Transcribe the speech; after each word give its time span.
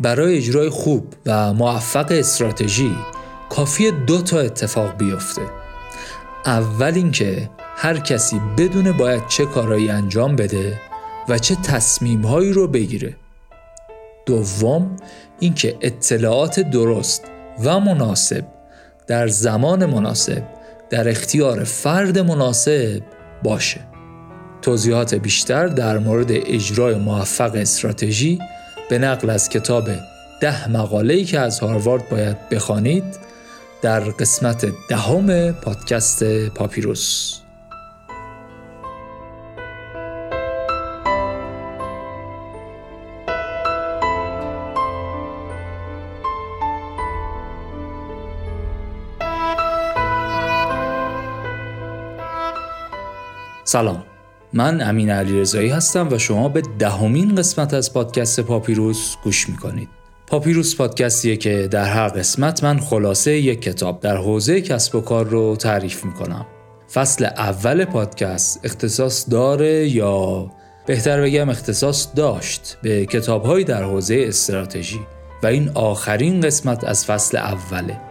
برای 0.00 0.36
اجرای 0.36 0.68
خوب 0.68 1.14
و 1.26 1.54
موفق 1.54 2.06
استراتژی 2.10 2.96
کافی 3.50 3.90
دو 3.90 4.22
تا 4.22 4.38
اتفاق 4.40 4.96
بیفته. 4.96 5.42
اول 6.46 6.92
اینکه 6.94 7.50
هر 7.76 7.98
کسی 7.98 8.40
بدونه 8.58 8.92
باید 8.92 9.26
چه 9.28 9.46
کارایی 9.46 9.90
انجام 9.90 10.36
بده 10.36 10.80
و 11.28 11.38
چه 11.38 11.54
تصمیمهایی 11.54 12.52
رو 12.52 12.68
بگیره. 12.68 13.16
دوم 14.26 14.96
اینکه 15.40 15.76
اطلاعات 15.80 16.60
درست 16.60 17.24
و 17.64 17.80
مناسب 17.80 18.44
در 19.06 19.28
زمان 19.28 19.86
مناسب 19.86 20.42
در 20.90 21.08
اختیار 21.08 21.64
فرد 21.64 22.18
مناسب 22.18 23.02
باشه. 23.42 23.80
توضیحات 24.62 25.14
بیشتر 25.14 25.66
در 25.66 25.98
مورد 25.98 26.32
اجرای 26.32 26.94
موفق 26.94 27.54
استراتژی 27.54 28.38
به 28.88 28.98
نقل 28.98 29.30
از 29.30 29.48
کتاب 29.48 29.88
ده 30.40 30.70
مقاله‌ای 30.70 31.24
که 31.24 31.38
از 31.38 31.60
هاروارد 31.60 32.08
باید 32.08 32.48
بخوانید 32.48 33.04
در 33.82 34.00
قسمت 34.00 34.66
دهم 34.88 35.52
پادکست 35.52 36.48
پاپیروس. 36.48 37.34
سلام. 53.64 54.17
من 54.52 54.80
امین 54.80 55.10
علی 55.10 55.40
رضایی 55.40 55.68
هستم 55.68 56.08
و 56.10 56.18
شما 56.18 56.48
به 56.48 56.62
دهمین 56.78 57.34
قسمت 57.34 57.74
از 57.74 57.92
پادکست 57.92 58.40
پاپیروس 58.40 59.16
گوش 59.24 59.48
می‌کنید. 59.48 59.88
پاپیروس 60.26 60.76
پادکستیه 60.76 61.36
که 61.36 61.68
در 61.70 61.84
هر 61.84 62.08
قسمت 62.08 62.64
من 62.64 62.78
خلاصه 62.78 63.38
یک 63.38 63.62
کتاب 63.62 64.00
در 64.00 64.16
حوزه 64.16 64.60
کسب 64.60 64.94
و 64.94 65.00
کار 65.00 65.26
رو 65.26 65.56
تعریف 65.56 66.04
می‌کنم. 66.04 66.46
فصل 66.92 67.24
اول 67.24 67.84
پادکست 67.84 68.60
اختصاص 68.64 69.30
داره 69.30 69.88
یا 69.88 70.50
بهتر 70.86 71.22
بگم 71.22 71.48
اختصاص 71.48 72.08
داشت 72.16 72.78
به 72.82 73.06
کتابهایی 73.06 73.64
در 73.64 73.82
حوزه 73.82 74.24
استراتژی 74.28 75.00
و 75.42 75.46
این 75.46 75.70
آخرین 75.74 76.40
قسمت 76.40 76.84
از 76.84 77.06
فصل 77.06 77.36
اوله. 77.36 78.07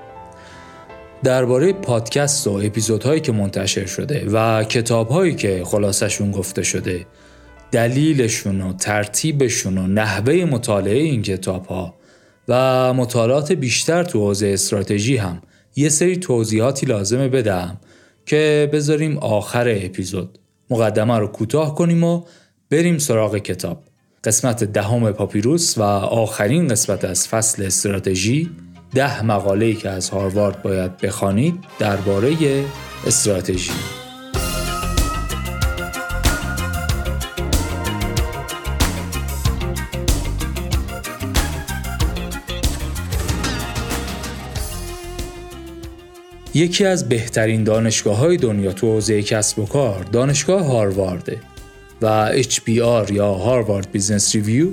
درباره 1.23 1.73
پادکست 1.73 2.47
و 2.47 2.51
اپیزودهایی 2.51 3.21
که 3.21 3.31
منتشر 3.31 3.85
شده 3.85 4.25
و 4.31 4.63
کتابهایی 4.63 5.35
که 5.35 5.63
خلاصشون 5.65 6.31
گفته 6.31 6.63
شده 6.63 7.05
دلیلشون 7.71 8.61
و 8.61 8.73
ترتیبشون 8.73 9.77
و 9.77 9.87
نحوه 9.87 10.33
مطالعه 10.33 10.99
این 10.99 11.21
کتاب 11.21 11.93
و 12.47 12.93
مطالعات 12.93 13.51
بیشتر 13.51 14.03
تو 14.03 14.19
حوزه 14.19 14.47
استراتژی 14.47 15.17
هم 15.17 15.41
یه 15.75 15.89
سری 15.89 16.17
توضیحاتی 16.17 16.85
لازمه 16.85 17.29
بدم 17.29 17.77
که 18.25 18.69
بذاریم 18.73 19.17
آخر 19.17 19.69
اپیزود. 19.69 20.39
مقدمه 20.69 21.17
رو 21.19 21.27
کوتاه 21.27 21.75
کنیم 21.75 22.03
و 22.03 22.23
بریم 22.69 22.97
سراغ 22.97 23.37
کتاب. 23.37 23.83
قسمت 24.23 24.63
دهم 24.63 25.11
پاپیروس 25.11 25.77
و 25.77 25.81
آخرین 25.81 26.67
قسمت 26.67 27.05
از 27.05 27.27
فصل 27.27 27.65
استراتژی 27.65 28.49
ده 28.93 29.23
مقاله‌ای 29.23 29.75
که 29.75 29.89
از 29.89 30.09
هاروارد 30.09 30.61
باید 30.61 30.97
بخوانید 30.97 31.55
درباره 31.79 32.65
استراتژی. 33.07 33.71
یکی 46.53 46.85
از 46.85 47.09
بهترین 47.09 47.63
دانشگاه 47.63 48.17
های 48.17 48.37
دنیا 48.37 48.73
تو 48.73 48.87
حوزه 48.87 49.21
کسب 49.21 49.59
و 49.59 49.65
کار 49.65 50.03
دانشگاه 50.03 50.65
هاروارده 50.65 51.39
و 52.01 52.31
HBR 52.41 53.11
یا 53.11 53.33
Harvard 53.33 53.91
Business 53.91 54.35
Review 54.35 54.67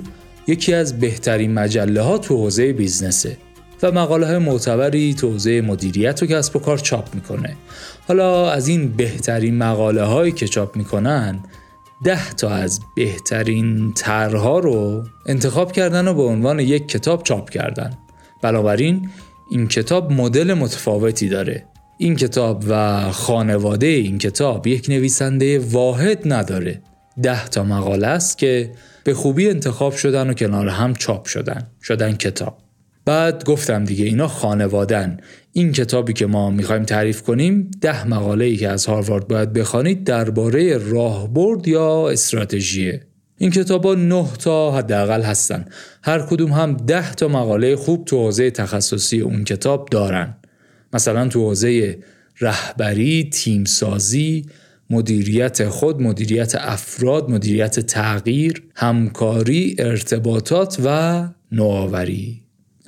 یکی 0.47 0.73
از 0.73 0.99
بهترین 0.99 1.53
مجله 1.53 2.01
ها 2.01 2.17
تو 2.17 2.37
حوزه 2.37 2.73
business 2.73 3.24
ه. 3.24 3.37
مقاله 3.91 4.37
معتبری 4.37 5.13
تو 5.13 5.31
حوزه 5.31 5.61
مدیریت 5.61 6.23
و 6.23 6.25
کسب 6.25 6.55
و 6.55 6.59
کار 6.59 6.77
چاپ 6.77 7.15
می‌کنه. 7.15 7.55
حالا 8.07 8.51
از 8.51 8.67
این 8.67 8.91
بهترین 8.91 9.57
مقاله 9.57 10.03
هایی 10.03 10.31
که 10.31 10.47
چاپ 10.47 10.75
می‌کنن 10.77 11.39
ده 12.03 12.33
تا 12.33 12.49
از 12.49 12.79
بهترین 12.95 13.93
طرحها 13.93 14.59
رو 14.59 15.03
انتخاب 15.25 15.71
کردن 15.71 16.07
و 16.07 16.13
به 16.13 16.23
عنوان 16.23 16.59
یک 16.59 16.87
کتاب 16.87 17.23
چاپ 17.23 17.49
کردن. 17.49 17.97
بنابراین 18.41 19.09
این 19.51 19.67
کتاب 19.67 20.11
مدل 20.11 20.53
متفاوتی 20.53 21.29
داره. 21.29 21.65
این 21.97 22.15
کتاب 22.15 22.63
و 22.67 23.01
خانواده 23.11 23.87
این 23.87 24.17
کتاب 24.17 24.67
یک 24.67 24.89
نویسنده 24.89 25.59
واحد 25.59 26.33
نداره. 26.33 26.81
ده 27.23 27.47
تا 27.47 27.63
مقاله 27.63 28.07
است 28.07 28.37
که 28.37 28.71
به 29.03 29.13
خوبی 29.13 29.49
انتخاب 29.49 29.95
شدن 29.95 30.29
و 30.29 30.33
کنار 30.33 30.67
هم 30.67 30.95
چاپ 30.95 31.25
شدن. 31.25 31.67
شدن 31.83 32.13
کتاب. 32.13 32.64
بعد 33.05 33.43
گفتم 33.43 33.85
دیگه 33.85 34.05
اینا 34.05 34.27
خانوادن. 34.27 35.17
این 35.51 35.71
کتابی 35.71 36.13
که 36.13 36.25
ما 36.25 36.51
می‌خوایم 36.51 36.83
تعریف 36.83 37.21
کنیم 37.21 37.71
ده 37.81 38.07
مقاله 38.07 38.45
ای 38.45 38.57
که 38.57 38.69
از 38.69 38.85
هاروارد 38.85 39.27
باید 39.27 39.53
بخوانید 39.53 40.03
درباره 40.03 40.77
راهبرد 40.77 41.67
یا 41.67 42.09
استراتژیه. 42.09 43.01
این 43.37 43.51
کتاب 43.51 43.85
ها 43.85 43.95
نه 43.95 44.27
تا 44.39 44.71
حداقل 44.71 45.21
هستن. 45.21 45.65
هر 46.03 46.19
کدوم 46.19 46.51
هم 46.51 46.77
ده 46.77 47.13
تا 47.13 47.27
مقاله 47.27 47.75
خوب 47.75 48.05
تو 48.05 48.17
حوزه 48.17 48.51
تخصصی 48.51 49.19
اون 49.19 49.43
کتاب 49.43 49.89
دارن. 49.91 50.37
مثلا 50.93 51.27
تو 51.27 51.39
حوزه 51.39 51.97
رهبری، 52.41 53.29
تیمسازی، 53.29 54.45
مدیریت 54.89 55.69
خود، 55.69 56.01
مدیریت 56.01 56.55
افراد، 56.55 57.29
مدیریت 57.29 57.79
تغییر، 57.79 58.63
همکاری، 58.75 59.75
ارتباطات 59.79 60.77
و 60.85 61.27
نوآوری. 61.51 62.44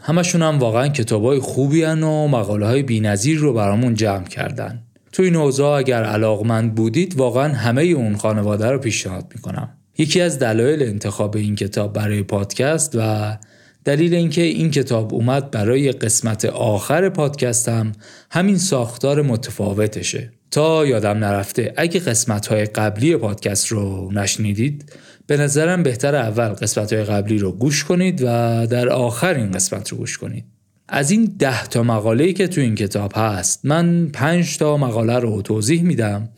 همشون 0.08 0.42
هم 0.42 0.60
واقعا 0.60 0.88
کتابای 0.88 1.40
خوبی 1.40 1.84
هن 1.84 2.04
و 2.04 2.28
مقاله 2.28 2.66
های 2.66 2.84
بینظیر 2.84 3.40
رو 3.40 3.54
برامون 3.54 3.94
جمع 3.94 4.24
کردن. 4.24 4.84
تو 5.12 5.24
این 5.24 5.36
اوضاع 5.36 5.78
اگر 5.78 6.04
علاقمند 6.04 6.76
بودید 6.76 7.16
واقعا 7.18 7.54
همه 7.54 7.82
اون 7.82 8.16
خانواده 8.16 8.72
رو 8.72 8.78
پیشنهاد 8.78 9.32
می‌کنم. 9.36 9.70
یکی 9.98 10.22
از 10.22 10.40
دلایل 10.40 10.84
انتخاب 10.84 11.36
این 11.36 11.56
کتاب 11.56 11.94
برای 11.94 12.24
پادکست 12.24 12.96
و 12.96 13.38
دلیل 13.86 14.14
اینکه 14.14 14.42
این 14.42 14.72
کتاب 14.72 15.14
اومد 15.14 15.52
برای 15.52 15.92
قسمت 15.92 16.46
آخر 16.46 17.10
پادکست 17.10 17.70
هم 17.70 17.92
همین 18.32 18.58
ساختار 18.58 19.22
متفاوتشه 19.22 20.32
تا 20.52 20.86
یادم 20.86 21.18
نرفته 21.18 21.74
اگه 21.78 22.00
قسمت 22.00 22.48
های 22.48 22.66
قبلی 22.66 23.18
پادکست 23.18 23.68
رو 23.68 24.12
نشنیدید 24.14 24.92
به 25.28 25.38
نظرم 25.38 25.84
بهتر 25.84 26.16
اول 26.16 26.48
قسمت 26.48 26.94
های 26.94 27.04
قبلی 27.04 27.38
رو 27.38 27.52
گوش 27.52 27.84
کنید 27.84 28.22
و 28.22 28.68
در 28.68 28.90
آخر 28.90 29.34
این 29.34 29.52
قسمت 29.52 29.90
رو 29.90 29.98
گوش 29.98 30.18
کنید. 30.18 30.46
از 30.90 31.12
این 31.12 31.36
ده 31.40 31.68
تا 31.68 31.84
مقاله 31.84 32.34
که 32.34 32.48
تو 32.48 32.62
این 32.62 32.76
کتاب 32.76 33.12
هست 33.16 33.66
من 33.66 34.08
پنج 34.14 34.58
تا 34.58 34.78
مقاله 34.78 35.20
رو 35.20 35.42
توضیح 35.42 35.84
میدم. 35.84 36.30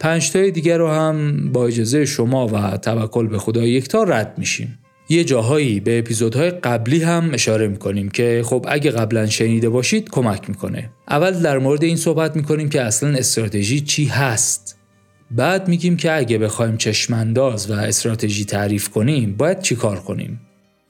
پنج 0.00 0.30
تای 0.30 0.50
دیگر 0.50 0.78
رو 0.78 0.88
هم 0.88 1.52
با 1.52 1.66
اجازه 1.66 2.04
شما 2.04 2.46
و 2.46 2.76
توکل 2.76 3.26
به 3.26 3.38
خدا 3.38 3.66
یکتا 3.66 4.02
رد 4.02 4.34
میشیم. 4.38 4.78
یه 5.08 5.24
جاهایی 5.24 5.80
به 5.80 5.98
اپیزودهای 5.98 6.50
قبلی 6.50 7.02
هم 7.02 7.30
اشاره 7.32 7.68
می‌کنیم 7.68 8.08
که 8.08 8.42
خب 8.44 8.66
اگه 8.68 8.90
قبلا 8.90 9.26
شنیده 9.26 9.68
باشید 9.68 10.10
کمک 10.10 10.48
می‌کنه. 10.48 10.90
اول 11.08 11.30
در 11.30 11.58
مورد 11.58 11.84
این 11.84 11.96
صحبت 11.96 12.36
می‌کنیم 12.36 12.68
که 12.68 12.82
اصلا 12.82 13.08
استراتژی 13.08 13.80
چی 13.80 14.04
هست. 14.04 14.75
بعد 15.30 15.68
میگیم 15.68 15.96
که 15.96 16.12
اگه 16.12 16.38
بخوایم 16.38 16.76
چشمانداز 16.76 17.70
و 17.70 17.74
استراتژی 17.74 18.44
تعریف 18.44 18.88
کنیم 18.88 19.36
باید 19.36 19.60
چی 19.60 19.76
کار 19.76 20.00
کنیم؟ 20.00 20.40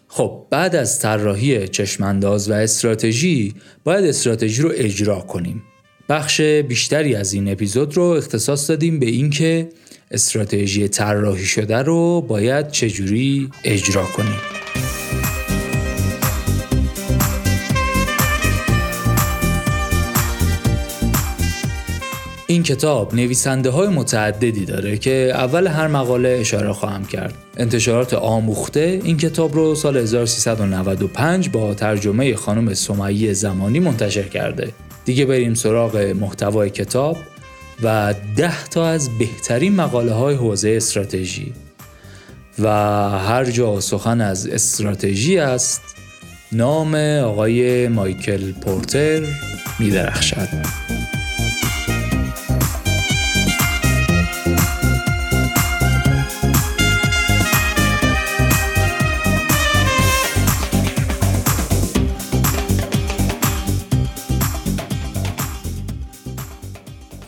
خب 0.09 0.47
بعد 0.51 0.77
از 0.77 1.01
طراحی 1.01 1.69
چشمانداز 1.69 2.51
و 2.51 2.53
استراتژی 2.53 3.55
باید 3.85 4.05
استراتژی 4.05 4.63
رو 4.63 4.73
اجرا 4.75 5.21
کنیم. 5.21 5.63
بخش 6.09 6.41
بیشتری 6.41 7.15
از 7.15 7.33
این 7.33 7.53
اپیزود 7.53 7.97
رو 7.97 8.03
اختصاص 8.03 8.71
دادیم 8.71 8.99
به 8.99 9.07
اینکه 9.07 9.69
استراتژی 10.11 10.89
طراحی 10.89 11.45
شده 11.45 11.77
رو 11.77 12.21
باید 12.21 12.71
چجوری 12.71 13.51
اجرا 13.65 14.05
کنیم. 14.05 14.41
این 22.57 22.63
کتاب 22.63 23.15
نویسنده 23.15 23.71
های 23.71 23.89
متعددی 23.89 24.65
داره 24.65 24.99
که 24.99 25.33
اول 25.35 25.67
هر 25.67 25.87
مقاله 25.87 26.29
اشاره 26.41 26.73
خواهم 26.73 27.05
کرد. 27.05 27.35
انتشارات 27.57 28.15
آموخته 28.15 29.01
این 29.05 29.17
کتاب 29.17 29.55
رو 29.55 29.75
سال 29.75 29.97
1395 29.97 31.49
با 31.49 31.75
ترجمه 31.75 32.37
خانم 32.37 32.75
سمیه 32.75 33.33
زمانی 33.33 33.81
منتشر 33.81 34.23
کرده. 34.23 34.73
دیگه 35.05 35.27
بریم 35.27 35.55
سراغ 35.55 35.97
محتوای 35.97 36.71
کتاب 36.71 37.17
و 37.83 38.15
ده 38.37 38.65
تا 38.65 38.87
از 38.87 39.19
بهترین 39.19 39.77
مقاله 39.77 40.13
های 40.13 40.35
حوزه 40.35 40.71
استراتژی 40.71 41.53
و 42.59 42.69
هر 43.19 43.45
جا 43.45 43.81
سخن 43.81 44.21
از 44.21 44.47
استراتژی 44.47 45.39
است 45.39 45.83
نام 46.53 46.95
آقای 47.25 47.89
مایکل 47.89 48.53
پورتر 48.53 49.23
میدرخشد 49.79 50.49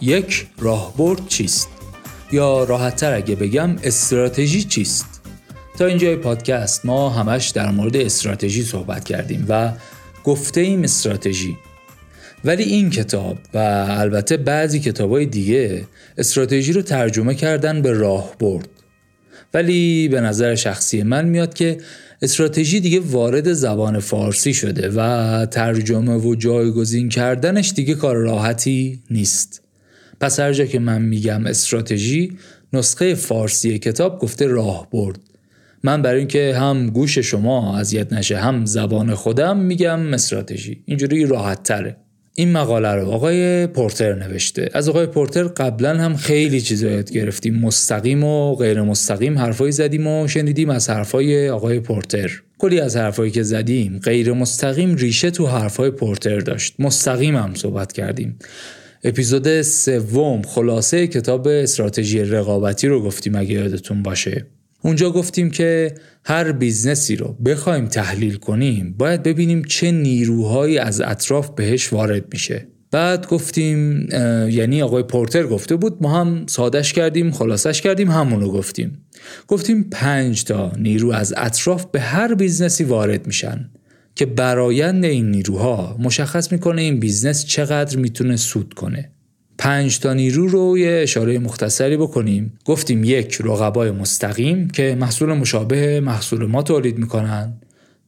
یک 0.08 0.46
راهبرد 0.58 1.28
چیست؟ 1.28 1.68
یا 2.32 2.64
راحتتر 2.64 3.14
اگه 3.14 3.34
بگم 3.34 3.76
استراتژی 3.82 4.62
چیست؟ 4.62 5.06
تا 5.78 5.86
اینجای 5.86 6.16
پادکست 6.16 6.86
ما 6.86 7.10
همش 7.10 7.48
در 7.48 7.70
مورد 7.70 7.96
استراتژی 7.96 8.62
صحبت 8.62 9.04
کردیم 9.04 9.46
و 9.48 9.72
گفته 10.24 10.60
ایم 10.60 10.82
استراتژی. 10.82 11.56
ولی 12.44 12.62
این 12.62 12.90
کتاب 12.90 13.38
و 13.54 13.58
البته 13.88 14.36
بعضی 14.36 14.80
کتاب 14.80 15.10
های 15.10 15.26
دیگه 15.26 15.84
استراتژی 16.18 16.72
رو 16.72 16.82
ترجمه 16.82 17.34
کردن 17.34 17.82
به 17.82 17.92
راهبرد. 17.92 18.68
ولی 19.54 20.08
به 20.08 20.20
نظر 20.20 20.54
شخصی 20.54 21.02
من 21.02 21.24
میاد 21.24 21.54
که 21.54 21.78
استراتژی 22.22 22.80
دیگه 22.80 23.00
وارد 23.00 23.52
زبان 23.52 23.98
فارسی 23.98 24.54
شده 24.54 24.88
و 24.88 25.46
ترجمه 25.46 26.16
و 26.16 26.34
جایگزین 26.34 27.08
کردنش 27.08 27.72
دیگه 27.76 27.94
کار 27.94 28.16
راحتی 28.16 29.02
نیست. 29.10 29.67
پس 30.20 30.40
هر 30.40 30.52
جا 30.52 30.64
که 30.64 30.78
من 30.78 31.02
میگم 31.02 31.46
استراتژی 31.46 32.38
نسخه 32.72 33.14
فارسی 33.14 33.78
کتاب 33.78 34.18
گفته 34.18 34.46
راه 34.46 34.88
برد. 34.90 35.18
من 35.82 36.02
برای 36.02 36.18
اینکه 36.18 36.54
هم 36.56 36.90
گوش 36.90 37.18
شما 37.18 37.78
اذیت 37.78 38.12
نشه 38.12 38.38
هم 38.38 38.64
زبان 38.64 39.14
خودم 39.14 39.56
میگم 39.56 40.14
استراتژی. 40.14 40.82
اینجوری 40.86 41.26
راحت 41.26 41.62
تره. 41.62 41.96
این 42.34 42.52
مقاله 42.52 42.88
رو 42.88 43.10
آقای 43.10 43.66
پورتر 43.66 44.14
نوشته. 44.14 44.68
از 44.74 44.88
آقای 44.88 45.06
پورتر 45.06 45.44
قبلا 45.44 45.98
هم 45.98 46.16
خیلی 46.16 46.60
چیزا 46.60 46.88
یاد 46.88 47.10
گرفتیم. 47.10 47.54
مستقیم 47.58 48.24
و 48.24 48.54
غیر 48.54 48.82
مستقیم 48.82 49.38
حرفایی 49.38 49.72
زدیم 49.72 50.06
و 50.06 50.28
شنیدیم 50.28 50.70
از 50.70 50.90
حرفای 50.90 51.50
آقای 51.50 51.80
پورتر. 51.80 52.30
کلی 52.58 52.80
از 52.80 52.96
حرفایی 52.96 53.30
که 53.30 53.42
زدیم 53.42 53.98
غیر 53.98 54.32
مستقیم 54.32 54.94
ریشه 54.94 55.30
تو 55.30 55.46
حرفای 55.46 55.90
پورتر 55.90 56.38
داشت. 56.38 56.74
مستقیم 56.78 57.36
هم 57.36 57.54
صحبت 57.54 57.92
کردیم. 57.92 58.38
اپیزود 59.04 59.62
سوم. 59.62 60.42
خلاصه 60.42 61.06
کتاب 61.06 61.48
استراتژی 61.48 62.20
رقابتی 62.20 62.88
رو 62.88 63.02
گفتیم 63.02 63.36
اگه 63.36 63.52
یادتون 63.52 64.02
باشه. 64.02 64.46
اونجا 64.82 65.10
گفتیم 65.10 65.50
که 65.50 65.94
هر 66.24 66.52
بیزنسی 66.52 67.16
رو 67.16 67.36
بخوایم 67.44 67.86
تحلیل 67.86 68.34
کنیم 68.34 68.94
باید 68.98 69.22
ببینیم 69.22 69.64
چه 69.64 69.90
نیروهایی 69.90 70.78
از 70.78 71.00
اطراف 71.00 71.50
بهش 71.50 71.92
وارد 71.92 72.24
میشه. 72.32 72.68
بعد 72.90 73.26
گفتیم 73.26 74.08
یعنی 74.50 74.82
آقای 74.82 75.02
پورتر 75.02 75.46
گفته 75.46 75.76
بود 75.76 75.96
ما 76.00 76.20
هم 76.20 76.46
سادش 76.46 76.92
کردیم 76.92 77.30
خلاصش 77.30 77.80
کردیم 77.80 78.10
همونو 78.10 78.48
گفتیم. 78.48 78.98
گفتیم 79.46 79.88
پنج 79.92 80.44
تا 80.44 80.72
نیرو 80.78 81.10
از 81.10 81.34
اطراف 81.36 81.86
به 81.92 82.00
هر 82.00 82.34
بیزنسی 82.34 82.84
وارد 82.84 83.26
میشن. 83.26 83.70
که 84.18 84.26
برایند 84.26 85.04
این 85.04 85.30
نیروها 85.30 85.96
مشخص 85.98 86.52
می‌کنه 86.52 86.82
این 86.82 87.00
بیزنس 87.00 87.46
چقدر 87.46 87.96
می‌تونه 87.96 88.36
سود 88.36 88.74
کنه. 88.74 89.10
پنج 89.58 89.98
تا 89.98 90.12
نیرو 90.14 90.48
رو 90.48 90.78
یه 90.78 91.00
اشاره 91.02 91.38
مختصری 91.38 91.96
بکنیم. 91.96 92.58
گفتیم 92.64 93.04
یک 93.04 93.38
رقبای 93.44 93.90
مستقیم 93.90 94.70
که 94.70 94.96
محصول 95.00 95.32
مشابه 95.32 96.00
محصول 96.00 96.46
ما 96.46 96.62
تولید 96.62 96.98
می‌کنن. 96.98 97.60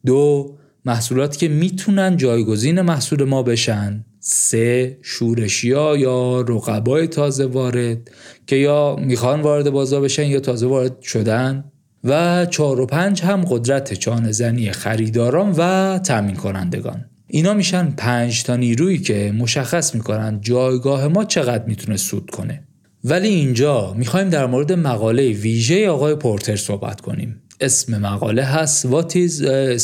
دو 0.06 0.52
محصولاتی 0.84 1.38
که 1.38 1.48
می‌تونن 1.48 2.16
جایگزین 2.16 2.80
محصول 2.80 3.24
ما 3.24 3.42
بشن. 3.42 4.04
سه 4.20 4.98
شورشیا 5.02 5.96
یا 5.96 6.40
رقبای 6.40 7.06
تازه 7.06 7.46
وارد 7.46 8.10
که 8.46 8.56
یا 8.56 8.96
می‌خوان 8.96 9.40
وارد 9.40 9.70
بازار 9.70 10.00
بشن 10.00 10.26
یا 10.26 10.40
تازه 10.40 10.66
وارد 10.66 11.02
شدن. 11.02 11.69
و 12.04 12.46
چهار 12.46 12.80
و 12.80 12.86
پنج 12.86 13.22
هم 13.22 13.44
قدرت 13.48 13.94
چانه 13.94 14.32
زنی 14.32 14.72
خریداران 14.72 15.54
و 15.58 15.98
تامین 15.98 16.36
کنندگان. 16.36 17.04
اینا 17.26 17.54
میشن 17.54 17.90
پنج 17.90 18.42
تا 18.42 18.56
نیرویی 18.56 18.98
که 18.98 19.34
مشخص 19.38 19.94
می‌کنن 19.94 20.40
جایگاه 20.40 21.08
ما 21.08 21.24
چقدر 21.24 21.64
می‌تونه 21.64 21.96
سود 21.96 22.30
کنه. 22.30 22.62
ولی 23.04 23.28
اینجا 23.28 23.94
می‌خوایم 23.96 24.28
در 24.30 24.46
مورد 24.46 24.72
مقاله 24.72 25.28
ویژه 25.28 25.88
آقای 25.88 26.14
پورتر 26.14 26.56
صحبت 26.56 27.00
کنیم. 27.00 27.42
اسم 27.60 27.98
مقاله 27.98 28.42
هست 28.42 28.86
What 28.86 29.10
is 29.10 29.32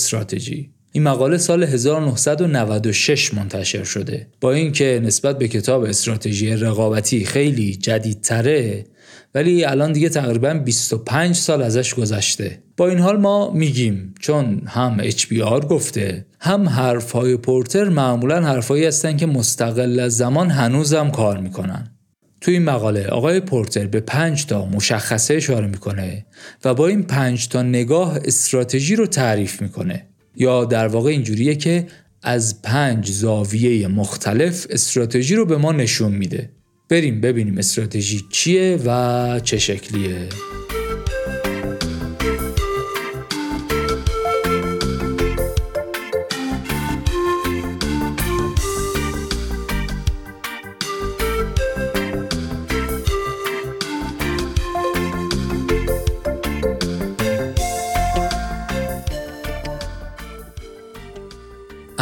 Strategy. 0.09 0.67
این 0.93 1.03
مقاله 1.03 1.39
سال 1.39 1.63
1996 1.63 3.35
منتشر 3.35 3.85
شده. 3.85 4.27
با 4.41 4.53
اینکه 4.53 5.01
نسبت 5.05 5.39
به 5.39 5.49
کتاب 5.49 5.83
استراتژی 5.83 6.51
رقابتی 6.51 7.25
خیلی 7.25 7.77
جدیدتره 7.77 8.85
ولی 9.37 9.65
الان 9.65 9.93
دیگه 9.93 10.09
تقریبا 10.09 10.55
25 10.55 11.35
سال 11.35 11.63
ازش 11.63 11.95
گذشته. 11.95 12.59
با 12.77 12.89
این 12.89 12.99
حال 12.99 13.17
ما 13.17 13.51
میگیم 13.51 14.15
چون 14.21 14.63
هم 14.67 15.11
HBR 15.11 15.67
گفته 15.67 16.27
هم 16.41 16.69
حرفهای 16.69 17.37
پورتر 17.37 17.89
معمولا 17.89 18.43
حرفهایی 18.43 18.85
هستن 18.85 19.17
که 19.17 19.27
مستقل 19.27 20.01
از 20.01 20.17
زمان 20.17 20.51
هنوزم 20.51 21.11
کار 21.11 21.41
می‌کنن. 21.41 21.91
تو 22.41 22.51
این 22.51 22.65
مقاله 22.65 23.07
آقای 23.07 23.41
پورتر 23.41 23.87
به 23.87 24.01
پنج 24.01 24.47
تا 24.47 24.67
مشخصه 24.67 25.35
اشاره 25.35 25.67
می‌کنه 25.67 26.27
و 26.65 26.75
با 26.75 26.87
این 26.87 27.03
پنج 27.03 27.49
تا 27.49 27.63
نگاه 27.63 28.19
استراتژی 28.25 28.97
رو 28.97 29.07
تعریف 29.07 29.63
می‌کنه. 29.63 30.07
یا 30.37 30.65
در 30.65 30.87
واقع 30.87 31.11
اینجوریه 31.11 31.55
که 31.55 31.87
از 32.23 32.63
پنج 32.63 33.11
زاویه 33.11 33.89
مختلف 33.89 34.67
استراتژی 34.71 35.35
رو 35.35 35.45
به 35.45 35.57
ما 35.57 35.73
نشون 35.73 36.13
میده. 36.13 36.56
بریم 36.89 37.21
ببینیم 37.21 37.59
استراتژی 37.59 38.27
چیه 38.31 38.79
و 38.87 39.41
چه 39.41 39.59
شکلیه. 39.59 40.29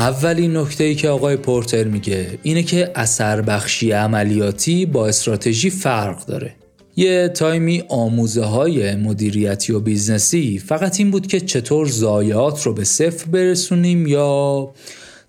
اولین 0.04 0.56
نکته 0.56 0.84
ای 0.84 0.94
که 0.94 1.08
آقای 1.08 1.36
پورتر 1.36 1.84
میگه 1.84 2.38
اینه 2.42 2.62
که 2.62 2.90
اثر 2.94 3.40
بخشی 3.40 3.92
عملیاتی 3.92 4.86
با 4.86 5.06
استراتژی 5.06 5.70
فرق 5.70 6.26
داره. 6.26 6.54
یه 6.96 7.28
تایمی 7.28 7.82
آموزه 7.88 8.44
های 8.44 8.96
مدیریتی 8.96 9.72
و 9.72 9.80
بیزنسی 9.80 10.58
فقط 10.58 11.00
این 11.00 11.10
بود 11.10 11.26
که 11.26 11.40
چطور 11.40 11.86
ضایعات 11.86 12.62
رو 12.62 12.74
به 12.74 12.84
صفر 12.84 13.30
برسونیم 13.30 14.06
یا 14.06 14.70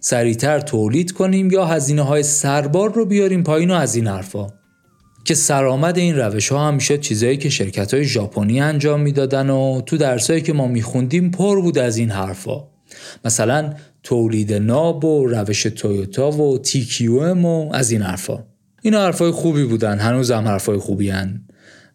سریعتر 0.01 0.59
تولید 0.59 1.11
کنیم 1.11 1.51
یا 1.51 1.65
هزینه 1.65 2.01
های 2.01 2.23
سربار 2.23 2.93
رو 2.93 3.05
بیاریم 3.05 3.43
پایین 3.43 3.71
و 3.71 3.73
از 3.73 3.95
این 3.95 4.07
حرفا 4.07 4.47
که 5.25 5.33
سرآمد 5.33 5.97
این 5.97 6.17
روش 6.17 6.51
ها 6.51 6.67
همیشه 6.67 6.97
چیزایی 6.97 7.37
که 7.37 7.49
شرکت 7.49 7.93
های 7.93 8.03
ژاپنی 8.03 8.61
انجام 8.61 9.01
می‌دادن 9.01 9.49
و 9.49 9.81
تو 9.81 9.97
درسایی 9.97 10.41
که 10.41 10.53
ما 10.53 10.67
میخوندیم 10.67 11.31
پر 11.31 11.61
بود 11.61 11.77
از 11.77 11.97
این 11.97 12.09
حرفا 12.09 12.63
مثلا 13.25 13.73
تولید 14.05 14.53
ناب 14.53 15.05
و 15.05 15.27
روش 15.27 15.63
تویوتا 15.63 16.31
و 16.31 16.59
ام 17.21 17.45
و 17.45 17.73
از 17.73 17.91
این 17.91 18.01
حرفا. 18.01 18.43
اینا 18.81 19.01
حرفای 19.01 19.31
خوبی 19.31 19.63
بودن 19.63 19.99
هنوز 19.99 20.31
هم 20.31 20.47
حرفای 20.47 20.77
خوبی 20.77 21.09
هن. 21.09 21.41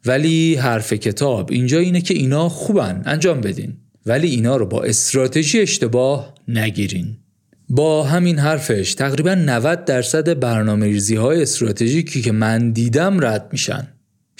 ولی 0.06 0.54
حرف 0.54 0.92
کتاب 0.92 1.50
اینجا 1.52 1.78
اینه 1.78 2.00
که 2.00 2.14
اینا 2.14 2.48
خوبن 2.48 3.02
انجام 3.06 3.40
بدین. 3.40 3.72
ولی 4.06 4.28
اینا 4.28 4.56
رو 4.56 4.66
با 4.66 4.82
استراتژی 4.82 5.60
اشتباه 5.60 6.34
نگیرین. 6.48 7.16
با 7.68 8.04
همین 8.04 8.38
حرفش 8.38 8.94
تقریبا 8.94 9.34
90 9.34 9.84
درصد 9.84 10.40
برنامه 10.40 11.00
های 11.18 11.42
استراتژیکی 11.42 12.22
که 12.22 12.32
من 12.32 12.70
دیدم 12.70 13.24
رد 13.24 13.48
میشن. 13.52 13.88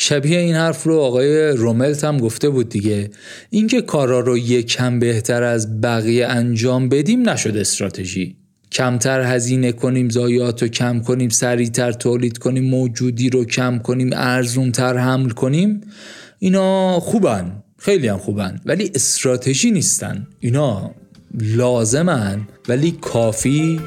شبیه 0.02 0.38
این 0.38 0.54
حرف 0.54 0.84
رو 0.84 0.98
آقای 0.98 1.48
روملت 1.48 2.04
هم 2.04 2.18
گفته 2.18 2.48
بود 2.48 2.68
دیگه. 2.68 3.10
اینکه 3.50 3.82
کارا 3.82 4.20
رو 4.20 4.38
یکم 4.38 4.98
بهتر 4.98 5.42
از 5.42 5.80
بقیه 5.80 6.26
انجام 6.26 6.88
بدیم 6.88 7.28
نشد 7.28 7.56
استراتژی. 7.56 8.36
کمتر 8.72 9.20
هزینه 9.20 9.72
کنیم 9.72 10.08
زایات 10.08 10.62
رو 10.62 10.68
کم 10.68 11.00
کنیم 11.00 11.28
سریعتر 11.28 11.92
تولید 11.92 12.38
کنیم 12.38 12.64
موجودی 12.64 13.30
رو 13.30 13.44
کم 13.44 13.78
کنیم 13.78 14.10
ارزونتر 14.12 14.96
حمل 14.96 15.30
کنیم 15.30 15.80
اینا 16.38 17.00
خوبن 17.00 17.62
خیلی 17.78 18.08
هم 18.08 18.18
خوبن. 18.18 18.60
ولی 18.66 18.90
استراتژی 18.94 19.70
نیستن. 19.70 20.26
اینا 20.40 20.94
لازمن 21.40 22.40
ولی 22.68 22.90
کافی 22.90 23.80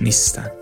نیستن. 0.00 0.55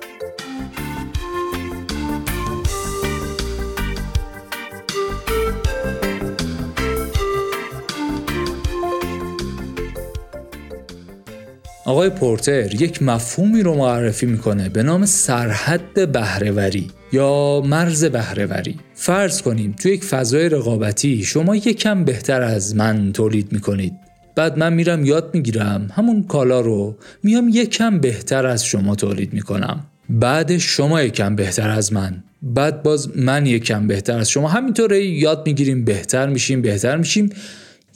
آقای 11.86 12.10
پورتر 12.10 12.82
یک 12.82 13.02
مفهومی 13.02 13.62
رو 13.62 13.74
معرفی 13.74 14.26
می‌کنه 14.26 14.68
به 14.68 14.82
نام 14.82 15.06
سرحد 15.06 16.12
بهرهوری 16.12 16.90
یا 17.12 17.62
مرز 17.66 18.04
بهرهوری. 18.04 18.78
فرض 18.94 19.42
کنیم 19.42 19.74
تو 19.82 19.88
یک 19.88 20.04
فضای 20.04 20.48
رقابتی 20.48 21.24
شما 21.24 21.56
یکم 21.56 22.04
بهتر 22.04 22.42
از 22.42 22.76
من 22.76 23.12
تولید 23.12 23.52
می‌کنید. 23.52 23.92
بعد 24.36 24.58
من 24.58 24.72
میرم 24.72 25.04
یاد 25.04 25.30
می‌گیرم 25.34 25.90
همون 25.94 26.22
کالا 26.22 26.60
رو 26.60 26.96
میام 27.22 27.48
یکم 27.52 27.98
بهتر 27.98 28.46
از 28.46 28.64
شما 28.64 28.94
تولید 28.94 29.32
می‌کنم. 29.32 29.86
بعد 30.08 30.58
شما 30.58 31.02
یکم 31.02 31.36
بهتر 31.36 31.70
از 31.70 31.92
من. 31.92 32.24
بعد 32.42 32.82
باز 32.82 33.18
من 33.18 33.46
یکم 33.46 33.86
بهتر 33.86 34.18
از 34.18 34.30
شما. 34.30 34.48
همینطور 34.48 34.92
یاد 34.92 35.46
می‌گیریم 35.46 35.84
بهتر 35.84 36.28
میشیم 36.28 36.62
بهتر 36.62 36.96
میشیم. 36.96 37.30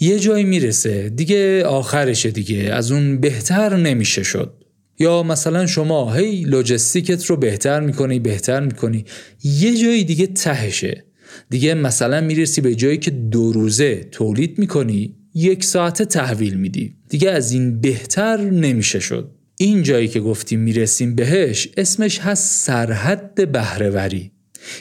یه 0.01 0.19
جایی 0.19 0.45
می‌رسه. 0.45 1.09
دیگه 1.09 1.65
آخرشه 1.65 2.31
دیگه. 2.31 2.59
از 2.73 2.93
اون 2.93 3.21
بهتر 3.21 3.77
نمیشه 3.77 4.23
شد. 4.23 4.65
یا 4.99 5.23
مثلا 5.23 5.67
شما 5.67 6.15
هی 6.15 6.41
لوجستیکت 6.41 7.25
رو 7.25 7.37
بهتر 7.37 7.81
می‌کنی 7.81 8.19
بهتر 8.21 8.61
می‌کنی. 8.61 9.05
یه 9.45 9.77
جایی 9.77 10.05
دیگه 10.05 10.27
تهشه. 10.27 11.05
دیگه 11.51 11.75
مثلا 11.75 12.21
می‌رسی 12.21 12.61
به 12.61 12.75
جایی 12.75 12.97
که 12.97 13.11
دو 13.11 13.53
روزه 13.53 14.09
تولید 14.13 14.59
می‌کنی 14.59 15.15
یک 15.35 15.65
ساعت 15.65 16.03
تحویل 16.03 16.55
میدی. 16.55 16.95
دیگه 17.09 17.31
از 17.31 17.53
این 17.53 17.81
بهتر 17.81 18.37
نمیشه 18.41 19.01
شد. 19.01 19.31
این 19.57 19.83
جایی 19.83 20.09
که 20.09 20.21
گفتیم 20.21 20.61
می‌رسیم 20.61 21.15
بهش 21.15 21.69
اسمش 21.77 22.19
هست 22.19 22.67
سرحد 22.67 23.53
بهرهوری. 23.53 24.31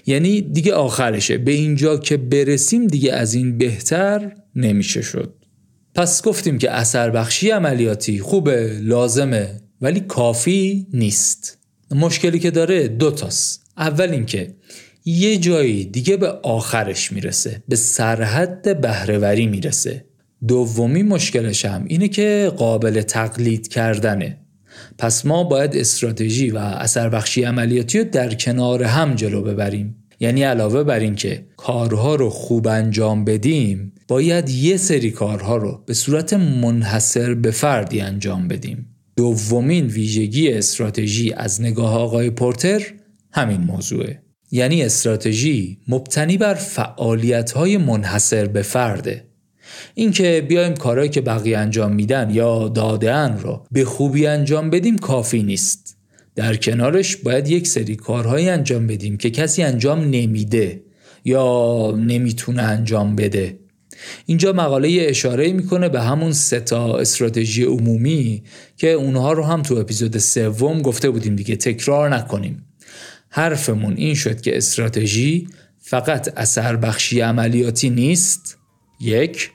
یعنی 0.05 0.41
دیگه 0.41 0.74
آخرشه. 0.74 1.38
به 1.38 1.51
اینجا 1.51 1.97
که 1.97 2.17
برسیم 2.17 2.88
دیگه 2.88 3.13
از 3.13 3.33
این 3.33 3.57
بهتر 3.57 4.31
نمیشه 4.58 5.02
شد. 5.02 5.34
پس 5.96 6.24
گفتیم 6.24 6.58
که 6.58 6.72
اثر 6.72 7.10
بخشی 7.10 7.50
عملیاتی 7.50 8.20
خوبه 8.20 8.80
لازمه 8.82 9.62
ولی 9.82 10.00
کافی 10.00 10.88
نیست. 10.94 11.58
مشکلی 11.92 12.40
که 12.40 12.52
داره 12.52 12.88
دوتاست 12.88 13.72
اول 13.78 14.10
اینکه 14.10 14.56
یه 15.06 15.38
جایی 15.38 15.86
دیگه 15.86 16.18
به 16.18 16.28
آخرش 16.28 17.12
می‌رسه 17.12 17.64
به 17.68 17.76
سرحد 17.76 18.82
بهرهوری 18.82 19.48
می‌رسه. 19.48 20.06
دومی 20.48 21.04
مشکلش 21.04 21.66
هم 21.66 21.86
اینه 21.88 22.08
که 22.08 22.52
قابل 22.58 23.02
تقلید 23.02 23.68
کردنه. 23.68 24.38
پس 24.98 25.26
ما 25.26 25.44
باید 25.44 25.78
استراتژی 25.78 26.50
و 26.50 26.58
اثر 26.58 27.10
بخشی 27.10 27.44
عملیاتی 27.44 28.00
رو 28.00 28.06
در 28.06 28.34
کنار 28.34 28.84
هم 28.84 29.16
جلو 29.16 29.42
ببریم. 29.42 29.96
یعنی 30.20 30.44
علاوه 30.44 30.84
بر 30.84 31.00
اینکه 31.00 31.46
کارها 31.58 32.16
رو 32.16 32.30
خوب 32.30 32.68
انجام 32.68 33.26
بدیم 33.26 33.94
باید 34.08 34.50
یه 34.50 34.78
سری 34.78 35.12
کارها 35.12 35.58
رو 35.58 35.84
به 35.86 35.94
صورت 35.94 36.34
منحصر 36.34 37.34
به 37.34 37.52
فردی 37.52 38.02
انجام 38.02 38.48
بدیم. 38.48 38.86
دومین 39.16 39.86
ویژگی 39.86 40.50
استراتژی 40.54 41.34
از 41.34 41.62
نگاه 41.62 41.94
آقای 41.94 42.30
پورتر 42.30 42.82
همین 43.32 43.62
موضوعه. 43.62 44.22
یعنی 44.52 44.84
استراتژی 44.84 45.78
مبتنی 45.88 46.38
بر 46.38 46.54
فعالیت 46.54 47.52
های 47.52 47.78
منحصر 47.78 48.46
به 48.46 48.62
فرده. 48.62 49.24
اینکه 49.94 50.46
بیایم 50.50 50.74
کارهایی 50.74 51.10
که 51.10 51.22
بقیه 51.22 51.58
انجام 51.58 51.92
میدن 51.92 52.30
یا 52.30 52.68
دادن 52.68 53.38
رو 53.38 53.66
به 53.72 53.86
خوبی 53.86 54.28
انجام 54.28 54.70
بدیم 54.70 54.98
کافی 54.98 55.44
نیست. 55.44 55.98
در 56.36 56.56
کنارش 56.56 57.16
باید 57.16 57.48
یک 57.48 57.68
سری 57.68 57.96
کارهایی 57.96 58.50
انجام 58.50 58.88
بدیم 58.88 59.18
که 59.18 59.30
کسی 59.30 59.64
انجام 59.64 60.00
نمیده 60.00 60.84
یا 61.26 61.92
نمی‌تونه 61.98 62.62
انجام 62.62 63.16
بده. 63.16 63.60
اینجا 64.25 64.54
مقاله 64.54 65.06
اشاره 65.10 65.54
می‌کنه 65.54 65.89
به 65.89 66.01
همون 66.01 66.34
ستا 66.34 66.98
استراتژی 66.98 67.63
عمومی 67.63 68.44
که 68.77 68.92
اونها 68.92 69.34
رو 69.34 69.44
هم 69.44 69.62
تو 69.62 69.75
اپیزود 69.75 70.18
سوم 70.18 70.82
گفته 70.82 71.10
بودیم 71.10 71.36
دیگه 71.36 71.56
تکرار 71.56 72.16
نکنیم. 72.16 72.66
حرفمون 73.30 73.94
این 73.98 74.16
شد 74.16 74.42
که 74.42 74.58
استراتژی 74.58 75.48
فقط 75.80 76.34
اثر 76.38 76.75
بخشی 76.75 77.22
عملیاتی 77.22 77.89
نیست. 77.89 78.58
یک. 79.00 79.51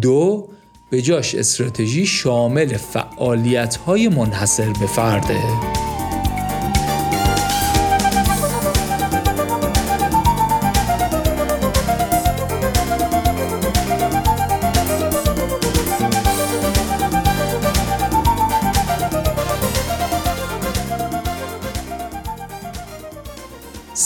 دو. 0.00 0.48
به 0.90 1.02
جاش 1.02 1.34
استراتژی 1.34 2.06
شامل 2.06 2.76
فعالیت 2.76 3.76
های 3.76 4.08
منحصر 4.08 4.72
به 4.80 4.86
فرده. 4.86 5.87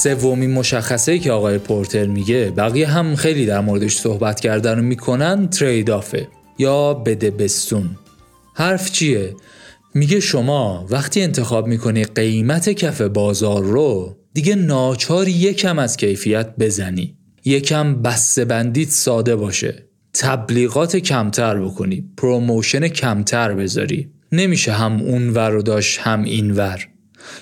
سومین 0.02 0.50
مشخصه 0.50 1.18
که 1.18 1.32
آقای 1.32 1.58
پورتر 1.58 2.06
میگه 2.06 2.50
بقیه 2.50 2.86
هم 2.86 3.16
خیلی 3.16 3.46
در 3.46 3.60
موردش 3.60 3.96
صحبت 3.96 4.40
کردن 4.40 4.78
و 4.78 4.82
می‌کنن 4.82 5.48
trade-off 5.48 5.90
ه 5.90 6.28
یا 6.58 6.94
بده 6.94 7.30
بستون. 7.30 7.90
حرف 8.54 8.92
چیه؟ 8.92 9.34
میگه 9.94 10.20
شما 10.20 10.86
وقتی 10.90 11.22
انتخاب 11.22 11.66
می‌کنی 11.66 12.04
قیمت 12.04 12.70
کف 12.70 13.00
بازار 13.00 13.62
رو 13.62 14.16
دیگه 14.34 14.54
ناچار 14.54 15.28
یکم 15.28 15.78
از 15.78 15.96
کیفیت 15.96 16.56
بزنی. 16.58 17.16
یکم 17.44 18.02
بسته 18.02 18.44
بندیت 18.44 18.90
ساده 18.90 19.36
باشه. 19.36 19.86
تبلیغات 20.14 20.96
کمتر 20.96 21.60
بکنی. 21.60 22.04
promotion 22.16 22.88
کمتر 22.88 23.54
بذاری. 23.54 24.10
نمیشه 24.32 24.72
هم 24.72 25.00
اون 25.00 25.30
ور 25.30 25.50
رو 25.50 25.62
داشت 25.62 25.98
هم 26.00 26.22
این 26.24 26.50
ور. 26.50 26.88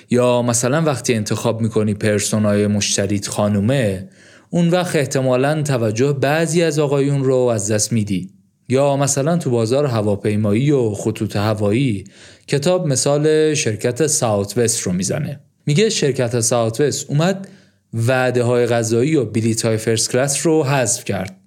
یا 0.09 0.41
مثلا 0.41 0.81
وقتی 0.81 1.13
انتخاب 1.13 1.61
می‌کنی 1.61 1.93
پرسونای 1.93 2.67
مشتریت 2.67 3.27
خانومه 3.27 4.09
اون 4.49 4.69
وقت 4.69 4.95
احتمالا 4.95 5.61
توجه 5.61 6.13
بعضی 6.13 6.63
از 6.63 6.79
آقایون 6.79 7.23
رو 7.23 7.35
از 7.35 7.71
دست 7.71 7.91
میدی. 7.91 8.29
یا 8.69 8.97
مثلا 8.97 9.37
تو 9.37 9.49
بازار 9.49 9.85
هواپیمایی 9.85 10.71
و 10.71 10.93
خطوط 10.93 11.35
هوایی 11.35 12.03
کتاب 12.47 12.87
مثال 12.87 13.53
شرکت 13.53 14.07
ساوت 14.07 14.57
وست 14.57 14.81
رو 14.81 14.91
می‌زنه. 14.91 15.39
میگه 15.65 15.89
شرکت 15.89 16.39
ساوت 16.39 16.81
وست 16.81 17.09
اومد 17.09 17.47
وعده 17.93 18.43
های 18.43 18.65
غذایی 18.65 19.15
و 19.15 19.25
بلیت 19.25 19.65
های 19.65 19.77
فرست 19.77 20.11
کلاس 20.11 20.45
رو 20.45 20.63
حذف 20.63 21.05
کرد. 21.05 21.37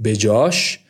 به 0.00 0.16
جاش 0.16 0.80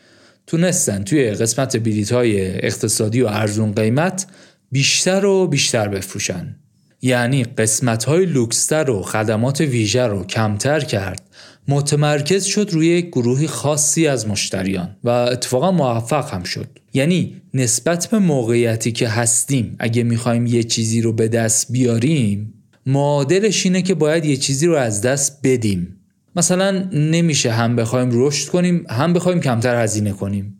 تونستن 0.46 1.04
توی 1.04 1.30
قسمت 1.30 1.76
بلیت 1.76 2.12
های 2.12 2.66
اقتصادی 2.66 3.22
و 3.22 3.26
ارزون 3.26 3.72
قیمت 3.72 4.26
بیشتر 4.72 5.24
و 5.24 5.46
بیشتر 5.46 5.88
بفروشن. 5.88 6.56
یعنی 7.02 7.44
قسمت 7.44 8.04
های 8.04 8.26
لوکستر 8.26 8.90
و 8.90 9.02
خدمات 9.02 9.60
ویژه 9.60 10.06
رو 10.06 10.24
کمتر 10.24 10.80
کرد. 10.80 11.22
متمرکز 11.68 12.44
شد 12.44 12.70
روی 12.72 12.86
یک 12.86 13.06
گروهی 13.06 13.46
خاصی 13.46 14.06
از 14.06 14.28
مشتریان 14.28 14.96
و 15.04 15.08
اتفاقا 15.08 15.70
موفق 15.70 16.34
هم 16.34 16.42
شد. 16.42 16.78
یعنی 16.94 17.42
نسبت 17.54 18.06
به 18.06 18.18
موقعیتی 18.18 18.92
که 18.92 19.08
هستیم 19.08 19.76
اگه 19.78 20.02
می‌خوایم 20.02 20.46
یه 20.46 20.62
چیزی 20.62 21.00
رو 21.00 21.12
به 21.12 21.28
دست 21.28 21.72
بیاریم 21.72 22.54
معادلش 22.86 23.66
اینه 23.66 23.82
که 23.82 23.94
باید 23.94 24.24
یه 24.24 24.36
چیزی 24.36 24.66
رو 24.66 24.74
از 24.74 25.02
دست 25.02 25.40
بدیم. 25.44 25.94
مثلا 26.36 26.88
نمیشه 26.92 27.52
هم 27.52 27.76
بخوایم 27.76 28.08
رشد 28.12 28.48
کنیم 28.48 28.84
هم 28.90 29.12
بخوایم 29.12 29.40
کمتر 29.40 29.82
هزینه 29.82 30.12
کنیم. 30.12 30.57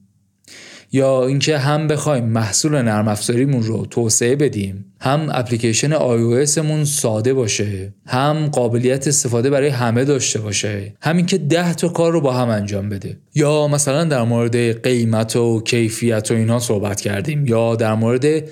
یا 0.93 1.27
اینکه 1.27 1.59
هم 1.59 1.87
بخوایم 1.87 2.25
محصول 2.25 2.83
نرم 2.83 3.09
افزاریمون 3.09 3.63
رو 3.63 3.87
توسعه 3.87 4.37
بدیم 4.37 4.85
هم 5.01 5.29
اپلیکیشن 5.33 5.99
iOS 5.99 6.59
مون 6.59 6.85
ساده 6.85 7.35
باشه 7.35 7.93
هم 8.07 8.47
قابلیت 8.47 9.09
استفاده 9.09 9.51
برای 9.51 9.69
همه 9.69 10.05
داشته 10.05 10.41
باشه 10.41 10.95
همین 11.01 11.27
که 11.27 11.39
ده 11.39 11.75
تا 11.75 11.89
کار 11.89 12.13
رو 12.13 12.21
با 12.21 12.33
هم 12.33 12.49
انجام 12.49 12.89
بده. 12.89 13.17
یا 13.35 13.69
مثلا 13.69 14.05
در 14.05 14.23
مورد 14.23 14.83
قیمت 14.83 15.37
و 15.37 15.61
کیفیت 15.61 16.31
و 16.31 16.35
اینا 16.35 16.59
صحبت 16.59 17.01
کردیم 17.01 17.47
یا 17.47 17.77
در 17.77 17.95
مورد 17.95 18.45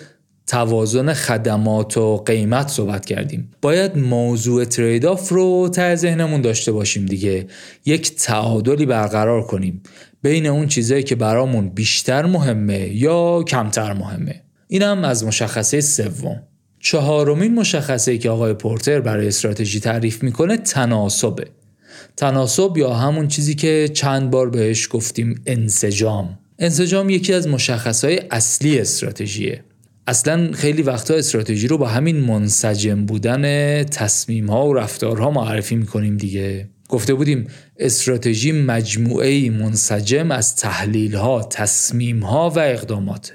توازن 0.46 1.12
خدمات 1.12 1.96
و 1.96 2.16
قیمت 2.16 2.68
صحبت 2.68 3.04
کردیم. 3.04 3.50
باید 3.62 3.98
موضوع 3.98 4.64
ترید 4.64 5.06
آف 5.06 5.28
رو 5.28 5.68
ته 5.68 5.94
ذهنمون 5.94 6.40
داشته 6.40 6.72
باشیم 6.72 7.06
دیگه. 7.06 7.46
یک 7.86 8.14
تعادلی 8.14 8.86
برقرار 8.86 9.42
کنیم. 9.42 9.82
بین 10.22 10.46
اون 10.46 10.68
چیزایی 10.68 11.02
که 11.02 11.14
برامون 11.14 11.68
بیشتر 11.68 12.26
مهمه 12.26 12.88
یا 12.94 13.42
کمتر 13.42 13.92
مهمه. 13.92 14.42
اینم 14.68 15.04
از 15.04 15.24
مشخصه 15.24 15.80
سوم. 15.80 16.42
چهارمین 16.80 17.54
مشخصه 17.54 18.18
که 18.18 18.30
آقای 18.30 18.54
پورتر 18.54 19.00
برای 19.00 19.28
استراتژی 19.28 19.80
تعریف 19.80 20.22
می‌کنه 20.22 20.56
تناسبه. 20.56 21.46
تناسب 22.16 22.76
یا 22.76 22.94
همون 22.94 23.28
چیزی 23.28 23.54
که 23.54 23.90
چند 23.94 24.30
بار 24.30 24.50
بهش 24.50 24.88
گفتیم 24.90 25.42
انسجام. 25.46 26.38
انسجام 26.58 27.10
یکی 27.10 27.32
از 27.32 27.48
مشخصهای 27.48 28.20
اصلی 28.30 28.78
استراتژیه. 28.78 29.64
اصلا 30.06 30.52
خیلی 30.52 30.82
وقتا 30.82 31.14
استراتژی 31.14 31.68
رو 31.68 31.78
با 31.78 31.86
همین 31.86 32.16
منسجم 32.16 33.06
بودن 33.06 33.84
تصمیم 33.84 34.50
ها 34.50 34.66
و 34.68 34.74
رفتارها 34.74 35.30
معرفی 35.30 35.76
می‌کنیم 35.76 36.16
دیگه. 36.16 36.68
گفته 36.88 37.14
بودیم 37.14 37.46
استراتژی 37.78 38.52
مجموعه 38.52 39.50
منسجم 39.50 40.30
از 40.30 40.56
تحلیل 40.56 41.14
ها، 41.14 41.42
تصمیم 41.42 42.20
ها 42.20 42.50
و 42.50 42.58
اقدامات. 42.58 43.32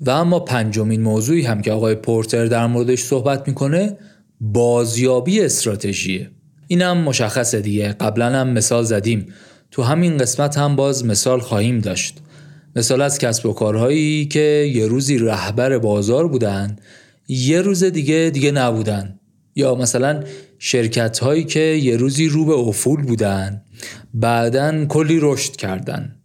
و 0.00 0.10
اما 0.10 0.40
پنجمین 0.40 1.02
موضوعی 1.02 1.42
هم 1.42 1.62
که 1.62 1.72
آقای 1.72 1.94
پورتر 1.94 2.46
در 2.46 2.66
موردش 2.66 3.02
صحبت 3.02 3.48
می‌کنه 3.48 3.96
بازیابی 4.40 5.40
استراتژیه. 5.40 6.30
اینم 6.68 6.98
مشخصه 6.98 7.60
دیگه. 7.60 7.88
قبلا 7.88 8.30
هم 8.30 8.48
مثال 8.48 8.84
زدیم. 8.84 9.26
تو 9.70 9.82
همین 9.82 10.16
قسمت 10.16 10.58
هم 10.58 10.76
باز 10.76 11.04
مثال 11.04 11.40
خواهیم 11.40 11.78
داشت. 11.78 12.20
مثال 12.76 13.00
از 13.00 13.18
کسب 13.18 13.46
و 13.46 13.52
کارهایی 13.52 14.26
که 14.26 14.70
یه 14.74 14.86
روزی 14.86 15.18
رهبر 15.18 15.78
بازار 15.78 16.28
بودن 16.28 16.76
یه 17.28 17.62
روز 17.62 17.84
دیگه 17.84 18.30
دیگه 18.34 18.50
نبودن. 18.50 19.20
یا 19.56 19.74
مثلا 19.74 20.24
شرکت 20.58 21.18
هایی 21.18 21.44
که 21.44 21.60
یه 21.60 21.96
روزی 21.96 22.28
رو 22.28 22.44
به 22.44 22.52
افول 22.52 23.02
بودن 23.02 23.62
بعدا 24.14 24.84
کلی 24.84 25.18
رشد 25.22 25.56
کردن. 25.56 26.16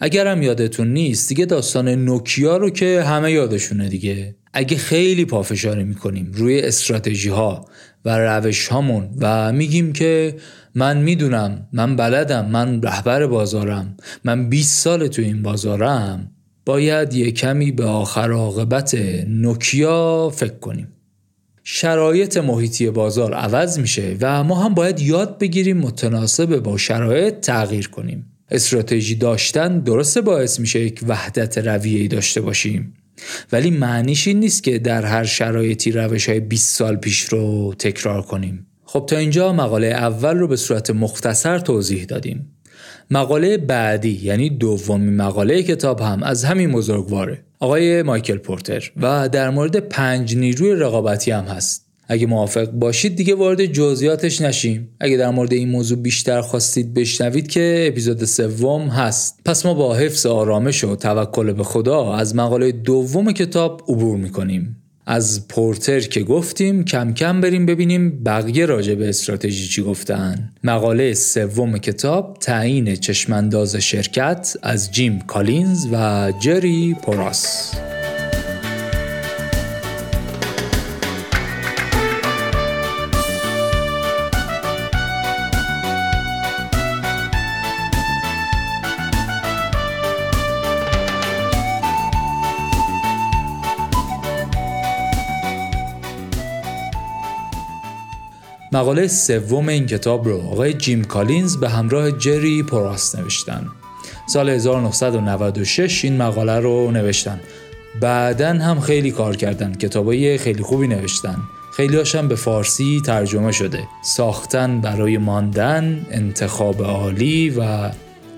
اگرم 0.00 0.42
یادتون 0.42 0.92
نیست 0.92 1.28
دیگه 1.28 1.44
داستان 1.44 1.88
نوکیا 1.88 2.56
رو 2.56 2.70
که 2.70 3.02
همه 3.02 3.32
یادشونه 3.32 3.88
دیگه. 3.88 4.36
اگه 4.52 4.76
خیلی 4.76 5.24
پافشاری 5.24 5.84
می‌کنیم 5.84 6.32
روی 6.34 6.60
استراتژی 6.60 7.28
ها 7.28 7.64
و 8.04 8.18
روش 8.18 8.68
هامون 8.68 9.10
و 9.18 9.52
میگیم 9.52 9.92
که 9.92 10.34
من 10.78 10.98
می‌دونم 10.98 11.68
من 11.72 11.96
بلدم 11.96 12.46
من 12.46 12.82
رهبر 12.82 13.26
بازارم 13.26 13.96
من 14.24 14.48
20 14.48 14.78
سال 14.78 15.06
تو 15.06 15.22
این 15.22 15.42
بازارم. 15.42 16.30
باید 16.66 17.14
یه 17.14 17.30
کمی 17.30 17.72
به 17.72 17.84
آخر 17.84 18.32
عاقبت 18.32 18.94
نوکیا 19.28 20.32
فکر 20.36 20.58
کنیم. 20.58 20.88
شرایط 21.64 22.36
محیطی 22.36 22.90
بازار 22.90 23.34
عوض 23.34 23.78
میشه 23.78 24.16
و 24.20 24.44
ما 24.44 24.64
هم 24.64 24.74
باید 24.74 25.00
یاد 25.00 25.38
بگیریم 25.38 25.76
متناسب 25.76 26.58
با 26.58 26.76
شرایط 26.76 27.40
تغییر 27.40 27.88
کنیم. 27.88 28.26
استراتژی 28.50 29.14
داشتن 29.14 29.80
درسته 29.80 30.20
باعث 30.20 30.60
میشه 30.60 30.80
یک 30.80 31.00
وحدت 31.08 31.58
رویه‌ای 31.58 32.08
داشته 32.08 32.40
باشیم. 32.40 32.94
ولی 33.52 33.70
معنیش 33.70 34.28
این 34.28 34.40
نیست 34.40 34.62
که 34.62 34.78
در 34.78 35.04
هر 35.04 35.24
شرایطی 35.24 35.92
روش 35.92 36.28
های 36.28 36.40
20 36.40 36.76
سال 36.76 36.96
پیش 36.96 37.20
رو 37.20 37.74
تکرار 37.78 38.22
کنیم. 38.22 38.67
خب 38.90 39.04
تا 39.06 39.16
اینجا 39.16 39.52
مقاله 39.52 39.86
اول 39.86 40.36
رو 40.36 40.48
به 40.48 40.56
صورت 40.56 40.90
مختصر 40.90 41.58
توضیح 41.58 42.04
دادیم. 42.04 42.52
مقاله 43.10 43.56
بعدی 43.56 44.20
یعنی 44.22 44.50
دومین 44.50 45.16
مقاله 45.16 45.62
کتاب 45.62 46.00
هم 46.00 46.22
از 46.22 46.44
همین 46.44 46.72
بزرگواره. 46.72 47.44
آقای 47.58 48.02
مایکل 48.02 48.36
پورتر. 48.36 48.90
و 48.96 49.28
در 49.28 49.50
مورد 49.50 49.76
پنج 49.76 50.36
نیروی 50.36 50.72
رقابتی 50.72 51.30
هم 51.30 51.44
هست. 51.44 51.86
اگه 52.08 52.26
موافق 52.26 52.70
باشید 52.70 53.16
دیگه 53.16 53.34
وارد 53.34 53.66
جزئیاتش 53.66 54.40
نشیم. 54.40 54.88
اگه 55.00 55.16
در 55.16 55.30
مورد 55.30 55.52
این 55.52 55.68
موضوع 55.68 55.98
بیشتر 55.98 56.40
خواستید 56.40 56.94
بشنوید 56.94 57.48
که 57.48 57.84
اپیزود 57.88 58.24
سوم 58.24 58.88
هست. 58.88 59.40
پس 59.44 59.66
ما 59.66 59.74
با 59.74 59.94
حفظ 59.94 60.26
آرامش 60.26 60.84
و 60.84 60.96
توکل 60.96 61.52
به 61.52 61.64
خدا 61.64 62.12
از 62.12 62.36
مقاله 62.36 62.72
دوم 62.72 63.32
کتاب 63.32 63.82
عبور 63.88 64.16
می‌کنیم. 64.16 64.76
از 65.10 65.48
پورتر 65.48 66.00
که 66.00 66.22
گفتیم 66.22 66.84
کم 66.84 67.14
کم 67.14 67.40
بریم 67.40 67.66
ببینیم 67.66 68.24
بقیه 68.24 68.66
راجع 68.66 68.94
به 68.94 69.08
استراتژی 69.08 69.68
چی 69.68 69.82
گفتن. 69.82 70.52
مقاله 70.64 71.14
سوم 71.14 71.78
کتاب 71.78 72.36
تعیین 72.40 72.96
چشمانداز 72.96 73.76
شرکت 73.76 74.56
از 74.62 74.92
جیم 74.92 75.20
کالینز 75.20 75.86
و 75.92 76.32
جری 76.40 76.96
پوراس. 77.02 77.74
مقاله 98.72 99.06
سوم 99.06 99.68
این 99.68 99.86
کتاب 99.86 100.28
رو 100.28 100.40
آقای 100.40 100.72
جیم 100.74 101.04
کالینز 101.04 101.56
به 101.56 101.68
همراه 101.68 102.10
جری 102.10 102.62
پوراس 102.62 103.14
نوشتن. 103.14 103.66
سال 104.28 104.48
1996 104.48 106.04
این 106.04 106.16
مقاله 106.16 106.60
رو 106.60 106.90
نوشتن. 106.90 107.40
بعدا 108.00 108.48
هم 108.48 108.80
خیلی 108.80 109.10
کار 109.10 109.36
کردن 109.36 109.72
کتابای 109.74 110.38
خیلی 110.38 110.62
خوبی 110.62 110.88
نوشتن. 110.88 111.36
خیلی 111.76 111.96
هاشم 111.96 112.28
به 112.28 112.34
فارسی 112.34 113.02
ترجمه 113.06 113.52
شده. 113.52 113.82
ساختن 114.04 114.80
برای 114.80 115.18
ماندن 115.18 116.06
انتخاب 116.10 116.82
عالی 116.82 117.50
و 117.50 117.90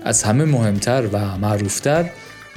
از 0.03 0.23
همه 0.23 0.45
مهمتر 0.45 1.03
و 1.11 1.37
معروفتر 1.37 2.09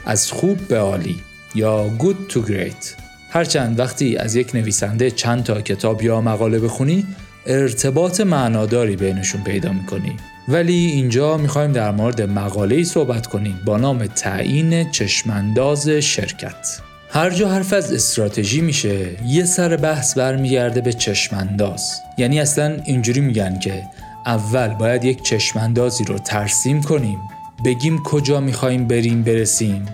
از 0.06 0.32
خوب 0.32 0.58
به 0.68 0.78
عالی 0.78 1.16
یا 1.54 1.90
good 1.98 2.32
to 2.32 2.37
great. 2.37 3.04
هرچند 3.30 3.78
وقتی 3.78 4.16
از 4.16 4.34
یک 4.34 4.54
نویسنده 4.54 5.10
چند 5.10 5.44
تا 5.44 5.60
کتاب 5.60 6.02
یا 6.02 6.20
مقاله 6.20 6.58
بخونی 6.58 7.06
ارتباط 7.46 8.20
معناداری 8.20 8.96
بینشون 8.96 9.42
پیدا 9.42 9.72
می‌کنی. 9.72 10.16
ولی 10.48 10.74
اینجا 10.74 11.37
می‌خوایم 11.37 11.72
در 11.72 11.90
مورد 11.90 12.22
مقاله‌ای 12.22 12.85
صحبت 12.85 13.26
کنیم 13.26 13.61
با 13.64 13.76
نام 13.76 14.07
تعیین 14.07 14.90
چشمانداز 14.90 15.88
شرکت. 15.88 16.80
هر 17.11 17.30
جا 17.30 17.48
حرف 17.48 17.72
از 17.72 17.92
استراتژی 17.92 18.61
میشه 18.61 19.07
یه 19.26 19.44
سر 19.44 19.76
بحث 19.76 20.18
برمیگرده 20.18 20.80
به 20.80 20.92
چشمانداز. 20.92 21.92
یعنی 22.18 22.40
اصلا 22.40 22.76
اینجوری 22.85 23.20
میگن 23.20 23.59
که 23.59 23.83
اول 24.26 24.68
باید 24.68 25.04
یک 25.04 25.22
چشماندازی 25.22 26.04
رو 26.04 26.18
ترسیم 26.18 26.83
کنیم 26.83 27.18
بگیم 27.64 28.02
کجا 28.02 28.40
می‌خوایم 28.40 28.88
بریم 28.88 29.22
برسیم. 29.22 29.87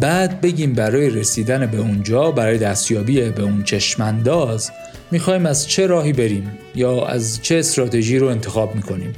بعد 0.00 0.40
بگیم 0.40 0.72
برای 0.72 1.10
رسیدن 1.10 1.66
به 1.66 1.78
اونجا 1.78 2.30
برای 2.30 2.58
دستیابی 2.58 3.20
به 3.20 3.42
اون 3.42 3.62
چشمانداز 3.62 4.70
می‌خوایم 5.10 5.46
از 5.46 5.68
چه 5.68 5.86
راهی 5.86 6.12
بریم 6.12 6.58
یا 6.74 7.06
از 7.06 7.42
چه 7.42 7.58
استراتژی 7.58 8.18
رو 8.18 8.26
انتخاب 8.26 8.74
می‌کنیم؟ 8.74 9.14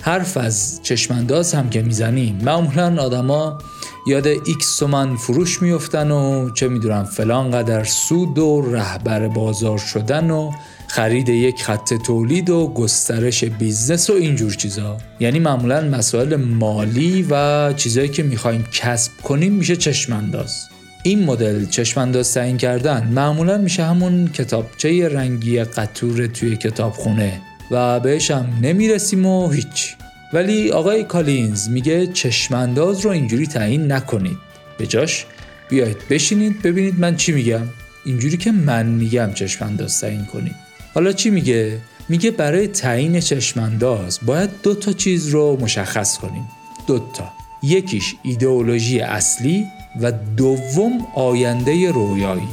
حرف 0.00 0.36
از 0.36 0.80
چشمانداز 0.82 1.54
هم 1.54 1.70
که 1.70 1.82
می‌زنیم. 1.82 2.38
معمولا 2.42 3.02
آدما 3.02 3.58
یاد 4.06 4.26
X 4.26 4.76
تومن 4.78 5.16
فروش 5.16 5.62
میفتن 5.62 6.10
و 6.10 6.50
چه 6.50 6.68
می‌دونم 6.68 7.04
فلان 7.04 7.50
قدر 7.50 7.84
سود 7.84 8.38
و 8.38 8.60
رهبر 8.72 9.28
بازار 9.28 9.78
شدن 9.78 10.30
و 10.30 10.50
خرید 10.88 11.28
یک 11.28 11.62
خط 11.62 11.94
تولید 11.94 12.50
و 12.50 12.72
گسترش 12.74 13.44
بیزنس 13.44 14.10
و 14.10 14.12
اینجور 14.12 14.54
چیزا. 14.54 14.96
یعنی 15.20 15.38
معمولا 15.38 15.80
مسائل 15.80 16.36
مالی 16.36 17.26
و 17.30 17.72
چیزایی 17.72 18.08
که 18.08 18.22
می‌خوایم 18.22 18.64
کسب 18.72 19.12
کنیم 19.22 19.52
میشه 19.52 19.76
چشمانداز. 19.76 20.68
این 21.06 21.24
مدل 21.24 21.66
چشمانداز 21.66 22.34
تعیین 22.34 22.56
کردن 22.56 23.08
معمولا 23.12 23.58
میشه 23.58 23.84
همون 23.84 24.28
کتابچه 24.28 25.08
رنگی 25.08 25.64
قطور 25.64 26.26
توی 26.26 26.56
کتابخونه 26.56 27.40
و 27.70 28.00
بهش 28.00 28.30
هم 28.30 28.58
نمی‌رسیم 28.62 29.26
و 29.26 29.50
هیچ. 29.50 29.96
ولی 30.32 30.70
آقای 30.70 31.04
کالینز 31.04 31.68
میگه 31.68 32.06
چشمانداز 32.06 33.00
رو 33.00 33.10
اینجوری 33.10 33.46
تعیین 33.46 33.92
نکنید. 33.92 34.38
به 34.78 34.86
جاش 34.86 35.26
بیایید 35.68 35.96
بشینید 36.10 36.62
ببینید 36.62 37.00
من 37.00 37.16
چی 37.16 37.32
میگم. 37.32 37.68
اینجوری 38.04 38.36
که 38.36 38.52
من 38.52 38.86
میگم 38.86 39.32
چشمانداز 39.34 40.00
تعیین 40.00 40.24
کنید. 40.24 40.56
حالا 40.94 41.12
چی 41.12 41.30
میگه؟ 41.30 41.78
میگه 42.08 42.30
برای 42.30 42.68
تعیین 42.68 43.20
چشمانداز 43.20 44.18
باید 44.22 44.50
دو 44.62 44.74
تا 44.74 44.92
چیز 44.92 45.28
رو 45.28 45.58
مشخص 45.60 46.18
کنیم. 46.18 46.48
دو 46.86 46.98
تا. 46.98 47.32
یکیش 47.62 48.14
ایدئولوژی 48.22 49.00
اصلی 49.00 49.66
و 50.00 50.12
دوم 50.36 51.06
آینده 51.14 51.92
رویایی. 51.92 52.48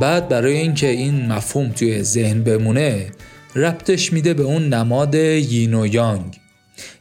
بعد 0.00 0.28
برای 0.28 0.56
اینکه 0.56 0.86
این 0.86 1.32
مفهوم 1.32 1.68
توی 1.68 2.02
ذهن 2.02 2.42
بمونه 2.42 3.06
ربطش 3.54 4.12
میده 4.12 4.34
به 4.34 4.42
اون 4.42 4.74
نماد 4.74 5.14
یین 5.14 5.74
و 5.74 5.86
یانگ. 5.86 6.40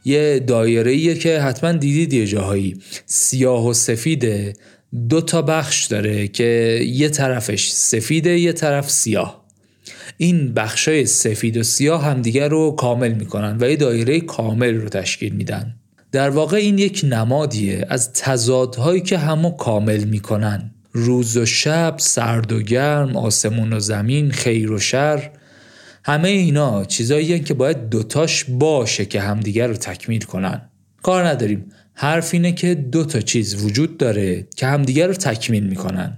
یه 0.05 0.39
دایره 0.39 1.15
که 1.15 1.39
حتما 1.39 1.71
دیدید 1.71 2.13
یه 2.13 2.27
جاهایی. 2.27 2.77
سیاه 3.05 3.67
و 3.67 3.73
سفیده 3.73 4.53
دو 5.09 5.21
تا 5.21 5.41
بخش 5.41 5.85
داره 5.85 6.27
که 6.27 6.81
یه 6.87 7.09
طرفش 7.09 7.69
سفیده 7.69 8.39
یه 8.39 8.53
طرف 8.53 8.89
سیاه. 8.91 9.45
این 10.17 10.53
بخشای 10.53 11.05
سفید 11.05 11.57
و 11.57 11.63
سیاه 11.63 12.03
همدیگر 12.03 12.49
رو 12.49 12.71
کامل 12.71 13.13
می‌کنن 13.13 13.57
و 13.59 13.69
یه 13.69 13.75
دایره 13.75 14.19
کامل 14.19 14.75
رو 14.75 14.89
تشکیل 14.89 15.33
میدن. 15.33 15.75
در 16.11 16.29
واقع 16.29 16.57
این 16.57 16.77
یک 16.77 17.05
نمادیه 17.09 17.85
از 17.89 18.13
تضادهایی 18.13 19.01
که 19.01 19.17
همو 19.17 19.51
کامل 19.51 20.03
می‌کنن. 20.03 20.71
روز 20.91 21.37
و 21.37 21.45
شب 21.45 21.95
سرد 21.97 22.51
و 22.51 22.61
گرم 22.61 23.15
آسمون 23.15 23.73
و 23.73 23.79
زمین 23.79 24.31
خیر 24.31 24.71
و 24.71 24.79
شر. 24.79 25.31
همه 26.07 26.29
اینا 26.29 26.85
چیزایی 26.85 27.39
که 27.39 27.53
باید 27.53 27.89
دوتاش 27.89 28.45
باشه 28.49 29.05
که 29.05 29.21
همدیگر 29.21 29.67
رو 29.67 29.73
تکمیل 29.73 30.21
کنن. 30.21 30.69
کار 31.01 31.27
نداریم. 31.27 31.65
حرف 31.93 32.33
اینه 32.33 32.51
که 32.51 32.75
دو 32.75 33.05
تا 33.05 33.21
چیز 33.21 33.63
وجود 33.63 33.97
داره 33.97 34.47
که 34.55 34.67
همدیگر 34.67 35.07
رو 35.07 35.13
تکمیل 35.13 35.63
می‌کنن. 35.63 36.17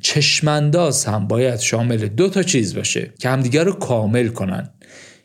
چشمانداز 0.00 1.04
هم 1.04 1.26
باید 1.28 1.60
شامل 1.60 2.08
دو 2.08 2.28
تا 2.28 2.42
چیز 2.42 2.74
باشه 2.74 3.12
که 3.18 3.28
همدیگر 3.28 3.64
رو 3.64 3.72
کامل 3.72 4.28
کنن. 4.28 4.70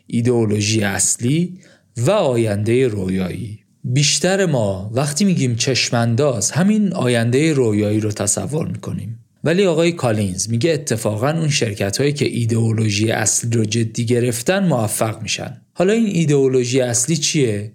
ایدئولوژی 0.07 0.83
اصلی 0.83 1.59
و 1.97 2.11
آینده 2.11 2.87
رویایی. 2.87 3.59
بیشتر 3.83 4.45
ما 4.45 4.91
وقتی 4.93 5.25
میگیم 5.25 5.55
چشمانداز 5.55 6.51
همین 6.51 6.93
آینده 6.93 7.53
رویایی 7.53 7.99
رو 7.99 8.11
تصور 8.11 8.67
می‌کنیم. 8.67 9.19
ولی 9.43 9.65
آقای 9.65 9.91
کالینز 9.91 10.49
میگه 10.49 10.71
اتفاقا 10.71 11.29
اون 11.29 11.49
شرکت 11.49 11.97
هایی 11.97 12.13
که 12.13 12.25
ایدئولوژی 12.25 13.11
اصلی 13.11 13.51
رو 13.51 13.65
جدی 13.65 14.05
گرفتن 14.05 14.67
موفق 14.67 15.21
میشن. 15.21 15.61
حالا 15.73 15.93
این 15.93 16.07
ایدئولوژی 16.07 16.81
اصلی 16.81 17.17
چیه؟ 17.17 17.71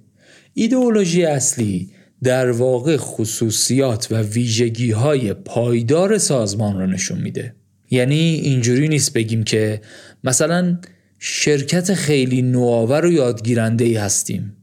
ایدئولوژی 0.55 1.25
اصلی 1.25 1.91
در 2.23 2.51
واقع 2.51 2.97
خصوصیات 2.97 4.09
و 4.11 4.23
ویژگی 4.23 4.91
های 4.91 5.33
پایدار 5.35 6.19
سازمان 6.19 6.79
رو 6.79 6.87
نشون 6.87 7.21
میده. 7.21 7.55
یعنی 7.91 8.15
اینجوری 8.21 8.89
نیست 8.89 9.13
بگیم 9.13 9.43
که 9.45 9.81
مثلا 10.25 10.79
شرکت 11.19 11.95
خیلی 11.95 12.43
نوآور 12.43 13.07
و 13.07 13.13
یادگیرنده 13.13 13.85
ای 13.85 13.95
هستیم. 13.95 14.57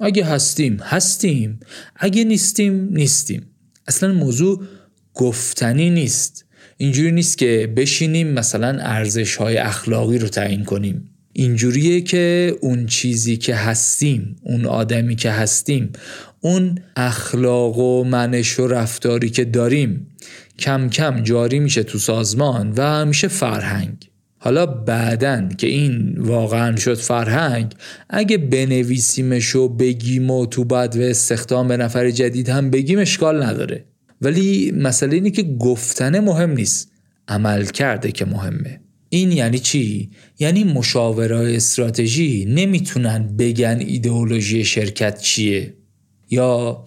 اگه 0.00 0.24
هستیم 0.24 0.76
هستیم. 0.82 1.60
اگه 1.96 2.24
نیستیم 2.24 2.88
نیستیم. 2.90 3.46
اصلا 3.86 4.12
موضوع 4.12 4.64
گفتنی 5.14 5.90
نیست. 5.90 6.44
اینجوری 6.76 7.12
نیست 7.12 7.38
که 7.38 7.72
بشینیم 7.76 8.28
مثلا 8.28 8.78
ارزش 8.80 9.36
های 9.36 9.56
اخلاقی 9.56 10.18
رو 10.18 10.28
تعیین 10.28 10.64
کنیم. 10.64 11.10
اینجوریه 11.32 12.00
که 12.00 12.54
اون 12.60 12.86
چیزی 12.86 13.36
که 13.36 13.54
هستیم 13.54 14.36
اون 14.42 14.66
آدمی 14.66 15.16
که 15.16 15.30
هستیم 15.30 15.92
اون 16.40 16.78
اخلاق 16.96 17.78
و 17.78 18.04
منش 18.04 18.60
و 18.60 18.66
رفتاری 18.66 19.30
که 19.30 19.44
داریم 19.44 20.06
کم 20.58 20.88
کم 20.88 21.22
جاری 21.22 21.58
میشه 21.58 21.82
تو 21.82 21.98
سازمان 21.98 22.72
و 22.76 23.06
میشه 23.06 23.28
فرهنگ. 23.28 24.10
حالا 24.38 24.66
بعدن 24.66 25.48
که 25.58 25.66
این 25.66 26.14
واقعا 26.18 26.76
شد 26.76 26.94
فرهنگ 26.94 27.74
اگه 28.10 28.38
بنویسیمش 28.38 29.56
و 29.56 29.68
بگیم 29.68 30.30
و 30.30 30.46
تو 30.46 30.64
بعد 30.64 30.96
و 30.96 31.00
استخدام 31.00 31.68
به 31.68 31.76
نفر 31.76 32.10
جدید 32.10 32.48
هم 32.48 32.70
بگیم 32.70 32.98
اشکال 32.98 33.42
نداره. 33.42 33.84
ولی 34.20 34.70
مسئله 34.70 35.14
اینه 35.14 35.30
که 35.30 35.42
گفتنه 35.42 36.20
مهم 36.20 36.50
نیست. 36.50 36.92
عمل 37.28 37.64
کرده 37.64 38.12
که 38.12 38.24
مهمه. 38.24 38.80
این 39.08 39.32
یعنی 39.32 39.58
چی؟ 39.58 40.10
یعنی 40.38 40.64
مشاورای 40.64 41.56
استراتژی 41.56 42.44
نمی‌تونن 42.44 43.36
بگن 43.36 43.78
ایدئولوژی 43.80 44.64
شرکت 44.64 45.20
چیه. 45.20 45.74
یا 46.30 46.84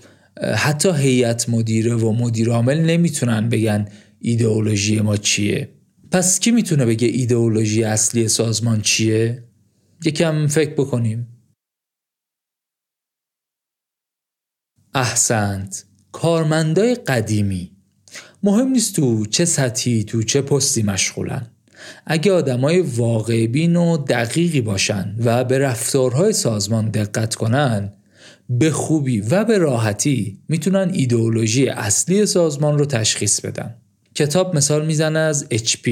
حتی 0.56 0.90
هیئت 0.98 1.50
مدیره 1.50 1.96
و 1.96 2.12
مدیر 2.12 2.50
عامل 2.50 2.80
نمی‌تونن 2.80 3.50
بگن 3.50 3.88
ایدئولوژی 4.20 5.02
ما 5.02 5.18
چیه. 5.18 5.70
پس 6.12 6.40
کی 6.40 6.52
می‌تونه 6.52 6.86
بگه 6.86 7.08
ایدئولوژی 7.08 7.84
اصلی 7.84 8.28
سازمان 8.28 8.82
چیه؟ 8.82 9.44
یکم 10.06 10.48
فکر 10.48 10.74
بکنیم. 10.74 11.28
احسنت. 14.94 15.86
کارمندای 16.14 16.96
قدیمی. 16.96 17.72
مهم 18.44 18.68
نیست 18.68 18.96
تو 18.96 19.26
چه 19.26 19.46
سطحی 19.46 20.04
تو 20.04 20.24
چه 20.24 20.42
پستی 20.42 20.84
مشغولن. 20.84 21.48
اگه 22.06 22.32
آدمای 22.32 22.82
واقع 22.82 23.48
بین 23.48 23.76
و 23.76 23.98
دقیقی 23.98 24.62
باشن 24.62 25.16
و 25.24 25.44
به 25.44 25.60
رفتارهای 25.60 26.34
سازمان 26.34 26.90
دقت 26.90 27.36
کنن 27.36 27.94
به 28.50 28.72
خوبی 28.72 29.22
و 29.22 29.44
به 29.44 29.58
راحتی 29.58 30.40
می‌تونن 30.50 30.92
ایدئولوژی 30.94 31.68
اصلی 31.68 32.26
سازمان 32.26 32.78
رو 32.78 32.86
تشخیص 32.86 33.42
بدن. 33.42 33.76
کتاب 34.16 34.56
مثال 34.56 34.86
می‌زنه 34.86 35.20
از 35.20 35.46
HP 35.52 35.90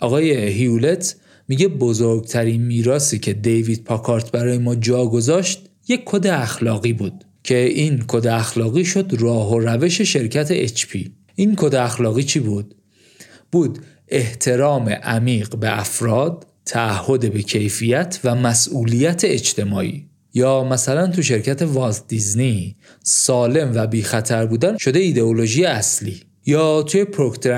آقای 0.00 0.48
هیولت 0.48 1.16
میگه 1.48 1.68
بزرگترین 1.68 2.62
میراثی 2.62 3.18
که 3.18 3.32
دیوید 3.32 3.84
پاکارت 3.84 4.30
برای 4.30 4.58
ما 4.58 4.74
جا 4.74 5.06
گذاشت 5.06 5.68
یک 5.88 6.02
کد 6.04 6.26
اخلاقی 6.26 6.92
بود. 6.92 7.23
که 7.44 7.58
این 7.58 8.04
کد 8.08 8.26
اخلاقی 8.26 8.84
شد 8.84 9.16
راه 9.18 9.52
و 9.52 9.58
روش 9.58 10.00
شرکت 10.00 10.66
HP 10.66 11.08
این 11.34 11.54
کد 11.56 11.74
اخلاقی 11.74 12.22
چی 12.22 12.40
بود؟ 12.40 12.74
بود 13.52 13.78
احترام 14.08 14.88
عمیق 14.88 15.56
به 15.56 15.80
افراد 15.80 16.46
تعهد 16.64 17.32
به 17.32 17.42
کیفیت 17.42 18.20
و 18.24 18.34
مسئولیت 18.34 19.24
اجتماعی. 19.24 20.08
یا 20.34 20.64
مثلا 20.64 21.06
تو 21.06 21.22
شرکت 21.22 21.62
والت 21.62 22.02
دیزنی 22.08 22.76
سالم 23.02 23.72
و 23.74 23.86
بی 23.86 24.02
خطر 24.02 24.46
بودن 24.46 24.76
شده 24.76 24.98
ایدئولوژی 24.98 25.64
اصلی. 25.64 26.20
یا 26.46 26.82
توی 26.82 27.04
پروکتر 27.04 27.52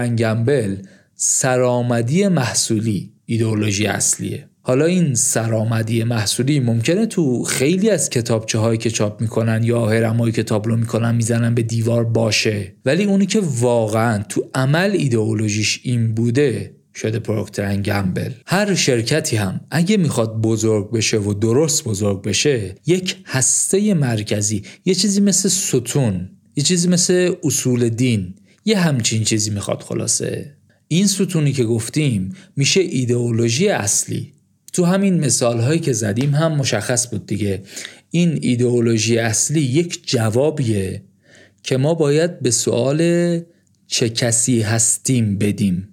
سرآمدی 1.15 2.29
محصولی 2.29 3.13
ایدئولوژی 3.27 3.87
اصلیه. 3.87 4.49
حالا 4.67 4.85
این 4.85 5.15
سرآمدی 5.15 6.05
محصولی 6.05 6.61
ممکنه 6.61 7.07
تو 7.07 7.43
خیلی 7.43 7.91
از 7.91 8.11
کتابچه 8.11 8.59
هایی 8.59 8.79
که 8.79 8.91
چاپ 8.91 9.21
می‌کنن 9.21 9.65
یا 9.65 9.87
هرمایی 9.87 10.33
که 10.33 10.43
تابلو 10.43 10.77
می‌کنن 10.77 11.15
می‌زنن 11.15 11.55
به 11.55 11.63
دیوار 11.63 12.05
باشه. 12.05 12.75
ولی 12.85 13.05
اونی 13.05 13.27
که 13.27 13.41
واقعا 13.61 14.23
تو 14.23 14.45
عمل 14.55 14.91
ایدئولوژیش 14.91 15.81
این 15.83 16.15
بوده 16.15 16.77
شده 16.95 17.19
پروکتر 17.19 17.77
گمبل. 17.77 18.31
هر 18.47 18.75
شرکتی 18.75 19.37
هم 19.37 19.61
اگه 19.71 19.97
می‌خواد 19.97 20.41
بزرگ 20.41 20.91
بشه 20.91 21.19
و 21.19 21.35
درست 21.35 21.85
بزرگ 21.85 22.23
بشه 22.23 22.75
یک 22.87 23.17
هسته 23.27 23.95
مرکزی 23.95 24.63
یه 24.85 24.95
چیزی 24.95 25.21
مثل 25.21 25.49
ستون 25.49 26.31
یه 26.57 26.65
چیزی 26.65 26.89
مثل 26.89 27.35
اصول 27.45 27.89
دین 27.89 28.35
یه 28.65 28.79
همچین 28.79 29.25
چیزی 29.25 29.51
می‌خواد 29.51 29.83
خلاصه. 29.83 30.57
این 30.89 31.07
ستونی 31.07 31.53
که 31.53 31.65
گفتیم 31.65 32.33
میشه 32.57 32.81
ایدئولوژی 32.81 33.69
اصلی. 33.69 34.36
تو 34.77 34.85
همین 34.85 35.21
مثال 35.21 35.61
هایی 35.61 35.81
که 35.81 35.93
زدیم 35.93 36.35
هم 36.35 36.53
مشخص 36.53 37.11
بود 37.11 37.27
دیگه. 37.27 37.63
این 38.11 38.39
ایدئولوژی 38.43 39.19
اصلی 39.19 39.61
یک 39.61 40.09
جوابیه 40.09 41.03
که 41.63 41.77
ما 41.77 41.95
باید 41.95 42.41
به 42.41 42.51
سوال 42.51 43.41
چه 43.87 44.09
کسی 44.09 44.61
هستیم 44.61 45.39
بدیم. 45.39 45.89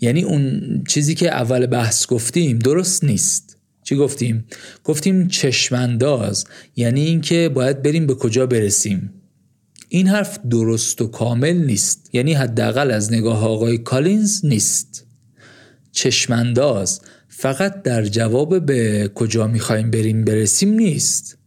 یعنی 0.00 0.22
اون 0.22 0.62
چیزی 0.88 1.14
که 1.14 1.28
اول 1.28 1.66
بحث 1.66 2.06
گفتیم 2.06 2.58
درست 2.58 3.04
نیست. 3.04 3.56
چی 3.82 3.96
گفتیم؟ 3.96 4.44
گفتیم 4.84 5.28
چشمانداز 5.28 6.44
یعنی 6.76 7.00
اینکه 7.00 7.50
باید 7.54 7.82
بریم 7.82 8.06
به 8.06 8.14
کجا 8.14 8.46
برسیم. 8.46 9.12
این 9.88 10.06
حرف 10.06 10.38
درست 10.50 11.02
و 11.02 11.06
کامل 11.06 11.56
نیست 11.56 12.10
یعنی 12.12 12.32
حداقل 12.32 12.90
از 12.90 13.12
نگاه 13.12 13.44
آقای 13.44 13.78
کالینز 13.78 14.44
نیست. 14.44 15.06
چشمانداز 15.92 17.00
فقط 17.38 17.82
در 17.82 18.04
جواب 18.04 18.66
به 18.66 19.10
کجا 19.14 19.46
می‌خوایم 19.46 19.90
بریم 19.90 20.24
برسیم 20.24 20.68
نیست. 20.68 21.38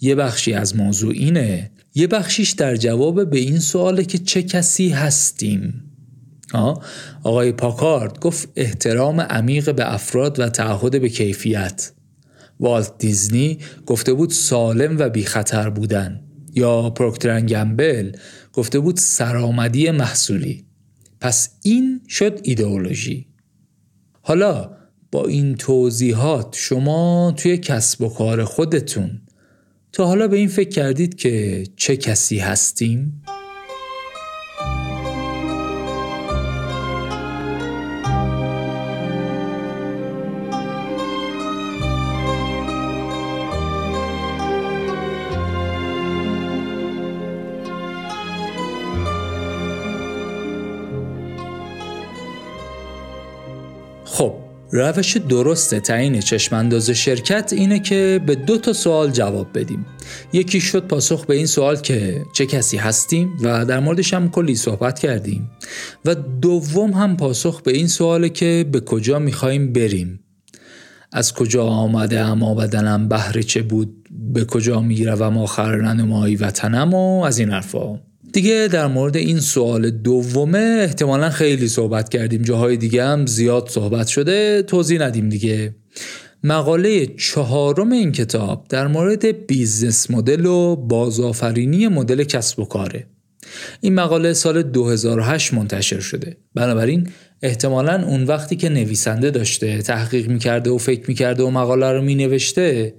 یه 0.00 0.14
بخشی 0.14 0.52
از 0.52 0.76
موضوع 0.76 1.12
اینه. 1.14 1.70
یه 1.94 2.06
بخشیش 2.06 2.50
در 2.50 2.76
جواب 2.76 3.30
به 3.30 3.38
این 3.38 3.58
سواله 3.58 4.04
که 4.04 4.18
چه 4.18 4.42
کسی 4.42 4.88
هستیم. 4.88 5.84
آقای 7.22 7.52
پاکارد 7.52 8.20
گفت 8.20 8.48
احترام 8.56 9.20
عمیق 9.20 9.74
به 9.74 9.94
افراد 9.94 10.40
و 10.40 10.48
تعهد 10.48 11.00
به 11.00 11.08
کیفیت. 11.08 11.92
والت 12.60 12.98
دیزنی 12.98 13.58
گفته 13.86 14.12
بود 14.12 14.30
سالم 14.30 14.98
و 14.98 15.08
بی 15.08 15.22
خطر 15.22 15.70
بودن. 15.70 16.20
یا 16.54 16.90
پروکترن 16.90 17.46
گمبل 17.46 18.12
گفته 18.52 18.78
بود 18.80 18.96
سرآمدی 18.96 19.90
محصولی. 19.90 20.64
پس 21.20 21.50
این 21.62 22.00
شد 22.08 22.40
ایدئولوژی. 22.42 23.26
حالا 24.22 24.77
با 25.10 25.26
این 25.26 25.54
توضیحات 25.54 26.56
شما 26.58 27.34
توی 27.36 27.58
کسب 27.58 28.02
و 28.02 28.08
کار 28.08 28.44
خودتون 28.44 29.20
تا 29.92 30.06
حالا 30.06 30.28
به 30.28 30.36
این 30.36 30.48
فکر 30.48 30.68
کردید 30.68 31.14
که 31.14 31.64
چه 31.76 31.96
کسی 31.96 32.38
هستیم؟ 32.38 33.22
روش 54.78 55.16
درست 55.16 55.74
تعیین 55.74 56.20
چشمانداز 56.20 56.90
شرکت 56.90 57.52
اینه 57.52 57.78
که 57.80 58.20
به 58.26 58.34
دو 58.34 58.58
تا 58.58 58.72
سوال 58.72 59.10
جواب 59.10 59.58
بدیم. 59.58 59.86
یکی 60.32 60.60
شد 60.60 60.86
پاسخ 60.86 61.26
به 61.26 61.34
این 61.34 61.46
سوال 61.46 61.76
که 61.76 62.22
چه 62.32 62.46
کسی 62.46 62.76
هستیم 62.76 63.36
و 63.42 63.64
در 63.64 63.80
موردش 63.80 64.14
هم 64.14 64.30
کلی 64.30 64.54
صحبت 64.54 64.98
کردیم. 64.98 65.50
و 66.04 66.14
دوم 66.14 66.90
هم 66.90 67.16
پاسخ 67.16 67.62
به 67.62 67.72
این 67.72 67.88
سواله 67.88 68.28
که 68.28 68.66
به 68.72 68.80
کجا 68.80 69.18
می‌خوایم 69.18 69.72
بریم. 69.72 70.20
از 71.12 71.34
کجا 71.34 71.64
آمده 71.64 72.20
اما 72.20 72.54
بدنم 72.54 73.08
بهر 73.08 73.42
چه 73.42 73.62
بود؟ 73.62 74.08
به 74.32 74.44
کجا 74.44 74.80
می‌روم 74.80 75.38
آخر 75.38 75.76
ننمایی 75.76 76.36
وطنم 76.36 76.94
و 76.94 77.24
از 77.24 77.38
این 77.38 77.50
حرفا. 77.50 78.07
دیگه 78.32 78.68
در 78.72 78.86
مورد 78.86 79.16
این 79.16 79.40
سوال 79.40 79.90
دومه 79.90 80.78
احتمالا 80.80 81.30
خیلی 81.30 81.68
صحبت 81.68 82.08
کردیم. 82.08 82.42
جاهای 82.42 82.76
دیگه 82.76 83.04
هم 83.04 83.26
زیاد 83.26 83.68
صحبت 83.68 84.06
شده. 84.06 84.62
توضیح 84.62 85.02
ندیم 85.02 85.28
دیگه. 85.28 85.74
مقاله 86.44 87.06
چهارم 87.06 87.92
این 87.92 88.12
کتاب 88.12 88.66
در 88.68 88.86
مورد 88.86 89.46
business 89.46 90.10
model 90.10 90.46
و 90.46 90.76
بازآفرینی 90.76 91.88
مدل 91.88 92.24
کسب 92.24 92.60
و 92.60 92.64
کاره. 92.64 93.06
این 93.80 93.94
مقاله 93.94 94.32
سال 94.32 94.62
2008 94.62 95.54
منتشر 95.54 96.00
شده. 96.00 96.36
بنابراین 96.54 97.08
احتمالا 97.42 98.06
اون 98.06 98.24
وقتی 98.24 98.56
که 98.56 98.68
نویسنده 98.68 99.30
داشته 99.30 99.82
تحقیق 99.82 100.28
می‌کرده 100.28 100.70
و 100.70 100.78
فکر 100.78 101.02
می‌کرده 101.08 101.42
و 101.42 101.50
مقاله 101.50 101.92
رو 101.92 102.02
مینوشته 102.02 102.94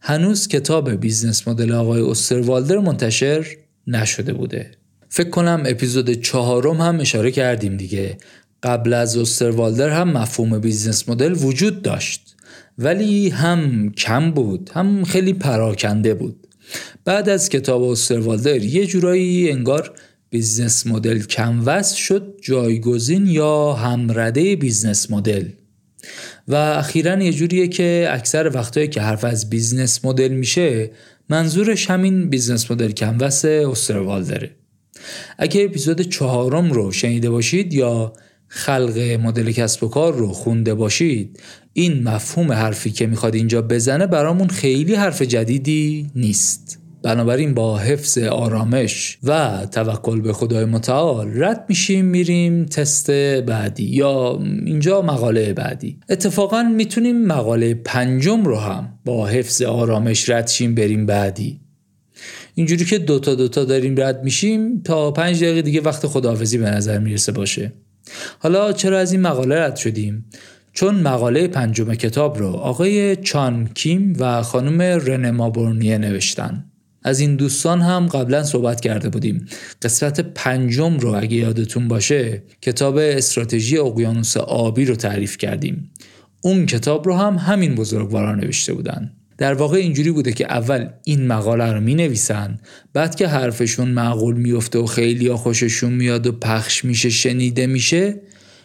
هنوز 0.00 0.48
کتاب 0.48 0.90
business 0.90 1.48
model 1.48 1.72
آقای 1.72 2.00
استروالدر 2.00 2.78
منتشر 2.78 3.46
نشده 3.86 4.32
بوده. 4.32 4.70
فکر 5.08 5.30
کنم 5.30 5.62
اپیزود 5.66 6.10
چهارم 6.10 6.80
هم 6.80 7.00
اشاره 7.00 7.30
کردیم 7.30 7.76
دیگه. 7.76 8.18
قبل 8.62 8.92
از 8.92 9.16
استروالدر 9.16 9.88
هم 9.88 10.12
مفهوم 10.12 10.58
business 10.58 11.08
model 11.08 11.32
وجود 11.32 11.82
داشت. 11.82 12.36
ولی 12.78 13.28
هم 13.28 13.92
کم 13.92 14.30
بود 14.30 14.70
هم 14.74 15.04
خیلی 15.04 15.32
پراکنده 15.32 16.14
بود. 16.14 16.46
بعد 17.04 17.28
از 17.28 17.48
کتاب 17.48 17.82
استروالدر 17.82 18.56
یه 18.56 18.86
جورایی 18.86 19.50
انگار 19.50 19.92
business 20.30 20.86
model 20.86 21.18
canvas 21.22 21.92
شد 21.92 22.34
جایگزین 22.42 23.26
یا 23.26 23.72
همرده 23.72 24.56
business 24.56 25.10
model. 25.10 25.48
و 26.48 26.54
اخیرا 26.54 27.22
یه 27.22 27.32
جوریه 27.32 27.68
که 27.68 28.08
اکثر 28.10 28.50
وقتایی 28.54 28.88
که 28.88 29.00
حرف 29.00 29.24
از 29.24 29.50
business 29.50 30.04
model 30.04 30.28
میشه 30.28 30.90
منظورش 31.28 31.90
همین 31.90 32.30
business 32.30 32.70
model 32.70 32.90
canvas 32.90 33.44
استروالدره 33.44 34.50
اگه 35.38 35.64
اپیزود 35.64 36.00
چهارم 36.00 36.72
رو 36.72 36.92
شنیده 36.92 37.30
باشید 37.30 37.74
یا 37.74 38.12
خلق 38.48 38.98
مدل 38.98 39.52
کسب 39.52 39.84
و 39.84 39.88
کار 39.88 40.14
رو 40.14 40.32
خونده 40.32 40.74
باشید 40.74 41.40
این 41.72 42.02
مفهوم 42.02 42.52
حرفی 42.52 42.90
که 42.90 43.06
می‌خواد 43.06 43.34
اینجا 43.34 43.62
بزنه 43.62 44.06
برامون 44.06 44.48
خیلی 44.48 44.94
حرف 44.94 45.22
جدیدی 45.22 46.10
نیست. 46.14 46.85
بنابراین 47.06 47.54
با 47.54 47.78
حفظ 47.78 48.18
آرامش 48.18 49.18
و 49.22 49.60
توکل 49.72 50.20
به 50.20 50.32
خدای 50.32 50.64
متعال 50.64 51.42
رد 51.42 51.64
میشیم 51.68 52.04
میریم 52.04 52.64
تست 52.64 53.10
بعدی 53.40 53.84
یا 53.84 54.40
اینجا 54.64 55.02
مقاله 55.02 55.52
بعدی. 55.52 55.98
اتفاقا 56.08 56.62
می‌تونیم 56.62 57.26
مقاله 57.26 57.74
پنجم 57.74 58.44
رو 58.44 58.56
هم 58.56 58.98
با 59.04 59.26
حفظ 59.26 59.62
آرامش 59.62 60.30
رد 60.30 60.48
شیم 60.48 60.74
بریم 60.74 61.06
بعدی. 61.06 61.60
اینجوری 62.54 62.84
که 62.84 62.98
دوتا 62.98 63.34
دوتا 63.34 63.64
داریم 63.64 63.94
رد 64.00 64.24
میشیم 64.24 64.82
تا 64.82 65.10
پنج 65.10 65.44
دقیقه 65.44 65.62
دیگه 65.62 65.80
وقت 65.80 66.06
خداحافظی 66.06 66.58
به 66.58 66.70
نظر 66.70 66.98
می‌رسه 66.98 67.32
باشه. 67.32 67.72
حالا 68.38 68.72
چرا 68.72 68.98
از 68.98 69.12
این 69.12 69.20
مقاله 69.20 69.60
رد 69.60 69.76
شدیم؟ 69.76 70.24
چون 70.72 70.94
مقاله 70.94 71.48
پنجم 71.48 71.94
کتاب 71.94 72.38
رو 72.38 72.48
آقای 72.48 73.16
چان 73.16 73.68
کیم 73.74 74.16
و 74.18 74.42
خانم 74.42 74.82
رنه 74.82 75.30
مابورنیه 75.30 75.98
نوشتن. 75.98 76.64
از 77.06 77.20
این 77.20 77.36
دوستان 77.36 77.80
هم 77.80 78.06
قبلا 78.06 78.42
صحبت 78.42 78.80
کرده 78.80 79.08
بودیم. 79.08 79.46
قسمت 79.82 80.20
پنجم 80.20 80.98
رو 80.98 81.14
اگه 81.14 81.36
یادتون 81.36 81.88
باشه 81.88 82.42
کتاب 82.62 82.96
استراتژی 82.96 83.78
اقیانوس 83.78 84.36
آبی 84.36 84.84
رو 84.84 84.94
تعریف 84.94 85.38
کردیم. 85.38 85.90
اون 86.40 86.66
کتاب 86.66 87.06
رو 87.06 87.14
هم 87.14 87.36
همین 87.36 87.74
بزرگواران 87.74 88.40
نوشته 88.40 88.74
بودن. 88.74 89.12
در 89.38 89.54
واقع 89.54 89.76
اینجوری 89.76 90.10
بوده 90.10 90.32
که 90.32 90.44
اول 90.44 90.88
این 91.04 91.26
مقاله 91.26 91.72
رو 91.72 91.80
می 91.80 91.94
نویسن 91.94 92.58
بعد 92.92 93.14
که 93.14 93.28
حرفشون 93.28 93.88
معقول 93.88 94.36
میفته 94.36 94.78
و 94.78 94.86
خیلی 94.86 95.32
خوششون 95.32 95.92
میاد 95.92 96.26
و 96.26 96.32
پخش 96.32 96.84
میشه 96.84 97.10
شنیده 97.10 97.66
میشه 97.66 98.20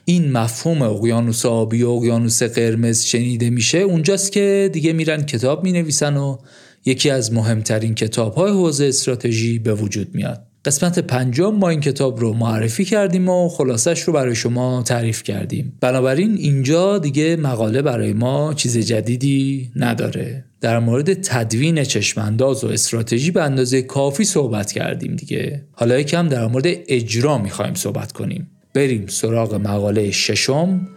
این 0.05 0.31
مفهوم 0.31 0.81
اقیانوس 0.81 1.45
آبی 1.45 1.83
و 1.83 1.89
اقیانوس 1.89 2.43
قرمز 2.43 3.03
شنیده 3.03 3.49
میشه. 3.49 3.77
اونجاست 3.77 4.31
که 4.31 4.69
دیگه 4.73 4.93
میرن 4.93 5.25
کتاب 5.25 5.63
می 5.63 5.71
نویسن 5.71 6.17
و 6.17 6.37
یکی 6.85 7.09
از 7.09 7.33
مهمترین 7.33 7.95
کتاب 7.95 8.35
های 8.35 8.51
حوزه 8.51 8.85
استراتژی 8.85 9.59
به 9.59 9.73
وجود 9.73 10.15
میاد. 10.15 10.45
قسمت 10.65 10.99
پنجم 10.99 11.55
ما 11.55 11.69
این 11.69 11.79
کتاب 11.79 12.19
رو 12.19 12.33
معرفی 12.33 12.85
کردیم 12.85 13.29
و 13.29 13.49
خلاصش 13.49 14.01
رو 14.01 14.13
برای 14.13 14.35
شما 14.35 14.83
تعریف 14.83 15.23
کردیم. 15.23 15.77
بنابراین 15.81 16.37
اینجا 16.37 16.99
دیگه 16.99 17.35
مقاله 17.35 17.81
برای 17.81 18.13
ما 18.13 18.53
چیز 18.53 18.77
جدیدی 18.77 19.71
نداره. 19.75 20.45
در 20.61 20.79
مورد 20.79 21.13
تدوین 21.13 21.83
چشمانداز 21.83 22.63
و 22.63 22.67
استراتژی 22.67 23.31
به 23.31 23.43
اندازه 23.43 23.81
کافی 23.81 24.23
صحبت 24.23 24.71
کردیم 24.71 25.15
دیگه. 25.15 25.63
حالا 25.71 25.99
یکم 25.99 26.27
در 26.27 26.47
مورد 26.47 26.65
اجرا 26.67 27.37
می‌خوایم 27.37 27.73
صحبت 27.73 28.11
کنیم. 28.11 28.47
بریم 28.73 29.07
سراغ 29.07 29.55
مقاله 29.55 30.11
ششم 30.11 30.87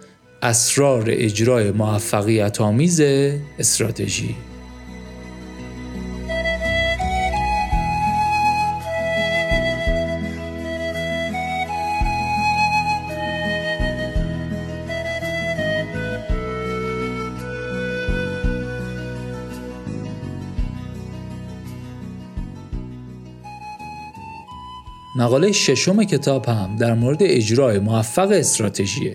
اسرار 0.43 1.05
اجرای 1.09 1.71
موفقیت 1.71 2.61
آمیز 2.61 3.01
استراتژی. 3.59 4.35
مقاله 25.17 25.53
ششم 25.53 26.05
کتاب 26.05 26.47
هم 26.47 26.77
در 26.77 26.95
مورد 26.95 27.19
اجرای 27.21 27.79
موفق 27.79 28.29
استراتژیه 28.31 29.15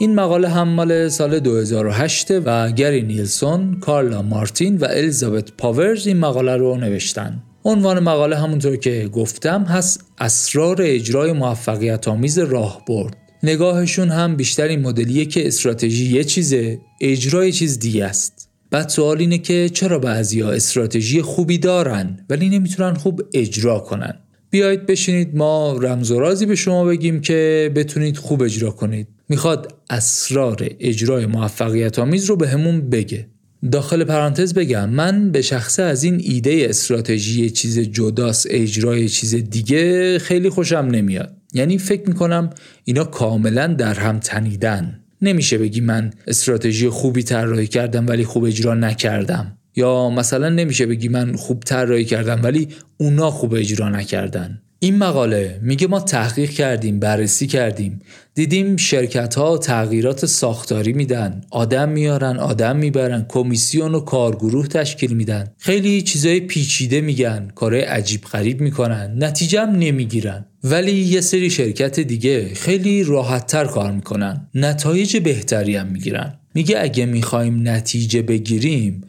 این 0.00 0.14
مقاله 0.14 0.48
هم 0.48 0.68
مال 0.68 1.08
سال 1.08 1.40
2008 1.40 2.30
و 2.30 2.70
گری 2.70 3.02
نیلسون، 3.02 3.80
کارلا 3.80 4.22
مارتین 4.22 4.76
و 4.76 4.84
الیزابت 4.84 5.52
پاورز 5.58 6.06
این 6.06 6.16
مقاله 6.16 6.56
رو 6.56 6.76
نوشتن. 6.76 7.42
عنوان 7.64 8.00
مقاله 8.00 8.36
همونطور 8.36 8.76
که 8.76 9.08
گفتم 9.12 9.62
هست 9.62 10.04
اسرار 10.18 10.76
اجرای 10.80 11.32
موفقیت 11.32 12.08
آمیز 12.08 12.38
راه 12.38 12.82
برد. 12.88 13.16
نگاهشون 13.42 14.08
هم 14.08 14.36
بیشتر 14.36 14.68
این 14.68 14.80
مدلیه 14.80 15.24
که 15.24 15.46
استراتژی 15.46 16.16
یه 16.16 16.24
چیزه، 16.24 16.78
اجرای 17.00 17.52
چیز 17.52 17.78
دیگه 17.78 18.04
است. 18.04 18.48
بعد 18.70 18.88
سوال 18.88 19.18
اینه 19.18 19.38
که 19.38 19.68
چرا 19.68 19.98
بعضیا 19.98 20.50
استراتژی 20.50 21.22
خوبی 21.22 21.58
دارن 21.58 22.26
ولی 22.30 22.48
نمی‌تونن 22.48 22.94
خوب 22.94 23.22
اجرا 23.34 23.78
کنن. 23.78 24.23
بیایید 24.54 24.86
بشینید 24.86 25.36
ما 25.36 25.78
رمز 25.82 26.10
و 26.10 26.20
رازی 26.20 26.46
به 26.46 26.54
شما 26.54 26.84
بگیم 26.84 27.20
که 27.20 27.70
بتونید 27.74 28.16
خوب 28.16 28.42
اجرا 28.42 28.70
کنید. 28.70 29.08
می‌خواد 29.28 29.74
اسرار 29.90 30.68
اجرای 30.80 31.26
موفقیت 31.26 31.98
آمیز 31.98 32.24
رو 32.24 32.36
به 32.36 32.48
همون 32.48 32.90
بگه. 32.90 33.26
داخل 33.72 34.04
پرانتز 34.04 34.54
بگم 34.54 34.90
من 34.90 35.30
به 35.30 35.42
شخصه 35.42 35.82
از 35.82 36.04
این 36.04 36.20
ایده 36.24 36.66
استراتژی 36.68 37.50
چیز 37.50 37.78
جداست 37.78 38.46
اجرای 38.50 39.08
چیز 39.08 39.34
دیگه 39.34 40.18
خیلی 40.18 40.48
خوشم 40.48 40.88
نمیاد. 40.92 41.36
یعنی 41.52 41.78
فکر 41.78 42.08
می‌کنم 42.08 42.50
اینا 42.84 43.04
کاملا 43.04 43.66
در 43.66 43.94
هم 43.94 44.18
تنیدن. 44.18 45.00
نمیشه 45.22 45.58
بگی 45.58 45.80
من 45.80 46.10
استراتژی 46.26 46.88
خوبی 46.88 47.22
طراحی 47.22 47.66
کردم 47.66 48.06
ولی 48.06 48.24
خوب 48.24 48.44
اجرا 48.44 48.74
نکردم. 48.74 49.58
یا 49.76 50.10
مثلا 50.10 50.48
نمیشه 50.48 50.86
بگی 50.86 51.08
من 51.08 51.36
خوب 51.36 51.62
طراحی 51.62 52.04
کردم 52.04 52.40
ولی 52.42 52.68
اونا 52.96 53.30
خوب 53.30 53.54
اجرا 53.54 53.88
نکردن. 53.88 54.60
این 54.78 54.96
مقاله 54.96 55.60
میگه 55.62 55.86
ما 55.86 56.00
تحقیق 56.00 56.50
کردیم 56.50 57.00
بررسی 57.00 57.46
کردیم. 57.46 58.00
دیدیم 58.34 58.76
شرکت 58.76 59.34
ها 59.34 59.58
تغییرات 59.58 60.26
ساختاری 60.26 60.92
میدن. 60.92 61.40
آدم 61.50 61.88
میارن 61.88 62.36
آدم 62.38 62.76
می‌برن 62.76 63.26
کمیسیون 63.28 63.94
و 63.94 64.00
کارگروه 64.00 64.66
تشکیل 64.66 65.12
میدن. 65.12 65.46
خیلی 65.58 66.02
چیزای 66.02 66.40
پیچیده 66.40 67.00
میگن 67.00 67.48
کارهای 67.54 67.82
عجیب 67.82 68.20
غریب 68.20 68.60
می‌کنن 68.60 69.14
نتیجه 69.18 69.66
نمی‌گیرن. 69.66 70.46
ولی 70.64 70.92
یه 70.92 71.20
سری 71.20 71.50
شرکت 71.50 72.00
دیگه 72.00 72.54
خیلی 72.54 73.04
راحتتر 73.04 73.64
کار 73.64 73.92
می‌کنن. 73.92 74.48
نتایج 74.54 75.16
بهتری 75.16 75.76
هم 75.76 75.86
می‌گیرن. 75.86 76.38
میگه 76.54 76.76
اگه 76.80 77.06
می‌خوایم 77.06 77.68
نتیجه 77.68 78.22
بگیریم 78.22 79.00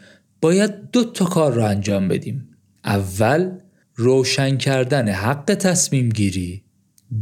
باید 0.45 0.91
دو 0.91 1.03
تا 1.03 1.25
کار 1.25 1.53
رو 1.53 1.63
انجام 1.63 2.07
بدیم. 2.07 2.49
اول 2.83 3.51
روشن 3.95 4.57
کردن 4.57 5.09
حق 5.09 5.55
تصمیم 5.55 6.09
گیری. 6.09 6.63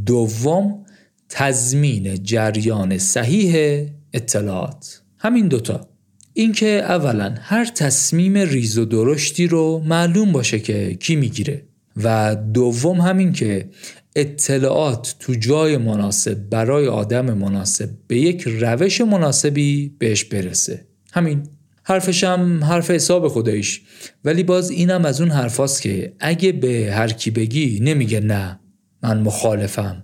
دوم 0.06 0.86
تضمین 1.30 2.24
جریان 2.24 2.98
صحیح 2.98 3.86
اطلاعات. 4.14 5.02
همین 5.18 5.48
دوتا 5.48 5.88
اینکه 6.34 6.68
اولا 6.68 7.36
هر 7.40 7.66
تصمیم 7.66 8.38
ریز 8.38 8.78
و 8.78 8.86
درشتی 8.86 9.48
رو 9.48 9.84
معلوم 9.86 10.32
باشه 10.32 10.60
که 10.60 10.96
کی 10.96 11.16
می‌گیره. 11.16 11.64
و 12.04 12.36
دوم 12.36 13.02
همین 13.02 13.34
که 13.34 13.70
اطلاعات 14.16 15.16
تو 15.20 15.34
جای 15.34 15.78
مناسب 15.78 16.50
برای 16.50 16.88
آدم 16.88 17.34
مناسب 17.34 17.90
به 18.08 18.18
یک 18.18 18.42
روش 18.42 19.02
مناسبی 19.02 19.96
بهش 20.00 20.24
برسه. 20.24 20.86
همین. 21.14 21.44
حرفش 21.84 22.24
هم 22.24 22.64
حرف 22.64 22.92
حساب 22.92 23.28
خدایش 23.28 23.82
ولی 24.26 24.44
باز 24.44 24.70
اینم 24.70 25.06
از 25.06 25.22
اون 25.22 25.32
حرفاست 25.32 25.82
که 25.82 26.14
اگه 26.20 26.52
به 26.52 26.92
هر 26.94 27.08
کی 27.08 27.32
بگی 27.32 27.80
نمیگه 27.82 28.20
نه. 28.20 28.60
من 29.04 29.20
مخالفم. 29.20 30.04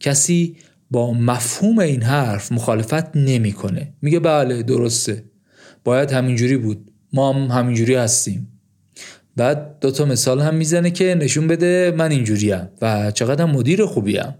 کسی 0.00 0.56
با 0.90 1.12
مفهوم 1.12 1.78
این 1.78 2.02
حرف 2.02 2.52
مخالفت 2.52 3.16
نمی‌کنه. 3.16 3.94
میگه 4.02 4.20
بله 4.20 4.62
درسته. 4.62 5.24
باید 5.84 6.12
همینجوری 6.12 6.56
بود. 6.56 6.90
ما 7.12 7.32
هم 7.32 7.58
همینجوری 7.58 7.94
هستیم. 7.94 8.48
بعد 9.36 9.78
دوتا 9.80 10.04
مثال 10.04 10.40
هم 10.40 10.54
می‌زنه 10.54 10.90
که 10.90 11.14
نشون 11.14 11.46
بده 11.46 11.94
من 11.96 12.10
اینجوریم 12.10 12.68
و 12.82 13.10
چقدر 13.10 13.44
مدیر 13.44 13.86
خوبیم. 13.86 14.34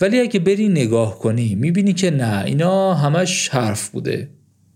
ولی 0.00 0.20
اگه 0.20 0.40
بری 0.40 0.68
نگاه 0.68 1.18
کنی 1.18 1.54
می‌بینی 1.54 1.92
که 1.92 2.10
نه 2.10 2.44
اینا 2.44 2.94
همش 2.94 3.48
حرف 3.48 3.88
بوده. 3.88 4.30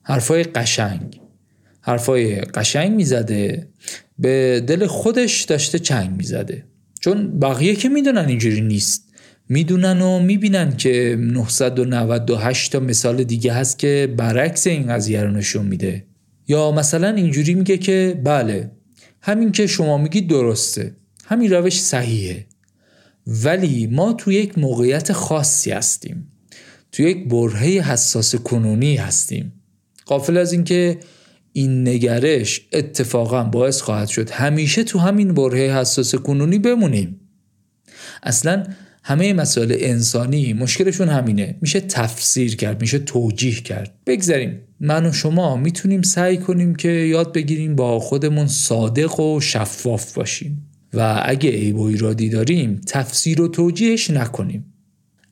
حرفای 0.05 0.43
قشنگ. 0.43 1.21
حرفای 1.81 2.41
قشنگ 2.41 2.93
می‌زده. 2.93 3.69
به 4.19 4.63
دل 4.67 4.87
خودش 4.87 5.43
داشته 5.43 5.79
چنگ 5.79 6.11
می‌زده. 6.17 6.65
چون 7.01 7.39
بقیه 7.39 7.75
که 7.75 7.89
می‌دونن 7.89 8.25
اینجوری 8.29 8.61
نیست. 8.61 9.05
می‌دونن 9.49 10.01
و 10.01 10.19
می‌بینن 10.19 10.77
که 10.77 11.17
998 11.21 12.73
تا 12.73 12.81
مثال 12.81 13.25
دیگه 13.25 13.53
هست 13.53 13.79
که 13.79 14.15
برعکس 14.17 14.67
این 14.67 14.87
قضیه 14.87 15.23
رو 15.23 15.31
نشون 15.31 15.67
میده. 15.67 16.07
یا 16.49 16.73
مثلا 16.73 17.09
اینجوری 17.09 17.55
میگه 17.55 17.79
که 17.79 18.21
بله 18.25 18.71
همین 19.21 19.53
که 19.53 19.67
شما 19.67 19.99
میگی 19.99 20.21
درسته. 20.21 20.97
همین 21.25 21.53
روش 21.53 21.81
صحیحه. 21.81 22.47
ولی 23.27 23.87
ما 23.87 24.13
تو 24.13 24.33
یک 24.33 24.59
موقعیت 24.59 25.13
خاصی 25.13 25.71
هستیم. 25.71 26.33
تو 26.93 27.03
یک 27.03 27.29
برهه 27.29 27.93
حساس 27.93 28.35
کنونی 28.35 28.97
هستیم. 28.97 29.53
قافل 30.07 30.37
از 30.37 30.53
اینکه 30.53 30.99
این 31.53 31.89
نگرش 31.89 32.61
اتفاقا 32.73 33.45
باعث 33.45 33.81
خواهد 33.81 34.09
شد 34.09 34.31
همیشه 34.31 34.85
تو 34.85 34.99
همین 34.99 35.35
برهه 35.35 35.79
حساس 35.79 36.15
کنونی 36.15 36.59
بمونیم. 36.59 37.21
اصلا 38.23 38.67
همه 39.03 39.33
مسائل 39.33 39.77
انسانی 39.79 40.53
مشکلشون 40.53 41.09
همینه. 41.09 41.57
میشه 41.61 41.81
تفسیر 41.81 42.57
کرد 42.57 42.81
میشه 42.81 42.99
توجیه 42.99 43.55
کرد. 43.55 43.95
بگذاریم. 44.07 44.61
من 44.81 45.07
و 45.07 45.13
شما 45.13 45.57
می‌تونیم 45.57 46.03
سعی 46.03 46.37
کنیم 46.37 46.75
که 46.75 46.89
یاد 46.89 47.33
بگیریم 47.33 47.77
با 47.77 48.01
خودمون 48.01 48.47
صادق 48.47 49.21
و 49.21 49.41
شفاف 49.41 50.15
باشیم. 50.15 50.71
و 50.95 51.23
اگه 51.25 51.51
عیب 51.51 51.77
و 51.77 51.83
ایرادی 51.83 52.29
داریم 52.29 52.81
تفسیر 52.87 53.43
و 53.43 53.49
توجیهش 53.49 54.11
نکنیم. 54.11 54.75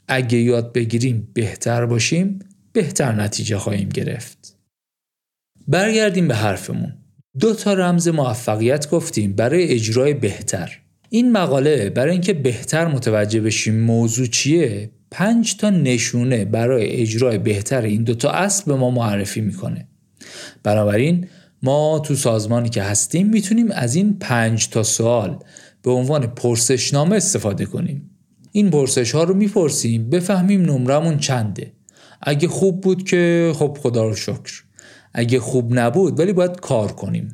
اگه 0.08 0.38
یاد 0.38 0.72
بگیریم 0.72 1.28
بهتر 1.34 1.86
باشیم 1.86 2.38
بهتر 2.72 3.12
نتیجه 3.12 3.58
خواهیم 3.58 3.88
گرفت. 3.88 4.56
برگردیم 5.68 6.28
به 6.28 6.34
حرفمون. 6.34 6.92
دو 7.40 7.54
تا 7.54 7.74
رمز 7.74 8.08
موفقیت 8.08 8.90
گفتیم 8.90 9.32
برای 9.32 9.68
اجرای 9.68 10.14
بهتر. 10.14 10.78
این 11.08 11.32
مقاله 11.32 11.90
برای 11.90 12.12
اینکه 12.12 12.32
بهتر 12.32 12.86
متوجه 12.86 13.40
بشیم 13.40 13.80
موضوع 13.80 14.26
چیه 14.26 14.90
پنج 15.10 15.56
تا 15.56 15.70
نشونه 15.70 16.44
برای 16.44 16.86
اجرای 16.86 17.38
بهتر 17.38 17.82
این 17.82 18.04
دوتا 18.04 18.30
اصل 18.30 18.64
به 18.66 18.74
ما 18.74 18.90
معرفی 18.90 19.40
می‌کنه. 19.40 19.88
بنابراین 20.62 21.26
ما 21.62 21.98
تو 21.98 22.14
سازمانی 22.14 22.68
که 22.68 22.82
هستیم 22.82 23.28
می‌تونیم 23.28 23.70
از 23.70 23.94
این 23.94 24.18
پنج 24.18 24.68
تا 24.68 24.82
سوال 24.82 25.38
به 25.82 25.90
عنوان 25.90 26.26
پرسشنامه 26.26 27.16
استفاده 27.16 27.66
کنیم. 27.66 28.10
این 28.52 28.70
پرسش 28.70 29.12
ها 29.12 29.24
رو 29.24 29.34
می‌پرسیم 29.34 30.10
بفهمیم 30.10 30.62
نمرمون 30.62 31.18
چنده. 31.18 31.72
اگه 32.22 32.48
خوب 32.48 32.80
بود 32.80 33.08
که 33.08 33.52
خب 33.54 33.78
خدا 33.80 34.08
رو 34.08 34.14
شکر. 34.14 34.64
اگه 35.14 35.40
خوب 35.40 35.78
نبود 35.78 36.20
ولی 36.20 36.32
باید 36.32 36.60
کار 36.60 36.92
کنیم. 36.92 37.28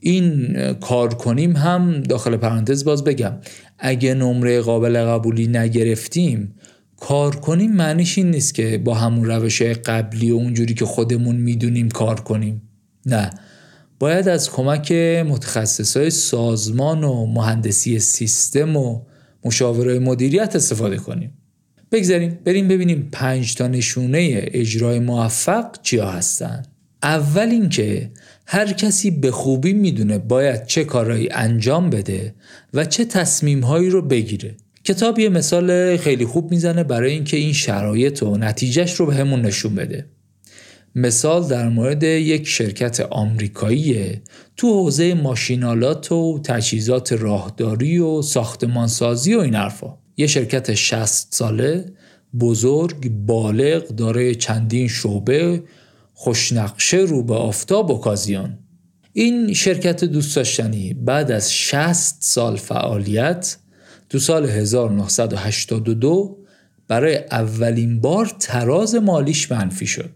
این 0.00 0.56
کار 0.72 1.14
کنیم 1.14 1.56
هم 1.56 2.02
داخل 2.02 2.36
پرانتز 2.36 2.84
باز 2.84 3.04
بگم. 3.04 3.32
اگه 3.78 4.14
نمره 4.14 4.60
قابل 4.60 5.04
قبولی 5.04 5.46
نگرفتیم 5.46 6.54
کار 7.00 7.36
کنیم 7.36 7.72
معنیش 7.72 8.18
این 8.18 8.30
نیست 8.30 8.54
که 8.54 8.78
با 8.78 8.94
همون 8.94 9.24
روش 9.24 9.62
قبلی 9.62 10.30
و 10.30 10.34
اونجوری 10.34 10.74
که 10.74 10.84
خودمون 10.84 11.36
می‌دونیم 11.36 11.88
کار 11.88 12.20
کنیم. 12.20 12.62
نه. 13.06 13.30
باید 13.98 14.28
از 14.28 14.50
کمک 14.50 14.92
متخصص 15.26 15.96
های 15.96 16.10
سازمان 16.10 17.04
و 17.04 17.26
مهندسی 17.26 17.98
سیستم 17.98 18.76
و 18.76 19.00
مشاوره 19.44 19.98
مدیریت 19.98 20.56
استفاده 20.56 20.96
کنیم. 20.96 21.38
بگذاریم 21.92 22.38
بریم 22.44 22.68
ببینیم 22.68 23.08
پنج 23.12 23.54
تا 23.54 23.66
نشونه 23.66 24.40
اجرای 24.42 24.98
موفق 24.98 25.82
چیا 25.82 26.10
هستن. 26.10 26.62
اول 27.02 27.48
اینکه 27.48 28.10
هر 28.46 28.72
کسی 28.72 29.10
به 29.10 29.30
خوبی 29.30 29.72
می‌دونه 29.72 30.18
باید 30.18 30.66
چه 30.66 30.84
کارهایی 30.84 31.28
انجام 31.32 31.90
بده 31.90 32.34
و 32.74 32.84
چه 32.84 33.04
تصمیمهایی 33.04 33.90
رو 33.90 34.02
بگیره. 34.02 34.56
کتاب 34.84 35.18
یه 35.18 35.28
مثال 35.28 35.96
خیلی 35.96 36.26
خوب 36.26 36.50
می‌زنه 36.50 36.84
برای 36.84 37.12
اینکه 37.12 37.36
این 37.36 37.52
شرایط 37.52 38.22
و 38.22 38.36
نتیجهش 38.36 38.94
رو 38.94 39.06
به 39.06 39.14
همون 39.14 39.42
نشون 39.42 39.74
بده. 39.74 40.06
مثال 40.94 41.48
در 41.48 41.68
مورد 41.68 42.02
یک 42.02 42.48
شرکت 42.48 43.00
آمریکایی 43.00 44.20
تو 44.56 44.68
حوزه 44.68 45.14
ماشینالات 45.14 46.12
و 46.12 46.40
تجهیزات 46.44 47.12
راهداری 47.12 47.98
و 47.98 48.22
ساختمانسازی 48.22 49.34
و 49.34 49.40
این 49.40 49.54
حرفا. 49.54 49.98
یه 50.16 50.26
شرکت 50.26 50.74
60 50.74 51.26
ساله 51.30 51.84
بزرگ 52.40 53.08
بالغ 53.08 53.86
داره 53.86 54.34
چندین 54.34 54.88
شعبه 54.88 55.62
خوشنقشه 56.22 56.96
رو 56.96 57.22
به 57.22 57.34
آفتاب 57.34 57.90
و 57.90 57.98
کازیان. 57.98 58.58
این 59.12 59.52
شرکت 59.52 60.04
دوست 60.04 60.36
داشتنی 60.36 60.94
بعد 60.94 61.30
از 61.30 61.54
60 61.54 62.16
سال 62.20 62.56
فعالیت 62.56 63.56
تو 64.08 64.18
سال 64.18 64.46
1982 64.46 66.38
برای 66.88 67.16
اولین 67.16 68.00
بار 68.00 68.32
تراز 68.40 68.94
مالیش 68.94 69.52
منفی 69.52 69.86
شد. 69.86 70.10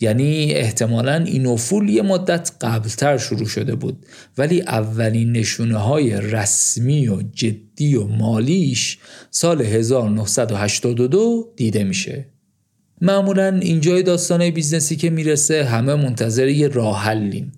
یعنی 0.00 0.52
احتمالا 0.52 1.14
این 1.14 1.46
افول 1.46 1.88
یه 1.88 2.02
مدت 2.02 2.52
قبلتر 2.60 3.18
شروع 3.18 3.46
شده 3.46 3.74
بود 3.74 4.06
ولی 4.38 4.60
اولین 4.60 5.32
نشونه 5.32 5.78
های 5.78 6.20
رسمی 6.20 7.08
و 7.08 7.22
جدی 7.22 7.94
و 7.94 8.06
مالیش 8.06 8.98
سال 9.30 9.62
1982 9.62 11.52
دیده 11.56 11.84
میشه. 11.84 12.31
معمولا 13.04 13.58
اینجای 13.62 14.02
داستان 14.02 14.34
هر 14.34 14.50
بیزنسی 14.50 14.96
که 14.96 15.10
می‌رسه 15.10 15.64
همه 15.64 15.94
منتظر 15.94 16.48
یه 16.48 16.68
راه 16.68 17.02
حلیم. 17.02 17.52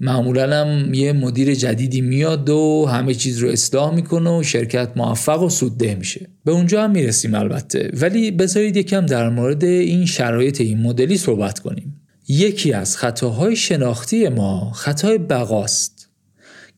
معمولا 0.00 0.64
هم 0.64 0.94
یه 0.94 1.12
مدیر 1.12 1.54
جدیدی 1.54 2.00
میاد 2.00 2.50
و 2.50 2.86
همه 2.90 3.14
چیز 3.14 3.38
رو 3.38 3.48
اصلاح 3.48 3.94
می‌کنه 3.94 4.38
و 4.38 4.42
شرکت 4.42 4.92
موفق 4.96 5.42
و 5.42 5.48
سودده 5.48 5.94
میشه. 5.94 6.26
به 6.44 6.52
اونجا 6.52 6.84
هم 6.84 6.90
می‌رسیم 6.90 7.34
البته. 7.34 7.90
ولی 8.00 8.30
بذارید 8.30 8.76
یکم 8.76 9.06
در 9.06 9.28
مورد 9.28 9.64
این 9.64 10.06
شرایط 10.06 10.60
این 10.60 10.78
مدلی 10.78 11.16
صحبت 11.16 11.58
کنیم. 11.58 12.00
یکی 12.28 12.72
از 12.72 12.96
خطاهای 12.96 13.56
شناختی 13.56 14.28
ما 14.28 14.72
خطای 14.72 15.18
بقاست. 15.18 16.08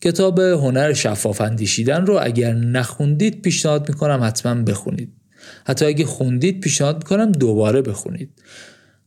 کتاب 0.01 0.39
هنر 0.39 0.93
شفاف 0.93 1.41
اندیشیدن 1.41 2.05
رو 2.05 2.19
اگر 2.21 2.53
نخوندید 2.53 3.41
پیشنهاد 3.41 3.89
می‌کنم 3.89 4.19
حتما 4.23 4.63
بخونید. 4.63 5.20
حتی 5.65 5.85
اگه 5.85 6.05
خوندید 6.05 6.59
پیشنهاد 6.59 6.95
می‌کنم 6.95 7.31
دوباره 7.31 7.81
بخونید. 7.81 8.29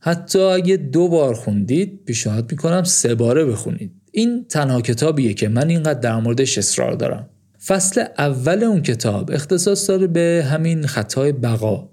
حتی 0.00 0.38
اگه 0.38 0.76
دو 0.76 1.08
بار 1.08 1.34
خوندید 1.34 2.04
پیشنهاد 2.04 2.52
می‌کنم 2.52 2.84
سه 2.84 3.14
باره 3.14 3.44
بخونید. 3.44 3.92
این 4.12 4.44
تنها 4.48 4.80
کتابیه 4.80 5.34
که 5.34 5.48
من 5.48 5.68
اینقدر 5.68 6.00
در 6.00 6.20
موردش 6.20 6.58
اصرار 6.58 6.92
دارم. 6.92 7.28
فصل 7.66 8.04
اول 8.18 8.64
اون 8.64 8.82
کتاب 8.82 9.30
اختصاص 9.30 9.90
داره 9.90 10.06
به 10.06 10.46
همین 10.50 10.86
خطای 10.86 11.32
بقا. 11.32 11.90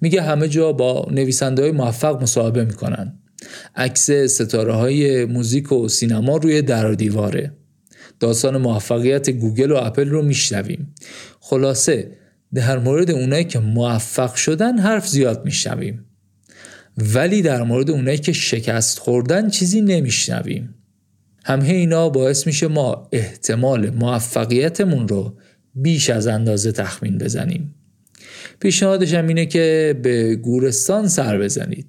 میگه 0.00 0.22
همه 0.22 0.48
جا 0.48 0.72
با 0.72 1.08
نویسنده 1.10 1.62
های 1.62 1.70
موفق 1.70 2.22
مصاحبه 2.22 2.64
می‌کنن. 2.64 3.18
عکس 3.76 4.10
ستاره 4.10 4.72
های 4.72 5.24
موزیک 5.24 5.72
و 5.72 5.88
سینما 5.88 6.36
روی 6.36 6.62
در 6.62 6.90
و 6.90 6.94
دیواره. 6.94 7.52
داستان 8.20 8.56
موفقیت 8.56 9.30
گوگل 9.30 9.70
و 9.70 9.76
اپل 9.76 10.08
رو 10.08 10.22
میشنویم. 10.22 10.94
خلاصه 11.40 12.10
در 12.54 12.78
مورد 12.78 13.10
اونایی 13.10 13.44
که 13.44 13.58
موفق 13.58 14.34
شدن 14.34 14.78
حرف 14.78 15.08
زیاد 15.08 15.44
میشنویم. 15.44 16.04
ولی 16.96 17.42
در 17.42 17.62
مورد 17.62 17.90
اونایی 17.90 18.18
که 18.18 18.32
شکست 18.32 18.98
خوردن 18.98 19.50
چیزی 19.50 19.80
نمیشنویم. 19.80 20.74
همه 21.44 21.68
اینا 21.68 22.08
باعث 22.08 22.46
میشه 22.46 22.68
ما 22.68 23.08
احتمال 23.12 23.90
موفقیتمون 23.90 25.08
رو 25.08 25.36
بیش 25.74 26.10
از 26.10 26.26
اندازه 26.26 26.72
تخمین 26.72 27.18
بزنیم. 27.18 27.74
پیشنهادش 28.60 29.14
هم 29.14 29.26
اینه 29.26 29.46
که 29.46 29.98
به 30.02 30.36
گورستان 30.36 31.08
سر 31.08 31.38
بزنید. 31.38 31.86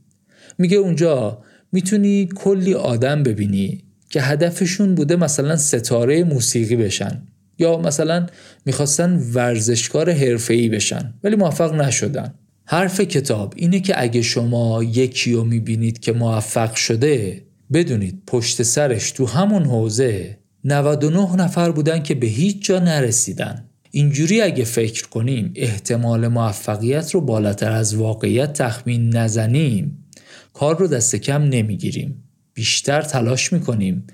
میگه 0.58 0.78
اونجا 0.78 1.44
می‌تونی 1.72 2.30
کلی 2.36 2.74
آدم 2.74 3.24
ببینی 3.24 3.84
که 4.10 4.22
هدفشون 4.22 4.96
بوده 4.96 5.16
مثلا 5.16 5.56
ستاره 5.56 6.24
موسیقی 6.24 6.76
بشن. 6.76 7.22
یا 7.60 7.78
مثلا 7.78 8.26
می‌خواستن 8.66 9.24
ورزشکار 9.34 10.12
حرفه‌ای 10.12 10.70
بشن 10.70 11.14
ولی 11.24 11.36
موفق 11.36 11.74
نشدن. 11.74 12.34
حرف 12.66 13.02
کتاب 13.02 13.54
اینه 13.58 13.80
که 13.80 14.02
اگه 14.02 14.22
شما 14.22 14.84
یکی 14.84 15.34
رو 15.34 15.44
می‌بینید 15.44 16.00
که 16.00 16.12
موفق 16.12 16.76
شده 16.76 17.44
بدونید 17.74 18.24
پشت 18.28 18.64
سرش 18.64 19.12
تو 19.12 19.26
همون 19.26 19.66
حوزه 19.66 20.38
99 20.64 21.36
نفر 21.36 21.72
بودن 21.72 22.04
که 22.04 22.16
به 22.16 22.28
هیچ 22.28 22.66
جا 22.66 22.80
نرسیدن. 22.80 23.66
اینجوری 23.92 24.42
اگه 24.42 24.64
فکر 24.64 25.08
کنیم 25.08 25.52
احتمال 25.56 26.28
موفقیت 26.28 27.12
رو 27.12 27.22
بالاتر 27.22 27.72
از 27.72 27.96
واقعیت 27.96 28.54
تخمین 28.54 29.16
نزنیم 29.16 30.06
کار 30.54 30.78
رو 30.78 30.88
دست 30.88 31.16
کم 31.16 31.42
نمی‌گیریم. 31.42 32.24
بیشتر 32.54 33.02
تلاش 33.02 33.54
می‌کنیم. 33.54 34.08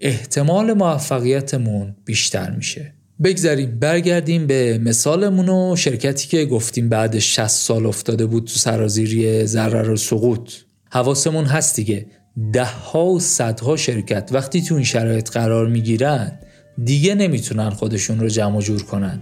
احتمال 0.00 0.72
موفقیتمون 0.72 1.96
بیشتر 2.04 2.50
میشه. 2.50 2.94
بگذاریم 3.24 3.78
برگردیم 3.78 4.46
به 4.46 4.78
مثالمون 4.78 5.48
و 5.48 5.76
شرکتی 5.76 6.28
که 6.28 6.44
گفتیم 6.44 6.88
بعد 6.88 7.18
60 7.18 7.46
سال 7.46 7.86
افتاده 7.86 8.26
بود 8.26 8.44
تو 8.44 8.58
سرازیری 8.58 9.46
ضرر 9.46 9.90
و 9.90 9.96
سقوط. 9.96 10.52
حواسمون 10.90 11.44
هست 11.44 11.76
دیگه. 11.76 12.06
ده 12.52 12.64
ها 12.64 13.06
و 13.06 13.20
صدها 13.20 13.76
شرکت 13.76 14.30
وقتی 14.32 14.62
تو 14.62 14.74
این 14.74 14.84
شرایط 14.84 15.30
قرار 15.30 15.66
می‌گیرن 15.68 16.38
دیگه 16.84 17.14
نمی‌تونن 17.14 17.70
خودشون 17.70 18.20
رو 18.20 18.28
جمع 18.28 18.60
جور 18.60 18.82
کنن. 18.82 19.20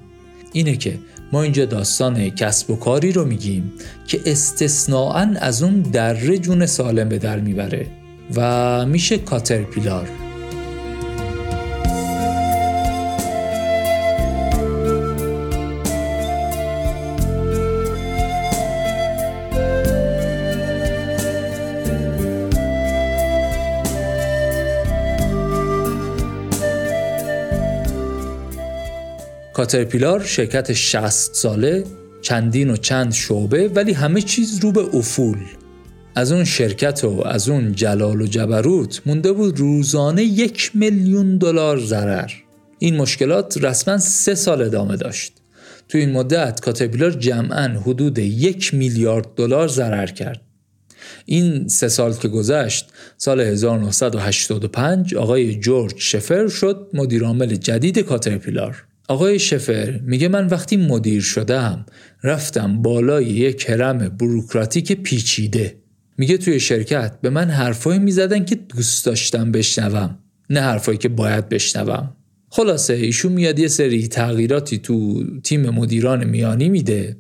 اینه 0.53 0.77
که 0.77 0.99
ما 1.33 1.43
اینجا 1.43 1.65
داستان 1.65 2.31
کسب 2.31 2.71
و 2.71 2.77
کاری 2.77 3.13
رو 3.13 3.25
میگیم 3.25 3.73
که 4.07 4.21
استثناعا 4.27 5.35
از 5.41 5.63
اون 5.63 5.81
دره 5.81 6.39
جون 6.39 6.67
سالم 6.67 7.09
به 7.09 7.19
در 7.19 7.41
می‌بره 7.41 7.87
و 8.37 8.87
میشه 8.87 9.19
کاترپیلار. 9.19 10.09
کاترپیلار 29.59 30.25
شرکت 30.25 30.73
60 30.73 31.35
ساله 31.35 31.85
چندین 32.23 32.71
و 32.71 32.77
چند 32.77 33.13
شعبه 33.13 33.69
ولی 33.69 33.93
همه 33.93 34.23
چیز 34.23 34.61
رو 34.61 34.73
به 34.73 34.97
افول. 34.97 35.39
از 36.15 36.33
اون 36.33 36.45
شرکت 36.45 37.05
و 37.05 37.27
از 37.27 37.49
اون 37.49 37.73
جلال 37.73 38.21
و 38.21 38.27
جبروت 38.27 39.01
مونده 39.07 39.33
بود 39.33 39.59
روزانه 39.59 40.23
یک 40.23 40.71
میلیون 40.75 41.39
دلار 41.39 41.81
ضرر. 41.81 42.31
این 42.79 42.97
مشکلات 42.97 43.65
رسما 43.65 43.99
سه 43.99 44.35
سال 44.35 44.63
ادامه 44.63 44.97
داشت. 44.97 45.33
تو 45.89 45.99
این 45.99 46.13
مدت 46.13 46.61
کاترپیلار 46.61 47.11
جمعا 47.11 47.69
حدود 47.69 48.19
یک 48.19 48.75
میلیارد 48.75 49.27
دلار 49.37 49.69
ضرر 49.69 50.07
کرد. 50.07 50.41
این 51.27 51.69
سه 51.69 51.89
سال 51.89 52.15
که 52.15 52.29
گذشت 52.29 52.89
سال 53.17 53.41
1985 53.41 55.15
آقای 55.15 55.55
جورج 55.55 55.95
شفر 55.99 56.49
شد 56.49 56.91
مدیرعامل 56.95 57.55
جدید 57.55 57.99
کاترپیلار. 57.99 58.88
آقای 59.09 59.39
شفر 59.39 60.01
میگه 60.05 60.29
من 60.29 60.47
وقتی 60.47 60.77
مدیر 60.77 61.23
شدم 61.23 61.87
رفتم 62.23 62.83
بالای 62.83 63.25
یک 63.25 63.71
هرم 63.71 63.99
بروکراتیک 63.99 64.93
پیچیده. 64.93 65.79
میگه 66.19 66.39
توی 66.39 66.61
شرکت 66.61 67.21
به 67.21 67.31
من 67.31 67.51
حرفایی 67.51 67.99
می‌زدن 67.99 68.45
که 68.45 68.55
دوست 68.55 69.07
داشتم 69.07 69.53
بشنوم 69.53 70.19
نه 70.51 70.61
حرفایی 70.61 70.99
که 70.99 71.09
باید 71.09 71.49
بشنوم. 71.49 72.15
خلاصه 72.51 72.95
ایشون 72.95 73.33
میاد 73.33 73.59
یه 73.59 73.69
سری 73.69 74.09
تغییراتی 74.09 74.79
تو 74.79 75.25
تیم 75.41 75.71
مدیران 75.71 76.25
میانی 76.25 76.69
میده 76.69 77.17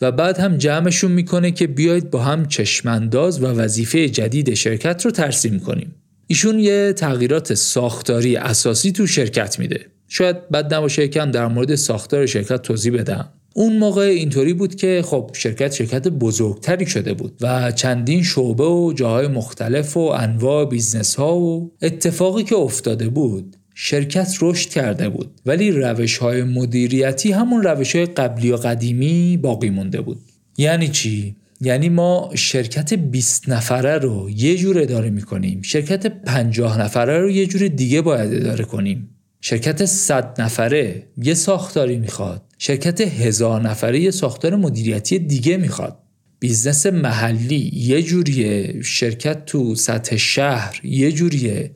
و 0.00 0.12
بعد 0.12 0.38
هم 0.38 0.56
جمعشون 0.56 1.12
می‌کنه 1.12 1.50
که 1.50 1.66
بیاید 1.66 2.10
با 2.10 2.22
هم 2.22 2.46
چشمانداز 2.46 3.42
و 3.42 3.46
وظیفه 3.46 4.08
جدید 4.08 4.54
شرکت 4.54 5.04
رو 5.04 5.10
ترسیم 5.10 5.58
کنیم. 5.58 5.94
ایشون 6.26 6.58
یه 6.58 6.92
تغییرات 6.92 7.54
ساختاری 7.54 8.36
اساسی 8.36 8.92
تو 8.92 9.06
شرکت 9.06 9.58
میده. 9.58 9.86
شاید 10.08 10.48
بد 10.48 10.74
نباشه 10.74 11.04
یکم 11.04 11.30
در 11.30 11.46
مورد 11.46 11.74
ساختار 11.74 12.26
شرکت 12.26 12.62
توضیح 12.62 12.92
بدم. 12.92 13.28
اون 13.54 13.76
موقع 13.76 14.02
اینطوری 14.02 14.52
بود 14.52 14.74
که 14.74 15.02
خب 15.04 15.30
شرکت 15.32 15.72
شرکت 15.72 16.08
بزرگتری 16.08 16.86
شده 16.86 17.14
بود 17.14 17.32
و 17.40 17.72
چندین 17.72 18.22
شعبه 18.22 18.64
و 18.64 18.92
جاهای 18.92 19.26
مختلف 19.26 19.96
و 19.96 20.00
انواع 20.00 20.64
بیزنس 20.64 21.14
ها 21.14 21.36
و 21.36 21.72
اتفاقی 21.82 22.42
که 22.42 22.56
افتاده 22.56 23.08
بود 23.08 23.56
شرکت 23.74 24.34
رشد 24.40 24.70
کرده 24.70 25.08
بود. 25.08 25.30
ولی 25.46 25.70
روش 25.70 26.18
های 26.18 26.42
مدیریتی 26.42 27.32
همون 27.32 27.62
روش 27.62 27.96
های 27.96 28.06
قبلی 28.06 28.52
و 28.52 28.56
قدیمی 28.56 29.36
باقی 29.36 29.70
مونده 29.70 30.00
بود. 30.00 30.18
یعنی 30.58 30.88
چی؟ 30.88 31.36
یعنی 31.60 31.88
ما 31.88 32.30
شرکت 32.34 32.94
20 32.94 33.48
نفره 33.48 33.98
رو 33.98 34.30
یه 34.30 34.56
جور 34.56 34.78
اداره 34.78 35.10
می‌کنیم. 35.10 35.62
شرکت 35.62 36.06
50 36.06 36.80
نفره 36.80 37.18
رو 37.18 37.30
یه 37.30 37.46
جور 37.46 37.68
دیگه 37.68 38.02
باید 38.02 38.34
اداره 38.34 38.64
کنیم. 38.64 39.08
شرکت 39.40 39.84
100 39.84 40.40
نفره 40.40 41.06
یه 41.22 41.34
ساختاری 41.34 41.98
می‌خواد. 41.98 42.42
شرکت 42.58 43.00
هزار 43.00 43.62
نفره 43.62 44.00
یه 44.00 44.10
ساختار 44.10 44.56
مدیریتی 44.56 45.18
دیگه 45.18 45.56
می‌خواد. 45.56 45.98
بیزنس 46.40 46.86
محلی 46.86 47.70
یه 47.74 48.02
جوریه 48.02 48.82
شرکت 48.82 49.44
تو 49.44 49.74
سطح 49.74 50.16
شهر 50.16 50.80
یه 50.84 51.12
جوریه 51.12 51.70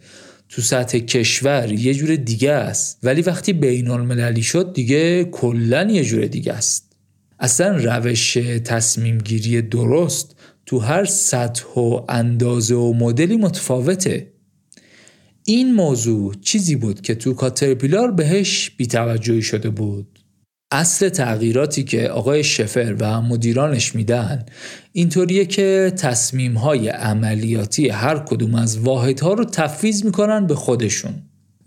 تو 0.49 0.63
سطح 0.63 0.99
کشور 0.99 1.73
یه 1.73 1.95
جور 1.95 2.17
دیگه 2.17 2.53
است. 2.53 2.99
ولی 3.03 3.23
وقتی 3.23 3.53
بین 3.53 3.89
المللی 3.91 4.43
شد 4.43 4.73
دیگه 4.73 5.25
کلا 5.25 5.91
یه 5.91 6.05
جور 6.05 6.27
دیگه 6.27 6.53
است. 6.53 6.93
اصلا 7.39 7.77
روش 7.77 8.33
تصمیم 8.65 9.19
گیری 9.19 9.63
درست 9.63 10.37
تو 10.67 10.79
هر 10.79 11.05
سطح 11.05 11.65
و 11.65 12.01
اندازه 12.09 12.75
و 12.75 12.93
مدلی 12.93 13.37
متفاوته. 13.37 14.32
این 15.45 15.75
موضوع 15.75 16.35
چیزی 16.41 16.77
بود 16.77 17.01
که 17.01 17.15
تو 17.15 17.35
کاترپیلار 17.35 18.11
بهش 18.11 18.71
بیتوجهی 18.71 19.43
شده 19.43 19.71
بود. 19.71 20.19
اصل 20.71 21.09
تغییراتی 21.09 21.85
که 21.85 22.09
آقای 22.09 22.45
شفر 22.45 22.97
و 22.99 23.21
مدیرانش 23.21 23.95
میدن 23.95 24.47
اینطوریه 24.93 25.45
که 25.45 25.93
تصمیم 25.97 26.55
های 26.55 26.89
عملیاتی 26.89 27.89
هر 27.89 28.19
کدوم 28.19 28.55
از 28.55 28.79
واحدها 28.79 29.33
رو 29.33 29.45
تفویض 29.45 30.05
می‌کنن 30.05 30.47
به 30.47 30.55
خودشون. 30.55 31.15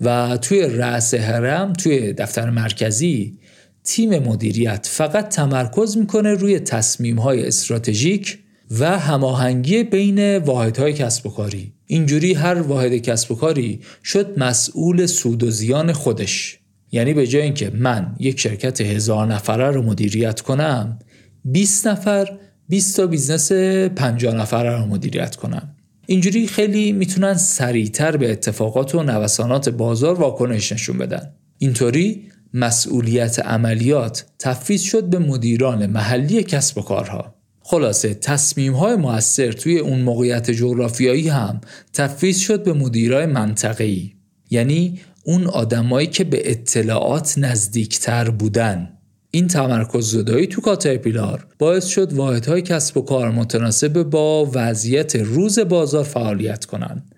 و 0.02 0.38
توی 0.38 0.62
رأس 0.62 1.14
هرم 1.14 1.74
توی 1.74 2.14
دفتر 2.14 2.50
مرکزی 2.50 3.40
تیم 3.84 4.20
مدیریت 4.20 4.88
فقط 4.92 5.30
تمرکز 5.30 5.98
می‌کنه 5.98 6.34
روی 6.34 6.60
تصمیم 6.60 7.20
های 7.20 7.48
استراتژیک 7.48 8.40
و 8.80 9.00
هماهنگی 9.00 9.84
بین 9.84 10.38
واحدهای 10.38 10.94
کسب 10.94 11.28
و 11.28 11.30
کاری. 11.30 11.75
اینجوری 11.88 12.34
هر 12.34 12.62
واحد 12.62 12.96
کسب 12.98 13.32
و 13.32 13.36
کاری 13.36 13.80
شد 14.04 14.40
مسئول 14.40 15.06
سود 15.06 15.44
و 15.44 15.52
زیان 15.52 15.94
خودش. 15.94 16.60
یعنی 16.92 17.14
به 17.14 17.28
جای 17.28 17.42
اینکه 17.42 17.70
من 17.70 18.16
یک 18.20 18.40
شرکت 18.40 18.82
هزار 18.82 19.28
نفره 19.28 19.72
رو 19.72 19.82
مدیریت 19.82 20.42
کنم 20.42 21.00
20 21.46 21.88
نفر 21.88 22.38
20 22.70 22.98
تا 22.98 23.08
بیزنس 23.08 23.52
50 23.52 24.36
نفره 24.36 24.80
رو 24.80 24.86
مدیریت 24.86 25.36
کنم. 25.36 25.76
اینجوری 26.06 26.48
خیلی 26.48 26.92
می‌تونن 26.92 27.34
سریعتر 27.34 28.18
به 28.18 28.32
اتفاقات 28.32 28.96
و 28.96 29.04
نوسانات 29.04 29.70
بازار 29.70 30.20
واکنش 30.20 30.72
نشون 30.72 30.98
بدن. 30.98 31.34
اینطوری 31.58 32.24
مسئولیت 32.54 33.40
عملیات 33.40 34.26
تفویض 34.40 34.82
شد 34.82 35.04
به 35.04 35.20
مدیران 35.20 35.86
محلی 35.86 36.44
کسب 36.44 36.78
و 36.78 36.82
کارها. 36.82 37.35
خلاصه 37.68 38.14
تصمیم 38.14 38.74
های 38.74 38.96
موثر 38.96 39.52
توی 39.52 39.80
اون 39.80 40.02
موقعیت 40.02 40.52
جغرافیایی 40.52 41.30
هم 41.30 41.62
تفویض 41.94 42.40
شد 42.40 42.64
به 42.64 42.74
مدیرای 42.74 43.26
منطقه‌ای. 43.26 44.12
یعنی 44.50 45.00
اون 45.24 45.48
آدمایی 45.48 46.08
که 46.08 46.24
به 46.24 46.52
اطلاعات 46.52 47.34
نزدیکتر 47.38 48.30
بودن. 48.30 48.90
این 49.32 49.48
تمرکز 49.48 50.12
زدایی 50.12 50.48
تو 50.48 50.62
کاترپیلار 50.62 51.48
باعث 51.60 51.86
شد 51.86 52.14
واحدهای 52.14 52.62
کسب 52.62 52.98
و 52.98 53.02
کار 53.02 53.32
متناسب 53.32 54.04
با 54.04 54.52
وضعیت 54.54 55.16
روز 55.16 55.60
بازار 55.60 56.04
فعالیت 56.04 56.66
کنند 56.66 57.16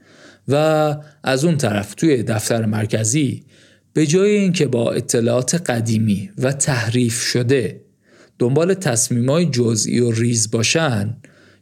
و 0.47 0.95
از 1.23 1.45
اون 1.45 1.57
طرف 1.57 1.95
توی 1.95 2.23
دفتر 2.23 2.65
مرکزی 2.65 3.43
به 3.93 4.05
جای 4.05 4.31
اینکه 4.31 4.67
با 4.67 4.91
اطلاعات 4.91 5.55
قدیمی 5.55 6.29
و 6.37 6.51
تحریف 6.51 7.21
شده 7.21 7.86
دنبال 8.39 8.73
تصمیمای 8.73 9.45
جزئی 9.45 9.99
و 9.99 10.11
ریز 10.11 10.51
باشن 10.51 11.17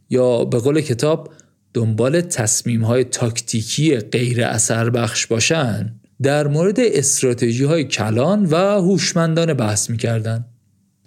یا 0.10 0.46
به 0.46 0.60
قول 0.60 0.82
کتاب 0.82 1.34
دنبال 1.74 2.22
تصمیم 2.22 2.84
های 2.84 3.04
تاکتیکی 3.04 3.98
غیر 3.98 4.44
اثر 4.44 4.90
بخش 4.90 5.28
باشن؟ 5.28 5.96
در 6.22 6.48
مورد 6.48 6.80
استراتژی 6.80 7.64
های 7.64 7.84
کلان 7.84 8.46
و 8.46 8.56
هوشمندانه 8.56 9.54
بحث 9.54 9.90
می‌کردن. 9.90 10.46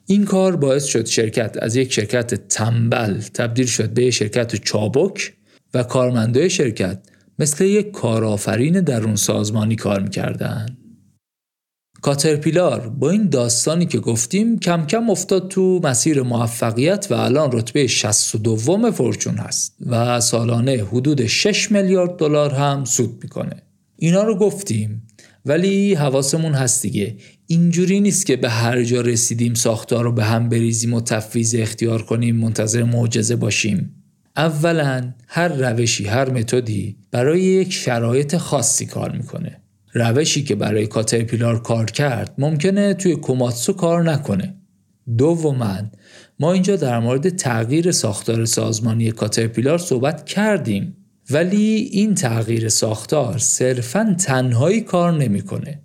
این 0.06 0.24
کار 0.24 0.56
باعث 0.56 0.84
شد 0.84 1.06
شرکت 1.06 1.56
از 1.62 1.76
یک 1.76 1.92
شرکت 1.92 2.48
تنبل 2.48 3.20
تبدیل 3.20 3.66
شد 3.66 3.90
به 3.90 4.10
شرکت 4.10 4.56
چابک 4.56 5.32
و 5.74 5.82
کارمندای 5.82 6.50
شرکت 6.50 6.98
مثل 7.38 7.64
یک 7.64 7.90
کارآفرین 7.90 8.80
درون 8.80 9.16
سازمانی 9.16 9.76
کار 9.76 10.00
می‌کردن. 10.00 10.76
کاترپیلار 12.02 12.88
با 12.88 13.10
این 13.10 13.28
داستانی 13.28 13.86
که 13.86 13.98
گفتیم 13.98 14.58
کم 14.58 14.86
کم 14.86 15.10
افتاد 15.10 15.48
تو 15.48 15.80
مسیر 15.84 16.22
موفقیت 16.22 17.06
و 17.10 17.14
الان 17.14 17.52
رتبه 17.52 17.86
62 17.86 18.92
فورچون 18.92 19.34
هست 19.34 19.76
و 19.86 20.20
سالانه 20.20 20.84
حدود 20.92 21.26
6 21.26 21.72
میلیارد 21.72 22.16
دلار 22.16 22.54
هم 22.54 22.84
سود 22.84 23.18
می‌کنه. 23.22 23.62
اینا 23.96 24.22
رو 24.22 24.34
گفتیم 24.38 25.02
ولی 25.46 25.94
حواسمون 25.94 26.52
هست 26.52 26.82
دیگه. 26.82 27.16
اینجوری 27.46 28.00
نیست 28.00 28.26
که 28.26 28.36
به 28.36 28.50
هر 28.50 28.82
جا 28.82 29.00
رسیدیم 29.00 29.54
ساختار 29.54 30.04
رو 30.04 30.12
به 30.12 30.24
هم 30.24 30.48
بریزیم 30.48 30.94
و 30.94 31.00
تفویض 31.00 31.54
اختیار 31.58 32.02
کنیم 32.02 32.36
منتظر 32.36 32.82
معجزه 32.82 33.36
باشیم. 33.36 33.94
اولا 34.36 35.14
هر 35.26 35.48
روشی 35.48 36.04
هر 36.04 36.30
متدی 36.30 36.96
برای 37.10 37.40
یک 37.40 37.72
شرایط 37.72 38.36
خاصی 38.36 38.86
کار 38.86 39.16
می‌کنه. 39.16 39.60
روشی 39.98 40.42
که 40.42 40.54
برای 40.54 40.86
کاترپیلار 40.86 41.62
کار 41.62 41.86
کرد 41.86 42.34
ممکنه 42.38 42.94
توی 42.94 43.16
کوماتسو 43.16 43.72
کار 43.72 44.02
نکنه. 44.02 44.54
دوما 45.18 45.78
ما 46.40 46.52
اینجا 46.52 46.76
در 46.76 46.98
مورد 46.98 47.28
تغییر 47.28 47.92
ساختار 47.92 48.44
سازمانی 48.44 49.10
کاترپیلار 49.10 49.78
صحبت 49.78 50.26
کردیم 50.26 50.96
ولی 51.30 51.88
این 51.92 52.14
تغییر 52.14 52.68
ساختار 52.68 53.38
صرفا 53.38 54.16
تنهایی 54.18 54.80
کار 54.80 55.12
نمی‌کنه. 55.12 55.82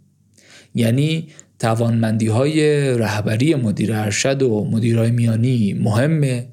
یعنی 0.76 1.28
توانمندی 1.59 2.28
های 2.28 2.88
رهبری 2.97 3.55
مدیر 3.55 3.93
ارشد 3.93 4.41
و 4.41 4.66
مدیرای 4.66 5.11
میانی 5.11 5.74
مهمه. 5.74 6.47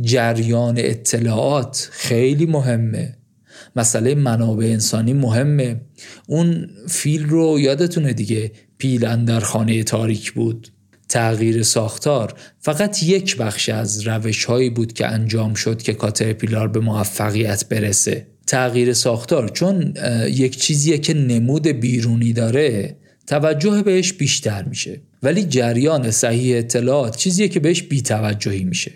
جریان 0.00 0.74
اطلاعات 0.78 1.88
خیلی 1.92 2.46
مهمه. 2.46 3.16
مسئله 3.76 4.14
منابع 4.14 4.64
انسانی 4.64 5.12
مهمه. 5.12 5.80
اون 6.26 6.70
فیل 6.88 7.26
رو 7.26 7.60
یادتونه 7.60 8.12
دیگه 8.12 8.52
پیل 8.78 9.24
در 9.24 9.40
خانه 9.40 9.82
تاریک 9.82 10.32
بود. 10.32 10.68
تغییر 11.08 11.62
ساختار 11.62 12.34
فقط 12.60 13.02
یک 13.02 13.36
بخش 13.36 13.68
از 13.68 14.06
روش 14.06 14.44
هایی 14.44 14.70
بود 14.70 14.92
که 14.92 15.06
انجام 15.06 15.54
شد 15.54 15.82
که 15.82 15.94
کاترپیلار 15.94 16.68
به 16.68 16.80
موفقیت 16.80 17.68
برسه. 17.68 18.26
تغییر 18.46 18.92
ساختار 18.92 19.48
چون 19.48 19.94
یک 20.28 20.58
چیزیه 20.58 20.98
که 20.98 21.14
نمود 21.14 21.66
بیرونی 21.66 22.32
داره 22.32 22.96
توجه 23.26 23.82
بهش 23.82 24.12
بیشتر 24.12 24.62
میشه. 24.62 25.00
ولی 25.22 25.44
جریان 25.44 26.10
صحیح 26.10 26.58
اطلاعات 26.58 27.16
چیزیه 27.16 27.48
که 27.48 27.60
بهش 27.60 27.82
بیتوجهی 27.82 28.64
میشه. 28.64 28.92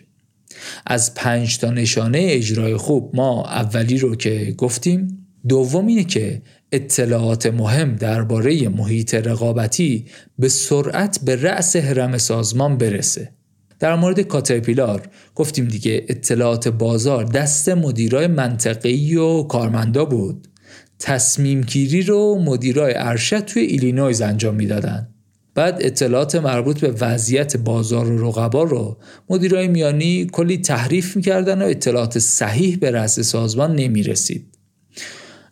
از 0.86 1.14
پنج 1.14 1.58
تا 1.58 1.70
نشانه 1.70 2.26
اجرای 2.30 2.76
خوب 2.76 3.10
ما 3.14 3.44
اولی 3.44 3.98
رو 3.98 4.16
که 4.16 4.54
گفتیم 4.58 5.26
دوم 5.48 5.86
اینه 5.86 6.04
که 6.04 6.42
اطلاعات 6.72 7.46
مهم 7.46 7.96
درباره 7.96 8.68
محیط 8.68 9.14
رقابتی 9.14 10.06
به 10.38 10.48
سرعت 10.48 11.20
به 11.24 11.36
رأس 11.36 11.76
هرم 11.76 12.18
سازمان 12.18 12.78
برسه. 12.78 13.32
در 13.80 13.96
مورد 13.96 14.20
کاترپیلار 14.20 15.08
گفتیم 15.34 15.68
دیگه 15.68 16.04
اطلاعات 16.08 16.68
بازار 16.68 17.24
دست 17.24 17.68
مدیرای 17.68 18.26
منطقه‌ای 18.26 19.16
و 19.16 19.42
کارمندا 19.42 20.04
بود. 20.04 20.48
تصمیم 20.98 21.60
گیری 21.60 22.02
رو 22.02 22.42
مدیرای 22.44 22.94
ارشد 22.96 23.40
توی 23.40 23.62
ایلینویز 23.62 24.20
انجام 24.20 24.54
می‌دادن. 24.54 25.08
بعد 25.56 25.78
اطلاعات 25.80 26.34
مربوط 26.34 26.80
به 26.80 26.90
وضعیت 26.90 27.56
بازار 27.56 28.12
و 28.12 28.28
رقبا 28.28 28.62
رو 28.62 28.96
مدیرای 29.30 29.68
میانی 29.68 30.26
کلی 30.32 30.58
تحریف 30.58 31.16
می‌کردن 31.16 31.62
و 31.62 31.64
اطلاعات 31.64 32.18
صحیح 32.18 32.76
به 32.76 32.90
رأس 32.90 33.20
سازمان 33.20 33.76
نمی‌رسید. 33.76 34.46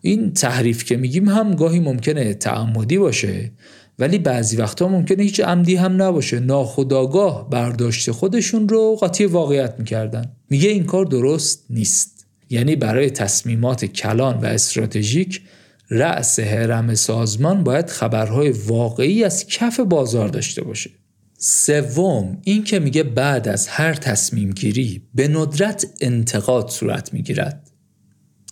این 0.01 0.33
تحریف 0.33 0.83
که 0.83 0.97
میگیم 0.97 1.29
هم 1.29 1.55
گاهی 1.55 1.79
ممکنه 1.79 2.33
تعمدی 2.33 2.97
باشه 2.97 3.51
ولی 3.99 4.17
بعضی 4.17 4.57
وقتا 4.57 4.87
ممکنه 4.87 5.23
هیچ 5.23 5.39
عمدی 5.39 5.75
هم 5.75 6.01
نباشه. 6.01 6.39
ناخداگاه 6.39 7.49
برداشت 7.49 8.11
خودشون 8.11 8.69
رو 8.69 8.95
قاطی 8.95 9.25
واقعیت 9.25 9.75
می‌کردن. 9.79 10.31
میگه 10.49 10.69
این 10.69 10.83
کار 10.83 11.05
درست 11.05 11.65
نیست. 11.69 12.27
یعنی 12.49 12.75
برای 12.75 13.09
تصمیمات 13.09 13.85
کلان 13.85 14.37
و 14.37 14.45
استراتژیک 14.45 15.41
رأس 15.89 16.39
حرم 16.39 16.95
سازمان 16.95 17.63
باید 17.63 17.89
خبرهای 17.89 18.49
واقعی 18.49 19.23
از 19.23 19.47
کف 19.47 19.79
بازار 19.79 20.27
داشته 20.27 20.63
باشه. 20.63 20.89
سوم 21.37 22.37
این 22.43 22.63
که 22.63 22.79
میگه 22.79 23.03
بعد 23.03 23.47
از 23.47 23.67
هر 23.67 23.93
تصمیم 23.93 24.51
گیری 24.51 25.01
به 25.15 25.27
ندرت 25.27 25.85
انتقاد 26.01 26.69
صورت 26.69 27.13
می‌گیرد. 27.13 27.71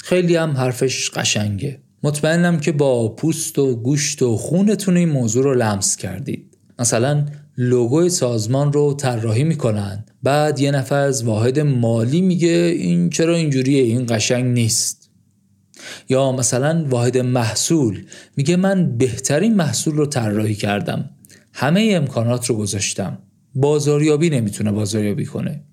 خیلی 0.03 0.35
هم 0.35 0.51
حرفش 0.51 1.09
قشنگه. 1.09 1.79
مطمئنم 2.03 2.59
که 2.59 2.71
با 2.71 3.15
پوست 3.15 3.59
و 3.59 3.75
گوشت 3.75 4.21
و 4.21 4.37
خونتون 4.37 4.97
این 4.97 5.09
موضوع 5.09 5.43
رو 5.43 5.53
لمس 5.53 5.95
کردید. 5.95 6.57
مثلا 6.79 7.25
لوگوی 7.57 8.09
سازمان 8.09 8.73
رو 8.73 8.93
طراحی 8.93 9.43
می‌کنن. 9.43 10.05
بعد 10.23 10.59
یه 10.59 10.71
نفر 10.71 10.99
از 10.99 11.23
واحد 11.23 11.59
مالی 11.59 12.21
میگه 12.21 12.75
این 12.77 13.09
چرا 13.09 13.35
اینجوریه 13.35 13.83
این 13.83 14.05
قشنگ 14.09 14.45
نیست. 14.45 15.02
یا 16.09 16.31
مثلا 16.31 16.85
واحد 16.89 17.17
محصول. 17.17 18.03
میگه 18.37 18.55
من 18.55 18.97
بهترین 18.97 19.55
محصول 19.55 19.95
رو 19.95 20.05
طراحی 20.05 20.55
کردم. 20.55 21.09
همه 21.53 21.91
امکانات 21.95 22.45
رو 22.45 22.55
گذاشتم. 22.55 23.17
بازاریابی 23.55 24.29
نمی‌تونه 24.29 24.71
بازاریابی 24.71 25.25
کنه. 25.25 25.63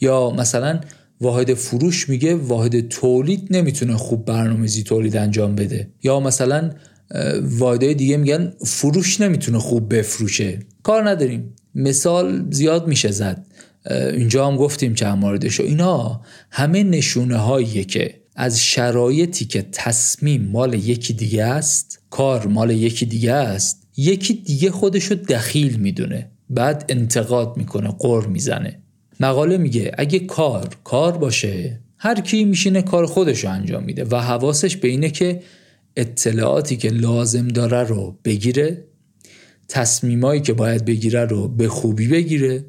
یا 0.00 0.30
مثلا 0.30 0.80
واحد 1.20 1.54
فروش 1.54 2.08
میگه 2.08 2.34
واحد 2.34 2.88
تولید 2.88 3.46
نمی‌تونه 3.50 3.96
خوب 3.96 4.24
برنامه‌ریزی 4.24 4.82
تولید 4.82 5.16
انجام 5.16 5.54
بده. 5.54 5.90
یا 6.02 6.20
مثلا 6.20 6.70
واحدهای 7.42 7.94
دیگه 7.94 8.16
میگن 8.16 8.52
فروش 8.66 9.20
نمی‌تونه 9.20 9.58
خوب 9.58 9.94
بفروشه. 9.94 10.58
کار 10.82 11.10
نداریم. 11.10 11.54
مثال 11.74 12.50
زیاد 12.50 12.86
میشه 12.86 13.10
زد. 13.10 13.46
اینجا 13.90 14.46
هم 14.46 14.56
گفتیم 14.56 14.94
چند 14.94 15.18
موردشو 15.18 15.62
اینا 15.62 16.20
همه 16.50 16.82
نشونه 16.82 17.36
هاییه 17.36 17.84
که 17.84 18.14
از 18.40 18.60
شرایطی 18.60 19.44
که 19.44 19.66
تصمیم 19.72 20.42
مال 20.42 20.74
یکی 20.74 21.12
دیگه 21.12 21.44
است 21.44 22.00
کار 22.10 22.46
مال 22.46 22.70
یکی 22.70 23.06
دیگه 23.06 23.32
است 23.32 23.86
یکی 23.96 24.34
دیگه 24.34 24.70
خودشو 24.70 25.14
دخیل 25.14 25.76
می‌دونه 25.76 26.30
بعد 26.50 26.84
انتقاد 26.88 27.56
می‌کنه 27.56 27.94
قر 27.98 28.26
می‌زنه. 28.26 28.82
مقاله 29.20 29.58
میگه 29.58 29.92
اگه 29.98 30.18
کار 30.18 30.76
کار 30.84 31.18
باشه 31.18 31.80
هر 31.96 32.20
کی 32.20 32.44
میشینه 32.44 32.82
کار 32.82 33.06
خودشو 33.06 33.50
انجام 33.50 33.84
میده 33.84 34.04
و 34.04 34.16
حواسش 34.16 34.76
به 34.76 34.88
اینه 34.88 35.10
که 35.10 35.42
اطلاعاتی 35.96 36.76
که 36.76 36.88
لازم 36.88 37.48
داره 37.48 37.82
رو 37.82 38.18
بگیره 38.24 38.84
تصمیمایی 39.68 40.40
که 40.40 40.52
باید 40.52 40.84
بگیره 40.84 41.24
رو 41.24 41.48
به 41.48 41.68
خوبی 41.68 42.08
بگیره 42.08 42.64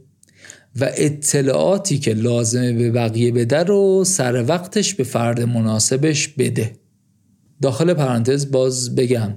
و 0.82 0.90
اطلاعاتی 0.94 2.00
که 2.00 2.14
لازمه 2.14 2.74
به 2.74 2.92
بقیه 2.92 3.32
بده 3.32 3.64
رو 3.64 4.04
سر 4.04 4.46
وقتش 4.48 4.94
به 4.94 5.04
فرد 5.04 5.42
مناسبش 5.42 6.28
بده. 6.28 6.76
داخل 7.62 7.94
پرانتز 7.94 8.52
باز 8.52 8.96
بگم 8.96 9.34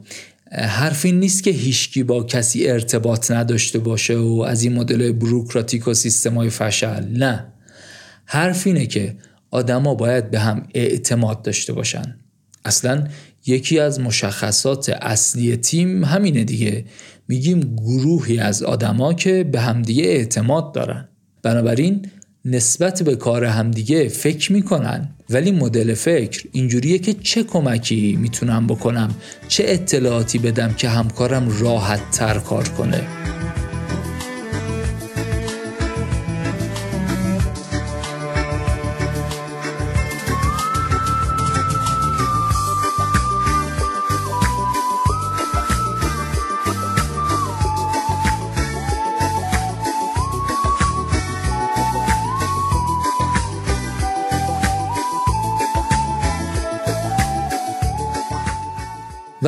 حرفی 0.53 1.13
نیست 1.13 1.43
که 1.43 1.51
هیچکی 1.51 2.03
با 2.03 2.23
کسی 2.23 2.67
ارتباط 2.67 3.31
نداشته 3.31 3.79
باشه 3.79 4.17
و 4.17 4.45
از 4.49 4.63
این 4.63 4.73
مدل 4.73 5.13
بروکراتیک 5.13 5.89
و 5.89 5.95
سیستمای 5.95 6.51
فشل. 6.51 7.05
نه. 7.05 7.53
حرف 8.25 8.67
اینه 8.67 8.87
که 8.87 9.17
آدما 9.51 9.95
باید 9.95 10.31
به 10.31 10.39
هم 10.39 10.69
اعتماد 10.75 11.43
داشته 11.43 11.73
باشن. 11.73 12.17
اصلا 12.65 13.09
یکی 13.47 13.79
از 13.79 14.01
مشخصات 14.01 14.89
اصلی 14.89 15.57
تیم 15.57 16.05
همینه 16.05 16.45
دیگه. 16.45 16.85
میگیم 17.29 17.61
گروهی 17.61 18.39
از 18.39 18.63
آدما 18.63 19.15
که 19.15 19.45
به 19.45 19.61
همدیگه 19.61 20.05
اعتماد 20.05 20.75
دارن. 20.75 21.09
بنابراین 21.43 22.07
نسبت 22.45 23.03
به 23.03 23.17
کار 23.17 23.45
همدیگه 23.45 24.09
فکر 24.09 24.53
می‌کنن. 24.53 25.09
ولی 25.31 25.51
مدل 25.51 25.95
فکر 25.95 26.45
اینجوریه 26.53 26.99
که 26.99 27.13
چه 27.15 27.43
کمکی 27.43 28.17
می‌تونم 28.21 28.67
بکنم 28.67 29.15
چه 29.49 29.65
اطلاعاتی 29.67 30.39
بدم 30.39 30.75
که 30.75 30.89
همکارم 30.89 31.59
راحت 31.61 32.11
تر 32.11 32.39
کار 32.39 32.69
کنه. 32.69 33.03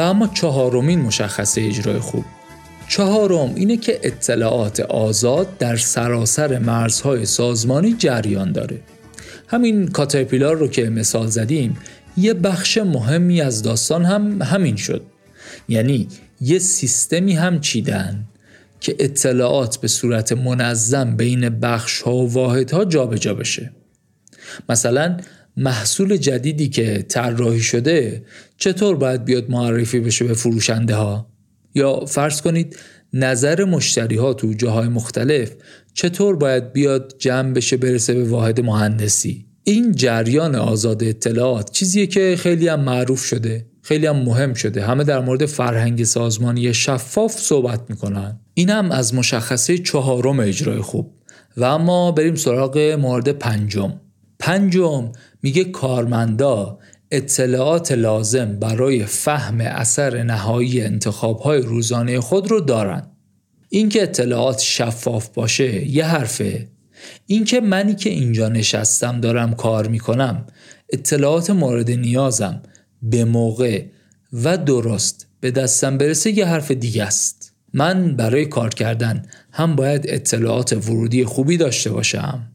اما 0.05 0.27
چهارمین 0.27 1.01
مشخصه 1.01 1.61
اجرای 1.61 1.99
خوب. 1.99 2.25
چهارم 2.89 3.55
اینه 3.55 3.77
که 3.77 4.01
اطلاعات 4.03 4.81
آزاد 4.81 5.59
در 5.59 5.77
سراسر 5.77 6.59
مرزهای 6.59 7.27
سازمانی 7.27 7.95
جریان 7.99 8.53
داره. 8.53 8.81
همین 9.49 9.89
کاترپیلار 9.89 10.57
رو 10.57 10.69
که 10.69 10.91
مثال 10.91 11.27
زدیم 11.27 11.77
یه 12.17 12.35
بخش 12.35 12.79
مهمی 12.79 13.41
از 13.41 13.63
داستان 13.63 14.05
هم 14.05 14.43
همین 14.43 14.77
شد. 14.77 15.03
یعنی 15.69 16.09
یه 16.41 16.59
سیستمی 16.59 17.33
هم 17.33 17.61
چیدن 17.61 18.25
که 18.81 18.97
اطلاعات 18.99 19.77
به 19.77 19.89
صورت 19.89 20.33
منظم 20.33 21.17
بین 21.17 21.49
بخش 21.49 22.03
ها 22.03 22.15
و 22.15 22.33
واحد 22.33 22.71
ها 22.71 22.85
جابجا 22.85 23.35
بشه. 23.35 23.73
مثلا 24.69 25.17
محصول 25.57 26.17
جدیدی 26.17 26.69
که 26.69 27.05
طراحی 27.09 27.61
شده 27.61 28.25
چطور 28.57 28.97
باید 28.97 29.25
بیاد 29.25 29.51
معرفی 29.51 30.01
بشه 30.01 30.25
به 30.25 30.35
فروشنده 30.35 30.95
ها 30.95 31.27
یا 31.75 32.05
فرض 32.05 32.41
کنید 32.41 32.77
نظر 33.13 33.65
مشتری 33.65 34.17
ها 34.17 34.35
تو 34.35 34.53
جاهای 34.53 34.89
مختلف 34.89 35.51
چطور 35.95 36.37
باید 36.37 36.73
بیاد 36.73 37.15
جمع 37.19 37.53
بشه 37.53 37.77
برسه 37.77 38.15
به 38.15 38.25
واحد 38.25 38.61
مهندسی؟ 38.61 39.47
این 39.65 39.93
جریان 39.93 40.55
آزاد 40.55 41.05
اطلاعات 41.05 41.71
چیزیه 41.71 42.07
که 42.07 42.37
خیلی 42.39 42.69
هم 42.69 42.81
معروف 42.81 43.25
شده 43.25 43.67
خیلی 43.85 44.07
هم 44.07 44.17
مهم 44.17 44.55
شده. 44.55 44.85
همه 44.85 45.05
در 45.05 45.21
مورد 45.21 45.47
فرهنگ 45.47 46.05
سازمانی 46.05 46.75
شفاف 46.75 47.33
صحبت 47.33 47.81
می‌کنن. 47.89 48.41
این 48.55 48.71
هم 48.71 48.91
از 48.91 49.15
مشخصه 49.15 49.79
چهارم 49.79 50.41
اجرای 50.41 50.81
خوب. 50.81 51.15
و 51.57 51.65
اما 51.65 52.13
بریم 52.13 52.35
سراغ 52.35 52.79
مورد 52.79 53.29
پنجم. 53.29 53.93
پنجم 54.39 55.12
میگه 55.43 55.64
کارمندا 55.64 56.78
اطلاعات 57.11 57.93
لازم 57.93 58.59
برای 58.59 59.05
فهم 59.05 59.61
اثر 59.61 60.22
نهایی 60.22 60.80
انتخابهای 60.80 61.61
روزانه 61.61 62.20
خود 62.20 62.51
رو 62.51 62.61
دارن. 62.61 63.11
اینکه 63.68 64.03
اطلاعات 64.03 64.61
شفاف 64.61 65.28
باشه 65.28 65.89
یه 65.89 66.05
حرفه. 66.05 66.68
اینکه 67.26 67.61
منی 67.61 67.95
که 67.95 68.11
اینجا 68.11 68.49
نشستم 68.49 69.20
دارم 69.20 69.55
کار 69.55 69.89
می‌کنم 69.89 70.47
اطلاعات 70.93 71.51
مورد 71.51 71.91
نیازم 71.91 72.62
به 73.03 73.24
موقع 73.24 73.85
و 74.32 74.59
درست 74.59 75.26
به 75.41 75.51
دستم 75.51 75.99
برسه 75.99 76.39
یه 76.39 76.47
حرف 76.47 76.70
دیگه 76.70 77.05
است. 77.05 77.53
من 77.74 78.16
برای 78.16 78.47
کار 78.47 78.70
کردن 78.70 79.22
هم 79.53 79.76
باید 79.76 80.05
اطلاعات 80.09 80.72
ورودی 80.72 81.24
خوبی 81.24 81.57
داشته 81.57 81.91
باشم. 81.91 82.54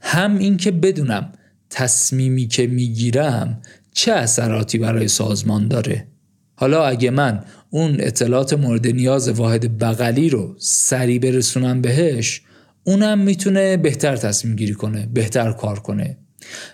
هم 0.00 0.38
اینکه 0.38 0.70
بدونم 0.70 1.32
تصمیمی 1.70 2.46
که 2.46 2.66
می‌گیرم 2.66 3.62
چه 3.92 4.12
اثراتی 4.12 4.78
برای 4.78 5.08
سازمان 5.08 5.68
داره. 5.68 6.06
حالا 6.54 6.84
اگه 6.84 7.10
من 7.10 7.44
اون 7.70 7.96
اطلاعات 8.00 8.52
مورد 8.52 8.86
نیاز 8.86 9.28
واحد 9.28 9.78
بغلی 9.78 10.28
رو 10.28 10.56
سریع 10.58 11.18
برسونم 11.18 11.80
بهش 11.80 12.42
اونم 12.84 13.18
می‌تونه 13.18 13.76
بهتر 13.76 14.16
تصمیم 14.16 14.56
گیری 14.56 14.74
کنه 14.74 15.06
بهتر 15.06 15.52
کار 15.52 15.78
کنه. 15.78 16.16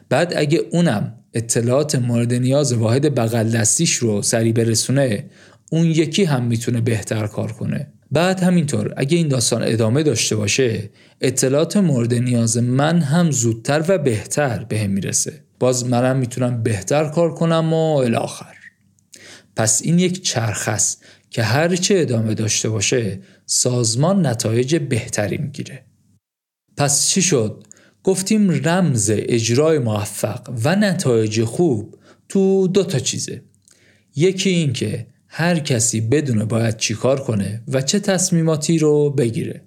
بعد 0.09 0.33
اگه 0.37 0.61
اونم 0.71 1.15
اطلاعات 1.35 1.95
مورد 1.95 2.35
نیاز 2.35 2.73
واحد 2.73 3.15
بغل 3.15 3.51
دستیش 3.51 3.95
رو 3.95 4.23
سریع 4.23 4.53
برسونه 4.53 5.31
اون 5.73 5.87
یکی 5.87 6.25
هم 6.25 6.45
می‌تونه 6.45 6.81
بهتر 6.81 7.27
کار 7.27 7.53
کنه. 7.53 7.93
بعد 8.11 8.41
همینطور 8.41 8.95
اگه 8.97 9.17
این 9.17 9.29
داستان 9.29 9.63
ادامه 9.63 10.03
داشته 10.03 10.37
باشه 10.37 10.91
اطلاعات 11.21 11.77
مورد 11.77 12.15
نیاز 12.15 12.59
من 12.59 13.01
هم 13.01 13.31
زودتر 13.31 13.85
و 13.89 13.99
بهتر 13.99 14.65
به 14.65 14.79
هم 14.79 14.91
می‌رسه. 14.91 15.45
باز 15.59 15.87
منم 15.87 16.17
می‌تونم 16.17 16.63
بهتر 16.63 17.09
کار 17.09 17.35
کنم 17.35 17.73
و 17.73 17.97
الاخر 17.97 18.55
پس 19.57 19.83
این 19.83 19.99
یک 19.99 20.25
چرخ 20.25 20.69
است 20.69 21.05
که 21.31 21.43
هرچه 21.43 21.95
ادامه 21.99 22.35
داشته 22.35 22.69
باشه 22.69 23.21
سازمان 23.47 24.27
نتایج 24.27 24.77
بهتری 24.77 25.37
می‌گیره. 25.37 25.85
پس 26.77 27.09
چی 27.09 27.23
شد؟ 27.23 27.65
گفتیم 28.03 28.51
رمز 28.51 29.11
اجرای 29.15 29.79
موفق 29.79 30.53
و 30.65 30.77
نتایج 30.77 31.45
خوب 31.45 31.99
تو 32.29 32.69
دو 32.69 32.85
تا 32.85 32.99
چیزه. 32.99 33.43
یکی 34.17 34.51
این 34.51 34.73
که 34.73 35.07
هر 35.37 35.59
کسی 35.59 36.01
بدونه 36.01 36.45
باید 36.45 36.77
چیکار 36.77 37.21
کنه 37.21 37.63
و 37.69 37.83
چه 37.83 38.01
تصمیماتی 38.01 38.79
رو 38.79 39.11
بگیره. 39.11 39.61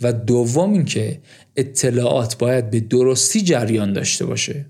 و 0.00 0.12
دوم 0.12 0.72
اینکه 0.72 1.20
اطلاعات 1.56 2.38
باید 2.38 2.70
به 2.70 2.80
درستی 2.80 3.40
جریان 3.40 3.92
داشته 3.92 4.26
باشه. 4.26 4.66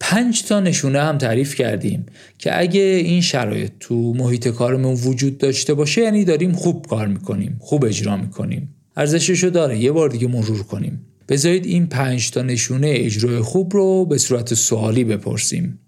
پنج 0.00 0.44
تا 0.44 0.60
نشونه 0.60 1.00
هم 1.00 1.18
تعریف 1.18 1.54
کردیم 1.54 2.06
که 2.38 2.60
اگه 2.60 2.80
این 2.80 3.20
شرایط 3.20 3.72
تو 3.80 4.14
محیط 4.14 4.48
کارمون 4.48 4.94
وجود 4.94 5.38
داشته 5.38 5.74
باشه 5.74 6.00
یعنی 6.00 6.24
داریم 6.24 6.52
خوب 6.52 6.86
کار 6.86 7.06
می‌کنیم 7.06 7.56
خوب 7.60 7.84
اجرا 7.84 8.16
می‌کنیم. 8.16 8.74
ارزششو 8.96 9.48
داره 9.48 9.78
یه 9.78 9.92
بار 9.92 10.08
دیگه 10.08 10.28
مرور 10.28 10.62
کنیم. 10.62 11.06
بذارید 11.28 11.66
این 11.66 11.86
پنج 11.86 12.30
تا 12.30 12.42
نشونه 12.42 12.92
اجرای 12.96 13.40
خوب 13.40 13.74
رو 13.74 14.04
به 14.04 14.18
صورت 14.18 14.54
سوالی 14.54 15.04
بپرسیم. 15.04 15.78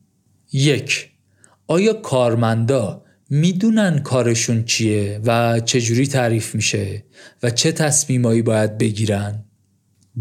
یک 0.52 1.08
آیا 1.66 1.92
کارمندا 1.92 3.02
می‌دونن 3.34 3.98
کارشون 3.98 4.64
چیه 4.64 5.20
و 5.24 5.60
چجوری 5.60 6.06
تعریف 6.06 6.54
میشه 6.54 7.04
و 7.42 7.50
چه 7.50 7.72
تصمیمایی 7.72 8.42
باید 8.42 8.78
بگیرن؟ 8.78 9.44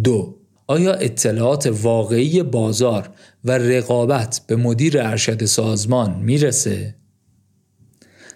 دو 0.03 0.39
آیا 0.67 0.93
اطلاعات 0.93 1.67
واقعی 1.67 2.43
بازار 2.43 3.09
و 3.43 3.51
رقابت 3.51 4.41
به 4.47 4.55
مدیر 4.55 5.01
ارشد 5.01 5.45
سازمان 5.45 6.19
می‌رسه؟ 6.19 6.95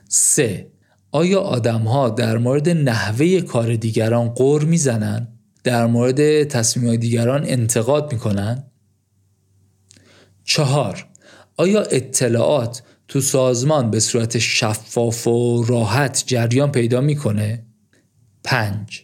3. 0.10 0.72
آیا 1.12 1.40
آدمها 1.40 2.10
در 2.10 2.38
مورد 2.38 2.70
نحوه 2.70 3.42
کار 3.42 3.76
دیگران 3.76 4.30
قور 4.30 4.64
می‌زنن؟ 4.64 5.28
در 5.64 5.86
مورد 5.86 6.44
تصمیم 6.44 6.96
دیگران 6.96 7.44
انتقاد 7.46 8.14
می‌کنن؟ 8.14 8.64
چهار 10.44 11.08
آیا 11.58 11.82
اطلاعات 11.82 12.82
تو 13.08 13.22
سازمان 13.22 13.92
به 13.92 14.00
صورت 14.00 14.38
شفاف 14.38 15.28
و 15.28 15.64
راحت 15.64 16.24
جریان 16.28 16.72
پیدا 16.72 17.02
می‌کنه؟ 17.02 17.66
پنج 18.44 19.02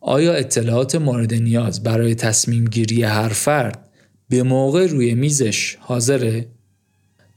آیا 0.00 0.34
اطلاعات 0.34 0.94
مورد 0.94 1.34
نیاز 1.34 1.82
برای 1.82 2.14
تصمیم 2.14 2.64
گیری 2.64 3.02
هر 3.02 3.28
فرد 3.28 3.88
به 4.28 4.42
موقع 4.42 4.86
روی 4.86 5.14
میزش 5.14 5.76
حاضره؟ 5.80 6.48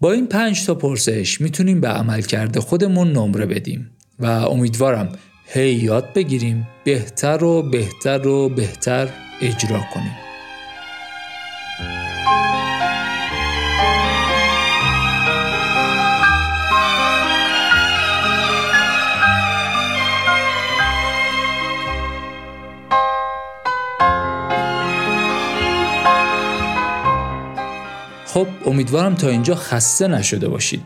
با 0.01 0.11
این 0.11 0.27
پنج 0.27 0.65
تا 0.65 0.75
پرسش 0.75 1.41
می‌تونیم 1.41 1.81
به 1.81 1.87
عمل 1.87 2.21
کرده 2.21 2.59
خودمون 2.59 3.11
نمره 3.11 3.45
بدیم 3.45 3.91
و 4.19 4.25
امیدوارم 4.25 5.11
هی 5.45 5.73
یاد 5.73 6.13
بگیریم 6.13 6.67
بهتر 6.83 7.43
و 7.43 7.61
بهتر 7.61 8.27
و 8.27 8.49
بهتر 8.49 9.09
اجرا 9.41 9.81
کنیم 9.93 10.30
خب 28.33 28.47
امیدوارم 28.65 29.15
تا 29.15 29.29
اینجا 29.29 29.55
خسته 29.55 30.07
نشده 30.07 30.49
باشید. 30.49 30.81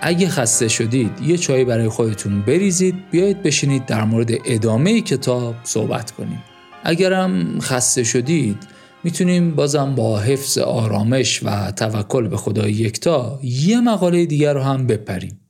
اگه 0.00 0.28
خسته 0.28 0.68
شدید 0.68 1.10
یه 1.26 1.36
چای 1.36 1.64
برای 1.64 1.88
خودتون 1.88 2.42
بریزید 2.42 2.94
بیایید 3.10 3.42
بشینید 3.42 3.86
در 3.86 4.04
مورد 4.04 4.30
ادامه 4.44 5.00
کتاب 5.00 5.54
صحبت 5.64 6.10
کنیم. 6.10 6.42
اگرم 6.84 7.60
خسته 7.60 8.04
شدید 8.04 8.56
می‌تونیم 9.04 9.54
بازم 9.54 9.94
با 9.94 10.18
حفظ 10.18 10.58
آرامش 10.58 11.42
و 11.42 11.72
توکل 11.72 12.28
به 12.28 12.36
خدای 12.36 12.72
یکتا 12.72 13.40
یه 13.42 13.80
مقاله 13.80 14.26
دیگر 14.26 14.54
رو 14.54 14.60
هم 14.60 14.86
بپریم. 14.86 15.40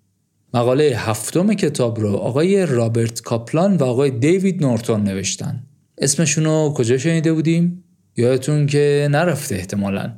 مقاله 0.54 0.94
هفتم 0.96 1.54
کتاب 1.54 2.00
رو 2.00 2.16
آقای 2.16 2.66
رابرت 2.66 3.20
کاپلان 3.20 3.76
و 3.76 3.84
آقای 3.84 4.10
دیوید 4.10 4.62
نورتون 4.62 5.04
نوشتن. 5.04 5.62
اسمشون 5.98 6.44
رو 6.44 6.74
کجا 6.76 6.98
شنیده 6.98 7.32
بودیم؟ 7.32 7.84
یادتون 8.16 8.66
که 8.66 9.08
نرفته 9.10 9.54
احتمالا. 9.54 10.14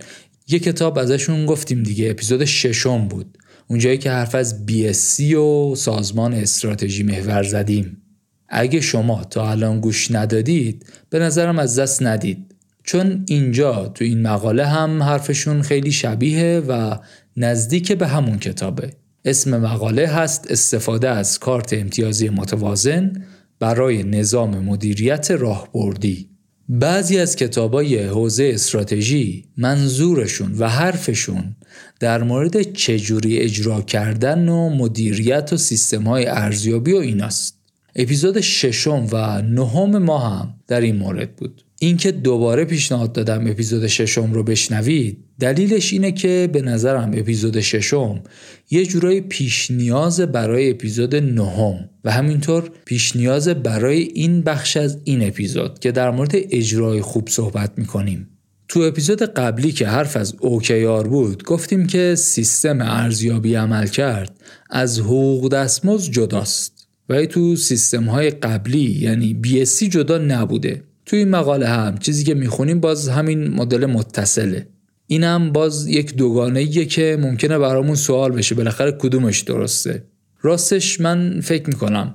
یه 0.53 0.59
کتاب 0.59 0.99
ازشون 0.99 1.47
گفتیم 1.47 1.83
دیگه 1.83 2.11
اپیزود 2.11 2.45
ششم 2.45 3.09
بود. 3.09 3.39
اونجایی 3.69 3.99
که 3.99 4.11
حرف 4.11 4.35
از 4.35 4.65
BSC 4.67 5.35
و 5.35 5.75
سازمان 5.75 6.35
استراتژی 6.35 7.03
محور 7.03 7.43
زدیم. 7.43 8.03
اگه 8.49 8.81
شما 8.81 9.25
تا 9.25 9.51
الان 9.51 9.81
گوش 9.81 10.11
ندادید 10.11 10.87
به 11.11 11.19
نظرم 11.19 11.59
از 11.59 11.79
دست 11.79 12.03
ندید. 12.03 12.55
چون 12.85 13.25
اینجا 13.29 13.89
تو 13.95 14.05
این 14.05 14.23
مقاله 14.23 14.67
هم 14.67 15.03
حرفشون 15.03 15.63
خیلی 15.63 15.93
شبیه 15.93 16.63
و 16.69 16.97
نزدیک 17.37 17.93
به 17.93 18.09
همون 18.09 18.39
کتابه. 18.39 18.91
اسم 19.25 19.61
مقاله 19.61 20.07
هست 20.07 20.51
استفاده 20.51 21.09
از 21.09 21.39
کارت 21.39 21.73
امتیازی 21.73 22.29
متوازن 22.29 23.13
برای 23.59 24.03
نظام 24.03 24.59
مدیریت 24.59 25.31
راهبردی. 25.31 26.32
بعضی 26.75 27.19
از 27.19 27.37
کتابای 27.37 27.99
حوزه 28.03 28.51
استراتژی 28.55 29.45
منظورشون 29.57 30.55
و 30.59 30.69
حرفشون 30.69 31.57
در 32.01 32.23
مورد 32.23 32.63
چجوری 32.73 33.39
اجرا 33.39 33.83
کردن 33.83 34.49
و 34.49 34.69
مدیریت 34.69 35.53
و 35.53 35.57
سیستم 35.57 36.03
های 36.03 36.27
ارزیابی 36.27 36.93
و 36.93 36.97
ایناست. 36.97 37.59
اپیزود 37.97 38.41
ششم 38.41 39.07
و 39.13 39.43
نهم 39.43 39.99
ما 39.99 40.19
هم 40.19 40.55
در 40.67 40.81
این 40.81 40.97
مورد 40.97 41.37
بود. 41.37 41.65
اینکه 41.85 42.13
دوباره 42.13 42.65
پیشنهاد 42.65 43.13
دادم 43.13 43.47
اپیزود 43.47 43.87
ششم 43.87 44.33
رو 44.33 44.43
بشنوید 44.43 45.19
دلیلش 45.41 45.93
اینه 45.93 46.13
که 46.13 46.49
به 46.53 46.63
نظرم 46.63 47.11
اپیزود 47.15 47.61
ششم 47.61 48.23
یه 48.71 48.87
جورای 48.87 49.21
پیش 49.21 49.71
نیاز 49.71 50.21
برای 50.21 50.71
اپیزود 50.71 51.17
نهم 51.17 51.91
و 52.05 52.11
همینطور 52.11 52.71
پیش 52.85 53.17
نیاز 53.17 53.49
برای 53.49 54.03
این 54.03 54.41
بخش 54.41 54.77
از 54.77 54.99
این 55.05 55.29
اپیزود 55.29 55.79
که 55.79 55.93
در 55.93 56.11
مورد 56.11 56.31
اجرای 56.35 57.01
خوب 57.01 57.29
صحبت 57.29 57.73
می‌کنیم. 57.77 58.29
تو 58.69 58.81
اپیزود 58.81 59.23
قبلی 59.23 59.73
که 59.73 59.87
حرف 59.87 60.17
از 60.17 60.35
اوکیار 60.41 61.09
بود 61.09 61.45
گفتیم 61.45 61.87
که 61.87 62.15
سیستم 62.15 62.81
ارزیابی 62.81 63.55
عمل 63.55 63.87
کرد 63.87 64.37
از 64.71 65.01
حقوق 65.01 65.49
دستمزد 65.49 66.11
جداست. 66.11 66.89
و 67.09 67.27
تو 67.27 67.57
سیستم 67.57 68.05
های 68.05 68.31
قبلی 68.31 68.99
یعنی 69.01 69.41
BSC 69.45 69.83
جدا 69.83 70.19
نبوده. 70.19 70.83
توی 71.07 71.19
این 71.19 71.29
مقاله 71.29 71.69
هم 71.69 71.99
چیزی 71.99 72.25
که 72.25 72.35
می‌خونیم 72.35 72.81
باز 72.81 73.09
همین 73.09 73.49
مدل 73.49 73.87
متصله. 73.87 74.69
اینم 75.07 75.53
باز 75.53 75.87
یک 75.87 76.17
دوگانه 76.17 76.67
که 76.67 77.19
ممکنه 77.21 77.59
برامون 77.59 77.95
سوال 77.95 78.33
بشه. 78.33 78.55
بالاخره 78.55 78.93
کدومش 78.93 79.41
درسته؟ 79.41 80.05
راستش 80.43 81.01
من 81.01 81.41
فکر 81.41 81.69
می‌کنم 81.69 82.15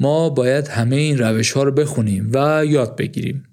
ما 0.00 0.30
باید 0.30 0.68
همه 0.68 0.96
این 0.96 1.18
روش 1.18 1.52
ها 1.52 1.62
رو 1.62 1.72
بخونیم 1.72 2.30
و 2.32 2.64
یاد 2.66 2.96
بگیریم. 2.96 3.44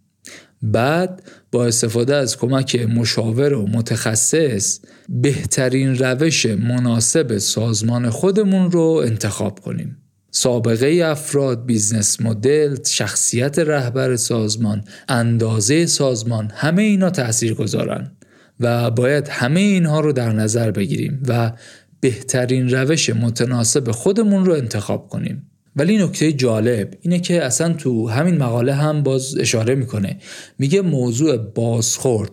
بعد 0.61 1.23
با 1.51 1.65
استفاده 1.65 2.15
از 2.15 2.37
کمک 2.37 2.75
مشاور 2.75 3.53
و 3.53 3.67
متخصص 3.67 4.79
بهترین 5.09 5.97
روش 5.97 6.45
مناسب 6.45 7.37
سازمان 7.37 8.09
خودمون 8.09 8.71
رو 8.71 9.01
انتخاب 9.05 9.59
کنیم. 9.59 9.97
سابقه 10.37 11.01
افراد، 11.05 11.65
business 11.65 12.21
model، 12.21 12.77
شخصیت 12.85 13.59
رهبر 13.59 14.15
سازمان، 14.15 14.83
اندازه 15.09 15.85
سازمان 15.85 16.51
همه 16.55 16.81
اینا 16.81 17.09
تأثیر 17.09 17.53
گذارن 17.53 18.11
و 18.59 18.91
باید 18.91 19.27
همه 19.27 19.59
اینها 19.59 19.99
رو 19.99 20.11
در 20.11 20.31
نظر 20.31 20.71
بگیریم 20.71 21.23
و 21.27 21.51
بهترین 21.99 22.69
روش 22.69 23.09
متناسب 23.09 23.91
خودمون 23.91 24.45
رو 24.45 24.53
انتخاب 24.53 25.09
کنیم. 25.09 25.49
ولی 25.75 25.97
نکته 25.97 26.33
جالب 26.33 26.93
اینه 27.01 27.19
که 27.19 27.43
اصلا 27.43 27.73
تو 27.73 28.09
همین 28.09 28.37
مقاله 28.37 28.73
هم 28.73 29.03
باز 29.03 29.37
اشاره 29.37 29.75
می‌کنه. 29.75 30.17
میگه 30.59 30.81
موضوع 30.81 31.37
بازخورد 31.37 32.31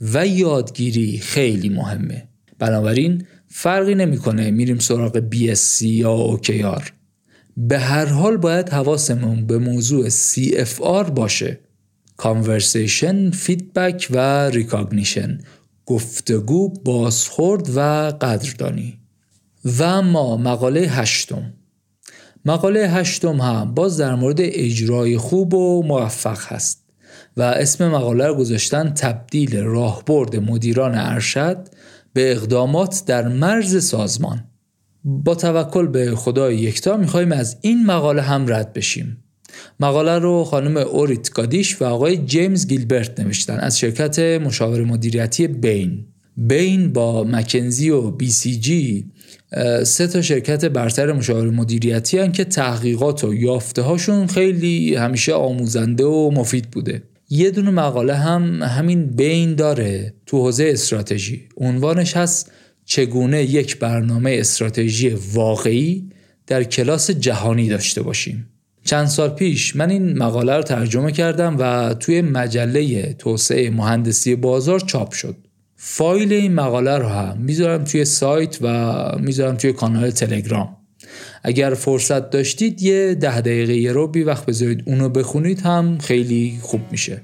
و 0.00 0.26
یادگیری 0.26 1.18
خیلی 1.18 1.68
مهمه. 1.68 2.28
بنابراین 2.58 3.26
فرقی 3.48 3.94
نمی‌کنه 3.94 4.50
میریم 4.50 4.78
سراغ 4.78 5.22
BSC 5.30 5.82
یا 5.82 6.36
OKR 6.36 7.01
به 7.56 7.78
هر 7.78 8.06
حال 8.06 8.36
باید 8.36 8.68
حواسمون 8.68 9.46
به 9.46 9.58
موضوع 9.58 10.08
CFR 10.08 11.10
باشه. 11.10 11.60
Conversation, 12.22 13.34
Feedback 13.34 14.06
و 14.10 14.50
Recognition. 14.50 15.44
گفتگو، 15.86 16.68
بازخورد 16.68 17.76
و 17.76 17.80
قدردانی. 18.20 18.98
و 19.78 20.02
ما 20.02 20.36
مقاله 20.36 20.80
هشتم. 20.80 21.52
مقاله 22.44 22.88
هشتم 22.88 23.40
هم 23.40 23.74
باز 23.74 23.96
در 23.96 24.14
مورد 24.14 24.38
اجرای 24.40 25.16
خوب 25.16 25.54
و 25.54 25.82
موفق 25.82 26.38
هست 26.46 26.82
و 27.36 27.42
اسم 27.42 27.88
مقاله 27.88 28.26
رو 28.26 28.34
گذاشتن 28.34 28.94
تبدیل 28.94 29.56
راهبرد 29.56 30.36
مدیران 30.36 30.94
ارشد 30.94 31.68
به 32.12 32.32
اقدامات 32.32 33.02
در 33.06 33.28
مرز 33.28 33.84
سازمان. 33.84 34.44
با 35.04 35.34
توکل 35.34 35.86
به 35.86 36.14
خدای 36.16 36.56
یکتا 36.56 36.96
می‌خوایم 36.96 37.32
از 37.32 37.56
این 37.60 37.86
مقاله 37.86 38.22
هم 38.22 38.44
رد 38.48 38.72
بشیم. 38.72 39.16
مقاله 39.80 40.18
رو 40.18 40.44
خانم 40.44 40.76
اوریت 40.76 41.32
گادیش 41.32 41.82
و 41.82 41.84
آقای 41.84 42.16
جیمز 42.16 42.66
گیلبرت 42.66 43.20
نوشتن 43.20 43.58
از 43.58 43.78
شرکت 43.78 44.18
مشاور 44.18 44.84
مدیریتی 44.84 45.46
بین. 45.46 46.04
بین 46.36 46.92
با 46.92 47.24
مکنزی 47.24 47.90
و 47.90 48.10
بی 48.10 48.30
سی 48.30 48.56
جی 48.60 49.12
سه 49.84 50.06
تا 50.06 50.22
شرکت 50.22 50.64
برتر 50.64 51.12
مشاور 51.12 51.50
مدیریتی 51.50 52.18
هن 52.18 52.32
که 52.32 52.44
تحقیقات 52.44 53.24
و 53.24 53.34
یافته 53.34 53.82
هاشون 53.82 54.26
خیلی 54.26 54.94
همیشه 54.94 55.32
آموزنده 55.32 56.04
و 56.04 56.30
مفید 56.30 56.70
بوده. 56.70 57.02
یه 57.30 57.50
دونه 57.50 57.70
مقاله 57.70 58.14
هم 58.14 58.62
همین 58.62 59.06
بین 59.06 59.54
داره 59.54 60.14
تو 60.26 60.38
حوزه 60.38 60.64
استراتژی. 60.72 61.48
عنوانش 61.56 62.16
هست 62.16 62.52
چگونه 62.84 63.42
یک 63.42 63.78
برنامه 63.78 64.36
استراتژی 64.38 65.08
واقعی 65.08 66.08
در 66.46 66.64
کلاس 66.64 67.10
جهانی 67.10 67.68
داشته 67.68 68.02
باشیم. 68.02 68.48
چند 68.84 69.06
سال 69.06 69.28
پیش 69.28 69.76
من 69.76 69.90
این 69.90 70.18
مقاله 70.18 70.56
رو 70.56 70.62
ترجمه 70.62 71.12
کردم 71.12 71.56
و 71.58 71.94
توی 71.94 72.20
مجله 72.20 73.12
توسعه 73.12 73.70
مهندسی 73.70 74.36
بازار 74.36 74.80
چاپ 74.80 75.12
شد. 75.12 75.36
فایل 75.76 76.32
این 76.32 76.54
مقاله 76.54 76.98
رو 76.98 77.08
هم 77.08 77.38
می‌ذارم 77.38 77.84
توی 77.84 78.04
سایت 78.04 78.58
و 78.62 79.18
می‌ذارم 79.18 79.56
توی 79.56 79.72
کانال 79.72 80.10
تلگرام. 80.10 80.76
اگر 81.42 81.74
فرصت 81.74 82.30
داشتید 82.30 82.82
یه 82.82 83.14
ده 83.14 83.40
دقیقه 83.40 83.74
یه 83.74 83.92
رو 83.92 84.08
بی 84.08 84.22
وقت 84.22 84.46
بذارید 84.46 84.82
اونو 84.86 85.08
بخونید 85.08 85.60
هم 85.60 85.98
خیلی 85.98 86.58
خوب 86.62 86.80
میشه. 86.90 87.20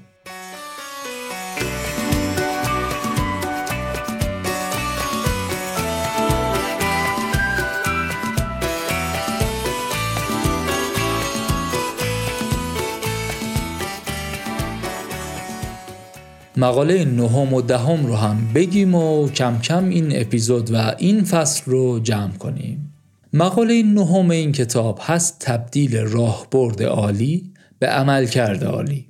مقاله 16.59 17.05
نهم 17.05 17.53
و 17.53 17.61
دهم 17.61 18.05
رو 18.05 18.15
هم 18.15 18.53
بگیم 18.55 18.95
و 18.95 19.29
کم 19.29 19.59
کم 19.59 19.89
این 19.89 20.21
اپیزود 20.21 20.73
و 20.73 20.95
این 20.97 21.23
فصل 21.23 21.71
رو 21.71 21.99
جمع 21.99 22.31
کنیم. 22.31 22.93
مقاله 23.33 23.83
نهم 23.83 24.31
این 24.31 24.51
کتاب 24.51 24.99
هست 25.01 25.39
تبدیل 25.39 25.97
راهبرد 25.97 26.83
عالی 26.83 27.53
به 27.79 27.87
عملکرد 27.87 28.65
عالی. 28.65 29.05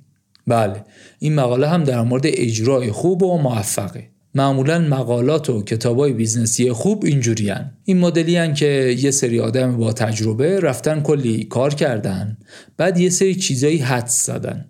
بله 0.46 0.84
این 1.18 1.34
مقاله 1.34 1.68
هم 1.68 1.84
در 1.84 2.02
مورد 2.02 2.22
اجرای 2.26 2.92
خوب 2.92 3.22
و 3.22 3.38
موفقه. 3.38 4.10
معمولا 4.34 4.78
مقالات 4.78 5.50
و 5.50 5.62
کتابای 5.62 6.12
business 6.12 6.65
ی 6.65 6.72
خوب 6.72 7.04
اینجوری 7.04 7.52
این 7.84 7.98
مدلی 7.98 8.54
که 8.54 8.96
یه 8.98 9.10
سری 9.10 9.40
آدم 9.40 9.76
با 9.76 9.92
تجربه 9.92 10.60
رفتن 10.60 11.00
کلی 11.00 11.44
کار 11.44 11.74
کردن 11.74 12.38
بعد 12.76 12.98
یه 12.98 13.10
سری 13.10 13.34
چیزایی 13.34 13.78
حدس 13.78 14.26
زدن. 14.26 14.69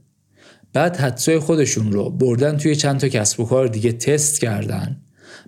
بعد 0.72 0.96
حدسای 0.96 1.38
خودشون 1.38 1.92
رو 1.92 2.10
بردن 2.10 2.56
توی 2.56 2.76
چند 2.76 3.00
تا 3.00 3.08
کسب 3.08 3.40
و 3.40 3.44
کار 3.44 3.68
دیگه 3.68 3.92
تست 3.92 4.40
کردن. 4.40 5.00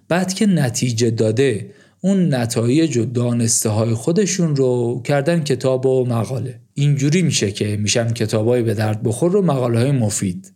بعد 0.08 0.34
که 0.34 0.46
نتیجه 0.46 1.10
داده 1.10 1.70
اون 2.00 2.34
نتایج 2.34 2.96
و 2.96 3.04
دانسته 3.04 3.68
های 3.68 3.94
خودشون 3.94 4.56
رو 4.56 5.02
کردن 5.04 5.44
کتاب 5.44 5.86
و 5.86 6.06
مقاله. 6.06 6.60
اینجوری 6.74 7.22
میشه 7.22 7.52
که 7.52 7.76
میشن 7.76 8.12
کتابای 8.12 8.62
به 8.62 8.74
درد 8.74 9.02
بخور 9.02 9.36
و 9.36 9.42
مقاله 9.42 9.78
های 9.78 9.90
مفید. 9.90 10.52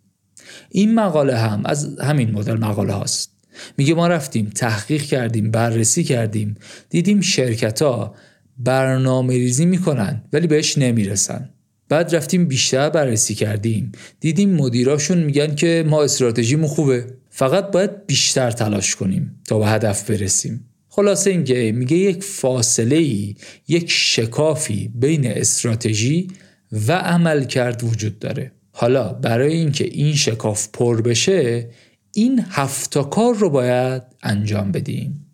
این 0.71 0.95
مقاله 0.95 1.37
هم 1.37 1.63
از 1.65 1.99
همین 2.01 2.31
مدل 2.31 2.55
مقاله 2.55 2.93
هاست. 2.93 3.31
میگه 3.77 3.95
ما 3.95 4.07
رفتیم 4.07 4.51
تحقیق 4.55 5.03
کردیم 5.03 5.51
بررسی 5.51 6.05
کردیم 6.05 6.55
دیدیم 6.91 7.21
شرکت 7.21 7.83
ها 7.83 8.15
برنامه 8.59 9.35
ریزی 9.35 9.67
می‌کنن 9.67 10.23
ولی 10.33 10.47
بهش 10.47 10.79
نمی‌رسن. 10.79 11.51
بعد 11.89 12.15
رفتیم 12.15 12.49
بیشتر 12.49 12.91
بررسی 12.91 13.35
کردیم. 13.35 13.93
دیدیم 14.21 14.51
مدیراشون 14.51 15.19
میگن 15.19 15.55
که 15.55 15.85
ما 15.89 16.03
استراتژیمون 16.03 16.69
خوبه. 16.69 17.07
فقط 17.31 17.71
باید 17.71 18.07
بیشتر 18.07 18.51
تلاش 18.51 18.97
کنیم 18.97 19.41
تا 19.45 19.59
به 19.59 19.67
هدف 19.67 20.11
برسیم. 20.11 20.69
خلاصه 20.89 21.31
اینکه 21.31 21.73
میگه 21.73 21.97
یک 21.97 22.25
فاصله 22.25 22.97
ای 22.97 23.35
یک 23.69 23.91
شکافی 23.91 24.91
بین 24.95 25.27
استراتژی 25.27 26.29
و 26.73 26.93
عمل 26.93 27.45
کرد 27.45 27.85
وجود 27.85 28.19
داره. 28.19 28.53
حالا 28.73 29.13
برای 29.13 29.53
اینکه 29.53 29.85
این 29.85 30.15
شکاف 30.15 30.69
پر 30.73 31.03
بشه 31.03 31.71
این 32.13 32.45
هفتا 32.49 33.03
کار 33.03 33.35
رو 33.35 33.51
باید 33.51 34.03
انجام 34.23 34.73
بدیم. 34.73 35.27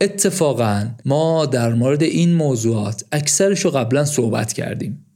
اتفاقا 0.00 0.88
ما 1.04 1.46
در 1.46 1.74
مورد 1.74 2.02
این 2.02 2.34
موضوعات 2.34 3.04
اکثرش 3.12 3.60
رو 3.60 3.70
قبلا 3.70 4.04
صحبت 4.04 4.52
کردیم. 4.52 5.06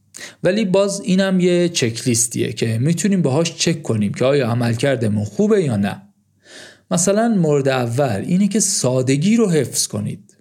ولی 0.42 0.64
باز 0.64 1.00
اینم 1.00 1.40
یه 1.40 1.68
چکلیستیه 1.68 2.52
که 2.52 2.78
می‌تونیم 2.78 3.22
باهاش 3.22 3.54
چک 3.54 3.82
کنیم 3.82 4.14
که 4.14 4.24
آیا 4.24 4.48
عملکردمون 4.48 5.24
خوبه 5.24 5.64
یا 5.64 5.76
نه. 5.76 6.02
مثلا 6.90 7.28
مورد 7.28 7.68
اول 7.68 8.24
اینه 8.26 8.48
که 8.48 8.60
سادگی 8.60 9.36
رو 9.36 9.50
حفظ 9.50 9.86
کنید. 9.86 10.36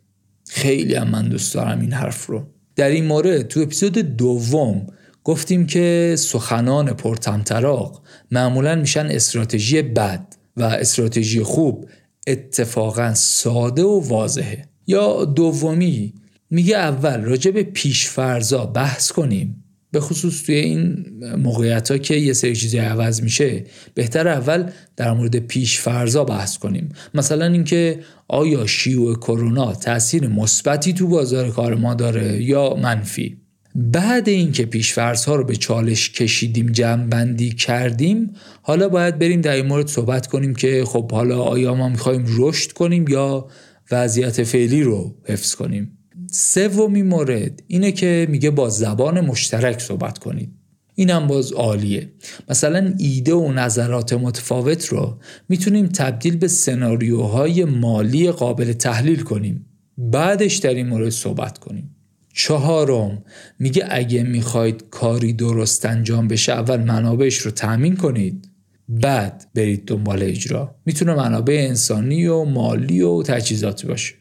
خیلی 0.47 0.95
هم 0.95 1.07
من 1.07 1.30
دوست 1.30 1.53
دارم 1.53 1.80
این 1.80 1.93
حرف 1.93 2.26
رو. 2.26 2.47
در 2.76 2.89
این 2.89 3.05
مورد 3.05 3.41
تو 3.41 3.59
اپیزود 3.59 3.97
دوم 3.97 4.88
گفتیم 5.23 5.65
که 5.65 6.15
سخنان 6.17 6.93
پرتمطراق 6.93 8.01
معمولا 8.32 8.76
میشن 8.76 9.05
استراتژی 9.05 9.82
بد 9.82 10.36
و 10.57 10.63
استراتژی 10.63 11.43
خوب 11.43 11.89
اتفاقا 12.28 13.13
ساده 13.13 13.84
و 13.84 13.99
واضحه. 14.07 14.69
یا 14.88 15.26
دومی 15.26 16.13
میگه 16.49 16.78
اول 16.78 17.21
راجع 17.21 17.51
به 17.51 17.63
پیشفرزا 17.63 18.65
بحث 18.65 19.11
کنیم. 19.11 19.64
به 19.96 20.02
خصوص 20.02 20.43
توی 20.43 20.56
این 20.56 21.06
موقعیت 21.38 21.91
ها 21.91 21.98
که 21.98 22.16
یه 22.16 22.34
سری 22.34 22.56
چیزی 22.56 22.78
عوض 22.78 23.22
میشه 23.22 23.64
بهتر 23.93 24.28
اول 24.28 24.72
در 24.96 25.14
مورد 25.14 25.36
پیش 25.36 25.80
فرضا 25.80 26.24
بحث 26.24 26.58
کنیم. 26.58 26.89
مثلا 27.14 27.46
اینکه 27.46 28.00
آیا 28.28 28.68
شیوع 28.68 29.16
کرونا 29.16 29.74
تاثیر 29.74 30.28
مثبتی 30.28 30.93
تو 30.93 31.08
بازار 31.08 31.50
کار 31.50 31.76
ما 31.76 31.93
داره 31.93 32.43
یا 32.43 32.74
منفی؟ 32.74 33.38
بعد 33.76 34.30
اینکه 34.30 34.66
پیشفرض 34.66 35.26
ها 35.26 35.36
رو 35.36 35.43
به 35.43 35.56
چالش 35.56 36.10
کشیدیم 36.10 36.72
جمع 36.72 37.08
بندی 37.08 37.50
کردیم 37.50 38.34
حالا 38.62 38.89
باید 38.89 39.20
بریم 39.20 39.41
در 39.41 39.56
این 39.56 39.66
مورد 39.66 39.88
صحبت 39.88 40.28
کنیم 40.28 40.56
که 40.56 40.84
خب 40.86 41.12
حالا 41.12 41.41
آیا 41.41 41.76
ما 41.76 41.89
می‌خوایم 41.89 42.26
رشد 42.38 42.72
کنیم 42.72 43.06
یا 43.08 43.48
وضعیت 43.91 44.43
فعلی 44.43 44.84
رو 44.84 45.16
حفظ 45.26 45.56
کنیم. 45.56 45.98
سومین 46.38 47.08
مورد 47.08 47.64
اینه 47.68 47.92
که 47.92 48.28
میگه 48.30 48.50
با 48.50 48.70
زبان 48.70 49.22
مشترک 49.22 49.82
صحبت 49.82 50.18
کنید. 50.18 50.52
اینم 50.96 51.28
باز 51.28 51.52
عالیه. 51.52 52.12
مثلا 52.50 52.94
ایده 52.98 53.34
و 53.34 53.52
نظرات 53.52 54.14
متفاوت 54.14 54.86
رو 54.86 55.20
می‌تونیم 55.50 55.88
تبدیل 55.88 56.38
به 56.38 56.48
سناریوهای 56.48 57.66
مالی 57.66 58.32
قابل 58.32 58.74
تحلیل 58.74 59.22
کنیم. 59.22 59.66
بعدش 59.98 60.56
در 60.56 60.74
این 60.74 60.88
مورد 60.88 61.10
صحبت 61.10 61.58
کنیم. 61.58 61.96
چهارم 62.34 63.24
میگه 63.60 63.86
اگه 63.90 64.24
می‌خواید 64.24 64.84
کاری 64.92 65.34
درست 65.34 65.86
انجام 65.86 66.28
بشه 66.28 66.52
اول 66.52 66.78
منابعش 66.84 67.38
رو 67.38 67.52
تأمین 67.52 67.96
کنید. 67.96 68.50
بعد 68.90 69.46
برید 69.56 69.86
دنبال 69.86 70.24
اجرا. 70.24 70.76
می‌تونه 70.86 71.16
منابع 71.16 71.66
انسانی 71.70 72.28
و 72.28 72.44
مالی 72.44 73.02
و 73.02 73.24
تجهیزاتی 73.24 73.88
باشه. 73.88 74.14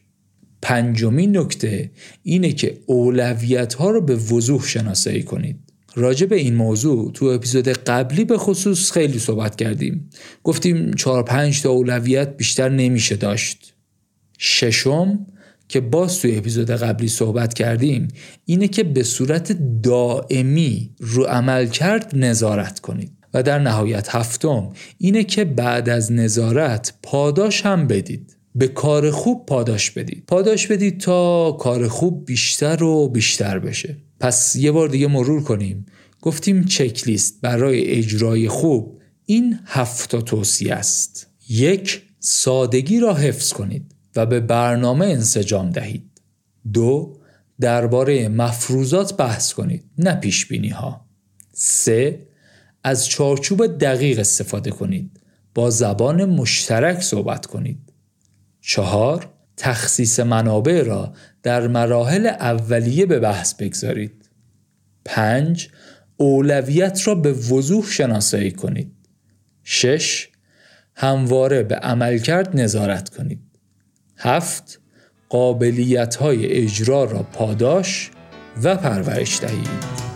پنجمین 0.65 1.37
نکته 1.37 1.91
اینه 2.23 2.51
که 2.51 2.77
اولویت 2.85 3.73
ها 3.73 3.89
رو 3.89 4.01
به 4.01 4.15
وضوح 4.15 4.67
شناسایی 4.67 5.23
کنید. 5.23 5.59
راجع 5.95 6.25
به 6.25 6.35
این 6.35 6.55
موضوع 6.55 7.11
تو 7.11 7.25
اپیزود 7.25 7.67
قبلی 7.67 8.25
به 8.25 8.37
خصوص 8.37 8.91
خیلی 8.91 9.19
صحبت 9.19 9.55
کردیم. 9.55 10.09
گفتیم 10.43 10.93
چهار 10.93 11.23
پنج 11.23 11.61
تا 11.61 11.69
اولویت 11.69 12.37
بیشتر 12.37 12.69
نمیشه 12.69 13.15
داشت. 13.15 13.73
ششم 14.37 15.25
که 15.67 15.79
باز 15.79 16.19
توی 16.19 16.37
اپیزود 16.37 16.71
قبلی 16.71 17.07
صحبت 17.07 17.53
کردیم 17.53 18.07
اینه 18.45 18.67
که 18.67 18.83
به 18.83 19.03
صورت 19.03 19.57
دائمی 19.83 20.89
رو 20.99 21.23
عمل 21.23 21.67
کرد 21.67 22.11
نظارت 22.15 22.79
کنید. 22.79 23.11
و 23.33 23.43
در 23.43 23.59
نهایت 23.59 24.15
هفتم 24.15 24.69
اینه 24.97 25.23
که 25.23 25.45
بعد 25.45 25.89
از 25.89 26.11
نظارت 26.11 26.93
پاداش 27.03 27.65
هم 27.65 27.87
بدید. 27.87 28.34
به 28.55 28.67
کار 28.67 29.11
خوب 29.11 29.45
پاداش 29.45 29.91
بدید 29.91 30.23
پاداش 30.27 30.67
بدید 30.67 30.99
تا 30.99 31.51
کار 31.51 31.87
خوب 31.87 32.25
بیشتر 32.25 32.83
و 32.83 33.07
بیشتر 33.07 33.59
بشه 33.59 33.97
پس 34.19 34.55
یه 34.55 34.71
بار 34.71 34.87
دیگه 34.87 35.07
مرور 35.07 35.43
کنیم 35.43 35.85
گفتیم 36.21 36.63
چکلیست 36.63 37.41
برای 37.41 37.85
اجرای 37.91 38.47
خوب 38.47 38.99
این 39.25 39.59
هفت 39.65 40.15
توصیه 40.15 40.73
است 40.73 41.27
یک 41.49 42.01
سادگی 42.19 42.99
را 42.99 43.13
حفظ 43.13 43.53
کنید 43.53 43.95
و 44.15 44.25
به 44.25 44.39
برنامه 44.39 45.05
انسجام 45.05 45.69
دهید. 45.69 46.21
دو 46.73 47.19
درباره 47.59 48.29
مفروضات 48.29 49.17
بحث 49.17 49.53
کنید 49.53 49.83
نه 49.97 50.15
پیش 50.15 50.45
بینی 50.45 50.69
ها. 50.69 51.05
سه 51.53 52.27
از 52.83 53.07
چارچوب 53.07 53.67
دقیق 53.67 54.19
استفاده 54.19 54.71
کنید. 54.71 55.19
با 55.53 55.69
زبان 55.69 56.25
مشترک 56.25 57.01
صحبت 57.01 57.45
کنید. 57.45 57.93
چهار 58.67 59.29
تخصیص 59.57 60.19
منابع 60.19 60.83
را 60.83 61.13
در 61.43 61.67
مراحل 61.67 62.27
اولیه 62.27 63.05
به 63.05 63.19
بحث 63.19 63.53
بگذارید. 63.53 64.29
پنج 65.05 65.69
اولویت 66.17 67.07
را 67.07 67.15
به 67.15 67.31
وضوح 67.31 67.85
شناسایی 67.85 68.51
کنید. 68.51 68.91
شش 69.63 70.29
همواره 70.95 71.63
به 71.63 71.75
عملکرد 71.75 72.59
نظارت 72.59 73.09
کنید. 73.09 73.41
هفت 74.17 74.79
قابلیت 75.29 76.15
های 76.15 76.45
اجرا 76.45 77.03
را 77.03 77.23
پاداش 77.23 78.11
و 78.63 78.75
پرورش 78.75 79.39
دهید 79.41 80.14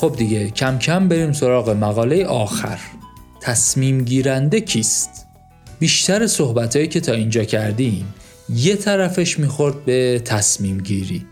خب 0.00 0.14
دیگه 0.18 0.50
کم 0.50 0.78
کم 0.78 1.08
بریم 1.08 1.32
سراغ 1.32 1.70
مقاله 1.70 2.24
آخر. 2.24 2.78
تصمیم 3.42 4.04
گیرنده 4.04 4.60
کیست؟ 4.60 5.26
بیشتر 5.78 6.26
صحبتهایی 6.26 6.88
که 6.88 7.00
تا 7.00 7.12
اینجا 7.12 7.44
کردیم 7.44 8.14
یه 8.48 8.76
طرفش 8.76 9.38
می‌خورد 9.38 9.84
به 9.84 10.22
تصمیم 10.24 10.78
گیری. 10.78 11.26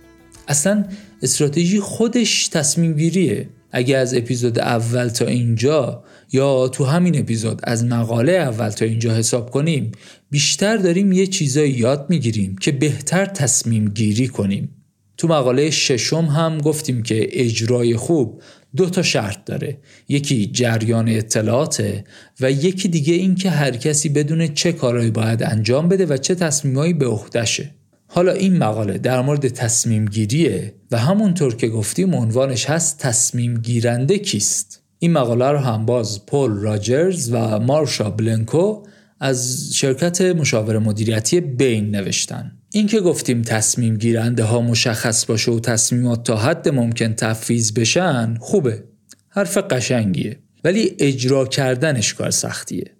اصلا 0.49 0.85
استراتژی 1.23 1.81
خودش 1.81 2.49
تصمیم 2.49 2.93
گیریه. 2.93 3.49
اگه 3.73 3.97
از 3.97 4.15
اپیزود 4.15 4.59
اول 4.59 5.09
تا 5.09 5.27
اینجا 5.27 6.05
یا 6.33 6.69
تو 6.69 6.85
همین 6.85 7.19
اپیزود 7.19 7.61
از 7.65 7.85
مقاله 7.85 8.33
اول 8.33 8.69
تا 8.69 8.85
اینجا 8.85 9.15
حساب 9.15 9.51
کنیم 9.51 9.93
بیشتر 10.31 10.77
داریم 10.77 11.13
یه 11.13 11.27
چیزایی 11.27 11.71
یاد 11.71 12.07
می‌گیریم 12.09 12.57
که 12.57 12.73
بهتر 12.73 13.27
تصمیم 13.27 13.89
گیری 13.89 14.29
کنیم. 14.29 14.78
تو 15.19 15.29
مقاله 15.29 15.71
ششم 15.71 16.25
هم 16.25 16.59
گفتیم 16.59 17.03
که 17.03 17.29
اجرای 17.33 17.97
خوب 17.97 18.43
دو 18.77 18.91
تا 18.91 19.03
شرط 19.03 19.45
داره. 19.45 19.79
یکی 20.09 20.47
جریان 20.47 21.09
اطلاعاته 21.09 22.05
و 22.41 22.51
یکی 22.51 22.89
دیگه 22.89 23.15
این 23.15 23.35
که 23.35 23.51
هر 23.51 23.71
کسی 23.71 24.09
بدونه 24.09 24.49
چه 24.49 24.73
کارهایی 24.73 25.11
باید 25.11 25.43
انجام 25.43 25.89
بده 25.89 26.07
و 26.07 26.17
چه 26.17 26.35
تصمیمهایی 26.35 26.93
به 26.93 27.07
عهدهشه 27.07 27.71
حالا 28.11 28.33
این 28.33 28.59
مقاله 28.59 28.99
در 28.99 29.21
مورد 29.21 29.49
تصمیم 29.49 30.05
گیریه 30.05 30.75
و 30.91 30.99
همونطور 30.99 31.55
که 31.57 31.69
گفتیم 31.69 32.15
عنوانش 32.15 32.71
هست 32.71 32.99
تصمیم 32.99 33.55
گیرنده 33.59 34.19
کیست. 34.19 34.83
این 34.99 35.13
مقاله 35.13 35.51
رو 35.51 35.59
هم 35.59 35.87
باز 35.87 36.27
پول 36.27 36.51
راجرز 36.51 37.33
و 37.33 37.59
مارشا 37.59 38.11
بلنکو 38.11 38.83
از 39.21 39.71
شرکت 39.75 40.21
مشاور 40.21 40.79
مدیریتی 40.79 41.41
بین 41.41 41.91
نوشتن. 41.91 42.58
این 42.73 42.87
که 42.87 43.01
گفتیم 43.01 43.43
تصمیم 43.43 43.97
گیرنده 43.97 44.45
ها 44.45 44.61
مشخص 44.61 45.27
باشه 45.27 45.51
و 45.51 45.61
تصمیمات 45.61 46.25
تا 46.25 46.37
حد 46.37 46.69
ممکن 46.69 47.15
تفویض 47.15 47.73
بشن 47.73 48.35
خوبه. 48.41 48.85
حرف 49.29 49.57
قشنگیه. 49.57 50.39
ولی 50.65 50.97
اجرا 50.99 51.47
کردنش 51.47 52.15
کار 52.15 52.31
سختیه. 52.31 52.91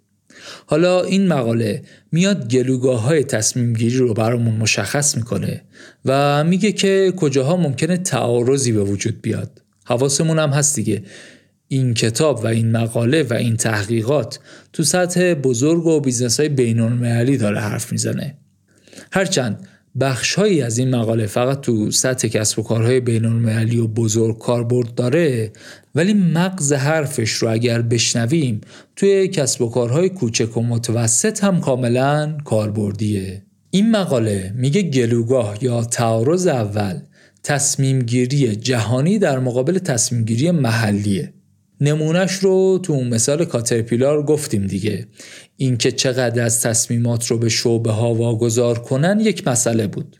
حالا 0.65 1.03
این 1.03 1.27
مقاله 1.27 1.83
میاد 2.11 2.51
گلوگاه 2.51 3.01
های 3.01 3.23
تصمیم 3.23 3.73
گیری 3.73 3.97
رو 3.97 4.13
برامون 4.13 4.55
مشخص 4.55 5.17
می‌کنه 5.17 5.61
و 6.05 6.43
میگه 6.43 6.71
که 6.71 7.13
کجاها 7.17 7.57
ممکنه 7.57 7.97
تعارضی 7.97 8.71
به 8.71 8.83
وجود 8.83 9.21
بیاد. 9.21 9.61
حواسمون 9.85 10.39
هم 10.39 10.49
هست 10.49 10.75
دیگه. 10.75 11.03
این 11.67 11.93
کتاب 11.93 12.43
و 12.43 12.47
این 12.47 12.71
مقاله 12.71 13.23
و 13.23 13.33
این 13.33 13.57
تحقیقات 13.57 14.39
تو 14.73 14.83
سطح 14.83 15.33
بزرگ 15.33 15.85
و 15.85 15.99
business 15.99 16.39
های 16.39 16.49
بینون 16.49 17.25
داره 17.37 17.59
حرف 17.59 17.91
می‌زنه. 17.91 18.37
هرچند 19.11 19.67
بخشهایی 19.99 20.61
از 20.61 20.77
این 20.77 20.95
مقاله 20.95 21.25
فقط 21.25 21.61
تو 21.61 21.91
سطح 21.91 22.27
کسب 22.27 22.59
و 22.59 22.63
کارهای 22.63 22.99
بین 22.99 23.25
و 23.79 23.87
بزرگ 23.87 24.37
کاربرد 24.37 24.95
داره 24.95 25.51
ولی 25.95 26.13
مغز 26.13 26.73
حرفش 26.73 27.31
رو 27.31 27.51
اگر 27.51 27.81
بشنویم 27.81 28.61
توی 28.95 29.27
کسب 29.27 29.61
و 29.61 29.69
کارهای 29.69 30.09
کوچک 30.09 30.57
و 30.57 30.61
متوسط 30.61 31.43
هم 31.43 31.61
کاملا 31.61 32.37
کاربردیه. 32.45 33.43
این 33.71 33.91
مقاله 33.91 34.53
میگه 34.55 34.81
گلوگاه 34.81 35.57
یا 35.61 35.83
تعارض 35.83 36.47
اول 36.47 36.99
تصمیم 37.43 37.99
گیری 37.99 38.55
جهانی 38.55 39.19
در 39.19 39.39
مقابل 39.39 39.77
تصمیم 39.77 40.23
گیری 40.23 40.51
محلیه. 40.51 41.33
نمونهش 41.81 42.33
رو 42.33 42.79
تو 42.83 43.03
مثال 43.03 43.45
کاترپیلار 43.45 44.23
گفتیم 44.23 44.67
دیگه. 44.67 45.07
اینکه 45.61 45.91
چقدر 45.91 46.43
از 46.43 46.61
تصمیمات 46.61 47.27
رو 47.27 47.37
به 47.37 47.49
شعبه 47.49 47.91
ها 47.91 48.13
واگذار 48.13 48.79
کنن 48.79 49.19
یک 49.19 49.47
مسئله 49.47 49.87
بود. 49.87 50.17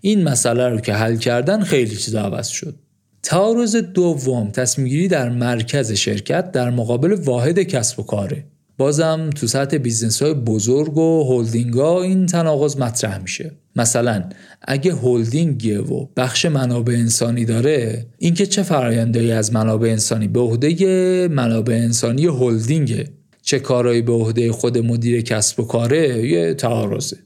این 0.00 0.22
مسئله 0.22 0.68
رو 0.68 0.80
که 0.80 0.92
حل 0.92 1.16
کردن 1.16 1.62
خیلی 1.62 1.96
چیز 1.96 2.14
عوض 2.14 2.48
شد. 2.48 2.74
تعارض 3.22 3.76
دوم 3.76 4.50
تصمیم 4.50 5.08
در 5.08 5.28
مرکز 5.28 5.92
شرکت 5.92 6.52
در 6.52 6.70
مقابل 6.70 7.12
واحد 7.12 7.58
کسب 7.58 8.00
و 8.00 8.02
کاره. 8.02 8.44
بازم 8.78 9.30
تو 9.30 9.46
سطح 9.46 9.78
business 9.78 10.22
های 10.22 10.34
بزرگ 10.34 10.96
و 10.96 11.24
هولدینگ 11.24 11.74
ها 11.74 12.02
این 12.02 12.26
تناقض 12.26 12.76
مطرح 12.76 13.18
میشه. 13.18 13.52
مثلا 13.76 14.24
اگه 14.62 14.94
هولدینگ 14.94 15.90
و 15.92 16.08
بخش 16.16 16.46
منابع 16.46 16.94
انسانی 16.94 17.44
داره 17.44 18.06
اینکه 18.18 18.46
چه 18.46 18.62
فرایندهایی 18.62 19.32
از 19.32 19.52
منابع 19.52 19.88
انسانی 19.88 20.28
به 20.28 20.40
عهده 20.40 21.28
منابع 21.28 21.74
انسانی 21.74 22.26
هولدینگه 22.26 23.04
چه 23.44 23.58
کارهایی 23.58 24.02
به 24.02 24.12
عهده 24.12 24.52
خود 24.52 24.78
مدیر 24.78 25.20
کسب 25.20 25.60
و 25.60 25.64
کاره؟ 25.64 26.28
یه 26.28 26.54
تعارضه. 26.54 27.16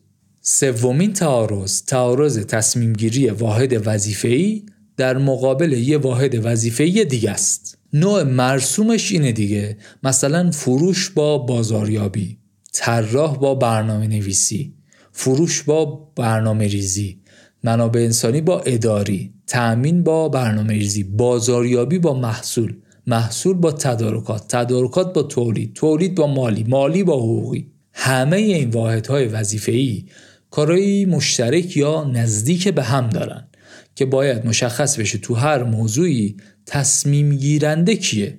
سومین 0.40 1.12
تعارض 1.12 1.82
تعارض 1.82 2.38
تصمیم 2.38 2.92
گیری 2.92 3.30
واحد 3.30 3.82
وظیفه‌ای 3.86 4.62
در 4.96 5.18
مقابل 5.18 5.72
یه 5.72 5.98
واحد 5.98 6.46
وظیفه‌ای 6.46 7.04
دیگه 7.04 7.30
است. 7.30 7.78
نوع 7.92 8.22
مرسومش 8.22 9.12
اینه 9.12 9.32
دیگه. 9.32 9.76
مثلا 10.02 10.50
فروش 10.50 11.10
با 11.10 11.38
بازاریابی 11.38 12.38
طراح 12.72 13.38
با 13.38 13.54
برنامه 13.54 14.06
نویسی 14.06 14.74
فروش 15.12 15.62
با 15.62 16.10
برنامه 16.16 16.66
ریزی 16.66 17.20
منابع 17.64 18.00
انسانی 18.00 18.40
با 18.40 18.60
اداری 18.60 19.34
تأمین 19.46 20.02
با 20.02 20.28
برنامه 20.28 20.72
ریزی 20.72 21.02
بازاریابی 21.02 21.98
با 21.98 22.14
محصول. 22.14 22.76
محصول 23.08 23.56
با 23.56 23.72
تدارکات 23.72 24.44
تدارکات 24.48 25.12
با 25.12 25.22
تولید 25.22 25.74
تولید 25.74 26.14
با 26.14 26.26
مالی 26.26 26.64
مالی 26.68 27.04
با 27.04 27.16
حقوقی. 27.16 27.72
همه 27.92 28.36
این 28.36 28.70
واحدهای 28.70 29.24
وظیفه‌ای 29.24 30.04
کارایی 30.50 31.04
مشترک 31.04 31.76
یا 31.76 32.04
نزدیک 32.04 32.68
به 32.68 32.82
هم 32.82 33.08
دارن 33.08 33.48
که 33.94 34.04
باید 34.04 34.46
مشخص 34.46 35.00
بشه 35.00 35.18
تو 35.18 35.34
هر 35.34 35.62
موضوعی 35.62 36.36
تصمیم 36.66 37.36
گیرنده 37.36 37.96
کیه. 37.96 38.38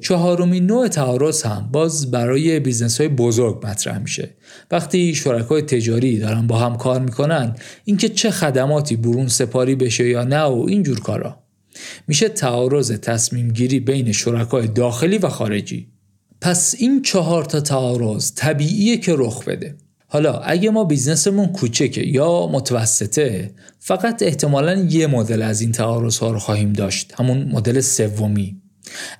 چهارمین 0.00 0.66
نوع 0.66 0.88
تعارض 0.88 1.42
هم 1.42 1.68
باز 1.72 2.10
برای 2.10 2.60
business 2.60 3.00
های 3.00 3.08
بزرگ 3.08 3.66
مطرح 3.66 3.98
میشه. 3.98 4.34
وقتی 4.70 5.14
شرکای 5.14 5.62
تجاری 5.62 6.18
دارن 6.18 6.46
با 6.46 6.58
هم 6.58 6.76
کار 6.76 7.00
می‌کنن 7.00 7.56
اینکه 7.84 8.08
چه 8.08 8.30
خدماتی 8.30 8.96
برون 8.96 9.28
سپاری 9.28 9.74
بشه 9.74 10.08
یا 10.08 10.24
نه 10.24 10.42
و 10.42 10.66
اینجور 10.68 11.00
کارا. 11.00 11.43
میشه 12.08 12.28
تعارض 12.28 12.92
تصمیم 12.92 13.48
گیری 13.48 13.80
بین 13.80 14.12
شرکای 14.12 14.68
داخلی 14.68 15.18
و 15.18 15.28
خارجی. 15.28 15.88
پس 16.40 16.74
این 16.78 17.02
چهار 17.02 17.44
تا 17.44 17.60
تعارض 17.60 18.32
طبیعیه 18.34 18.96
که 18.96 19.14
رخ 19.18 19.44
بده. 19.44 19.76
حالا 20.06 20.38
اگه 20.38 20.70
ما 20.70 20.84
بیزنسمون 20.84 21.46
کوچکه 21.46 22.06
یا 22.06 22.46
متوسطه 22.46 23.50
فقط 23.78 24.22
احتمالا 24.22 24.74
یه 24.74 25.06
مدل 25.06 25.42
از 25.42 25.60
این 25.60 25.72
تعارض 25.72 26.18
ها 26.18 26.30
رو 26.30 26.38
خواهیم 26.38 26.72
داشت. 26.72 27.14
همون 27.18 27.48
مدل 27.52 27.80
سومی. 27.80 28.56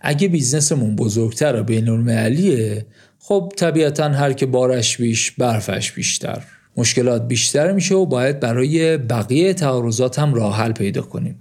اگه 0.02 0.28
بیزنسمون 0.28 0.96
بزرگتر 0.96 1.60
و 1.60 1.62
بین 1.62 1.88
المللیه 1.88 2.86
خب 3.18 3.52
طبیعتا 3.56 4.08
هر 4.08 4.32
که 4.32 4.46
بارش 4.46 4.96
بیش 4.96 5.30
برفش 5.30 5.92
بیشتر. 5.92 6.42
مشکلات 6.76 7.28
بیشتر 7.28 7.72
میشه 7.72 7.94
و 7.94 8.06
باید 8.06 8.40
برای 8.40 8.96
بقیه 8.96 9.54
تعارضات 9.54 10.18
هم 10.18 10.34
راه 10.34 10.56
حل 10.56 10.72
پیدا 10.72 11.02
کنیم. 11.02 11.40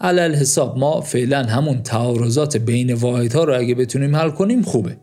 علل 0.00 0.34
حساب 0.34 0.78
ما 0.78 1.00
فعلا 1.00 1.42
همون 1.42 1.82
تعارضات 1.82 2.56
بین 2.56 2.94
واحدها 2.94 3.44
رو 3.44 3.58
اگه 3.58 3.74
بتونیم 3.74 4.16
حل 4.16 4.30
کنیم 4.30 4.62
خوبه. 4.62 4.96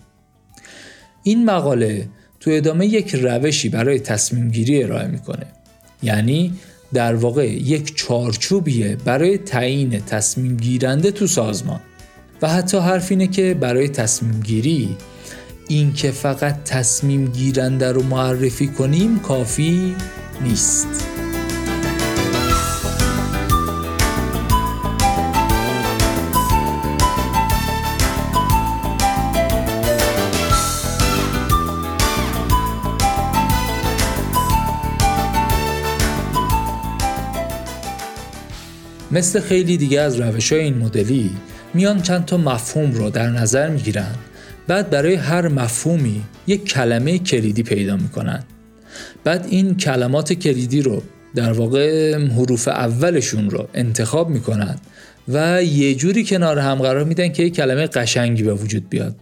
این 1.24 1.46
مقاله 1.46 2.08
تو 2.40 2.52
ادامه 2.52 2.86
یک 2.86 3.16
روشی 3.16 3.70
برای 3.70 4.00
تصمیم 4.00 4.50
گیری 4.50 4.84
ارائه 4.84 5.08
می‌کنه. 5.08 5.46
یعنی 6.04 6.54
در 6.94 7.16
واقع 7.16 7.48
یک 7.48 7.96
چارچوبیه 7.96 8.96
برای 9.06 9.38
تعیین 9.38 10.00
تصمیم 10.00 10.58
گیرنده 10.58 11.12
تو 11.12 11.28
سازمان. 11.28 11.80
و 12.42 12.50
حتی 12.50 12.78
حرف 12.78 13.12
اینه 13.12 13.28
که 13.28 13.54
برای 13.54 13.90
تصمیم 13.90 14.40
گیری 14.40 14.98
این 15.68 15.94
که 15.94 16.12
فقط 16.12 16.64
تصمیم 16.64 17.26
گیرنده 17.26 17.92
رو 17.92 18.04
معرفی 18.04 18.68
کنیم 18.68 19.20
کافی 19.20 19.96
نیست. 20.42 20.88
مثل 39.12 39.40
خیلی 39.40 39.78
دیگه 39.78 40.02
از 40.02 40.20
روش 40.20 40.54
های 40.54 40.62
این 40.62 40.78
مدلی 40.78 41.32
میان 41.74 42.02
چند 42.02 42.26
تا 42.26 42.38
مفهوم 42.38 42.92
رو 42.92 43.10
در 43.10 43.30
نظر 43.30 43.70
می‌گیرن. 43.70 44.16
بعد 44.68 44.90
برای 44.90 45.16
هر 45.16 45.48
مفهومی 45.48 46.22
یک 46.48 46.66
کلمه 46.66 47.18
کلیدی 47.18 47.64
پیدا 47.64 47.98
می‌کنن. 47.98 48.44
بعد 49.24 49.48
این 49.50 49.78
کلمات 49.78 50.34
کلیدی 50.34 50.82
رو 50.82 51.04
در 51.36 51.52
واقع 51.52 52.16
حروف 52.18 52.68
اولشون 52.68 53.50
رو 53.50 53.68
انتخاب 53.74 54.30
می‌کنن 54.30 54.76
و 55.28 55.64
یه 55.64 55.96
جوری 55.96 56.24
کنار 56.26 56.60
هم 56.60 56.76
قرار 56.76 57.04
میدن 57.04 57.30
که 57.30 57.44
یک 57.44 57.56
کلمه 57.56 57.88
قشنگی 57.88 58.44
به 58.44 58.54
وجود 58.54 58.90
بیاد. 58.90 59.16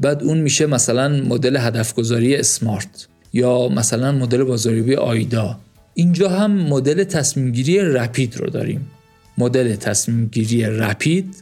بعد 0.00 0.22
اون 0.22 0.38
میشه 0.38 0.66
مثلا 0.66 1.08
مدل 1.08 1.56
هدفگذاری 1.56 2.36
اسمارت 2.36 3.08
یا 3.32 3.68
مثلا 3.68 4.12
مدل 4.12 4.44
بازاریابی 4.44 4.94
آیدا. 4.94 5.58
اینجا 5.94 6.28
هم 6.28 6.52
مدل 6.52 7.04
تصمیمگیری 7.04 7.80
رپید 7.80 8.36
رو 8.36 8.50
داریم. 8.50 8.90
مدل 9.38 9.76
تصمیم 9.76 10.26
گیری 10.26 10.64
رپید. 10.64 11.34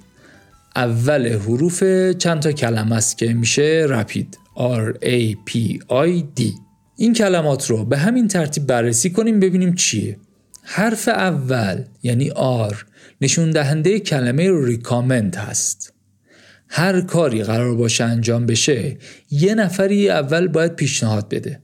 اول 0.76 1.28
حروف 1.28 1.84
چند 2.18 2.40
تا 2.40 2.52
کلمه 2.52 2.96
است 2.96 3.18
که 3.18 3.34
میشه 3.34 3.86
رپید. 3.88 4.38
R 4.56 4.94
A 5.04 5.34
P 5.50 5.78
I 5.90 6.40
D. 6.40 6.42
این 6.96 7.12
کلمات 7.14 7.70
رو 7.70 7.84
به 7.84 7.98
همین 7.98 8.28
ترتیب 8.28 8.66
بررسی 8.66 9.10
کنیم 9.10 9.40
ببینیم 9.40 9.74
چیه. 9.74 10.16
حرف 10.62 11.08
اول 11.08 11.84
یعنی 12.02 12.30
R 12.70 12.76
نشون 13.20 13.50
دهنده 13.50 14.00
کلمه 14.00 14.66
ریکامند 14.66 15.36
هست. 15.36 15.92
هر 16.68 17.00
کاری 17.00 17.42
قرار 17.42 17.74
باشه 17.74 18.04
انجام 18.04 18.46
بشه 18.46 18.96
یه 19.30 19.54
نفری 19.54 20.10
اول 20.10 20.48
باید 20.48 20.76
پیشنهاد 20.76 21.28
بده. 21.28 21.62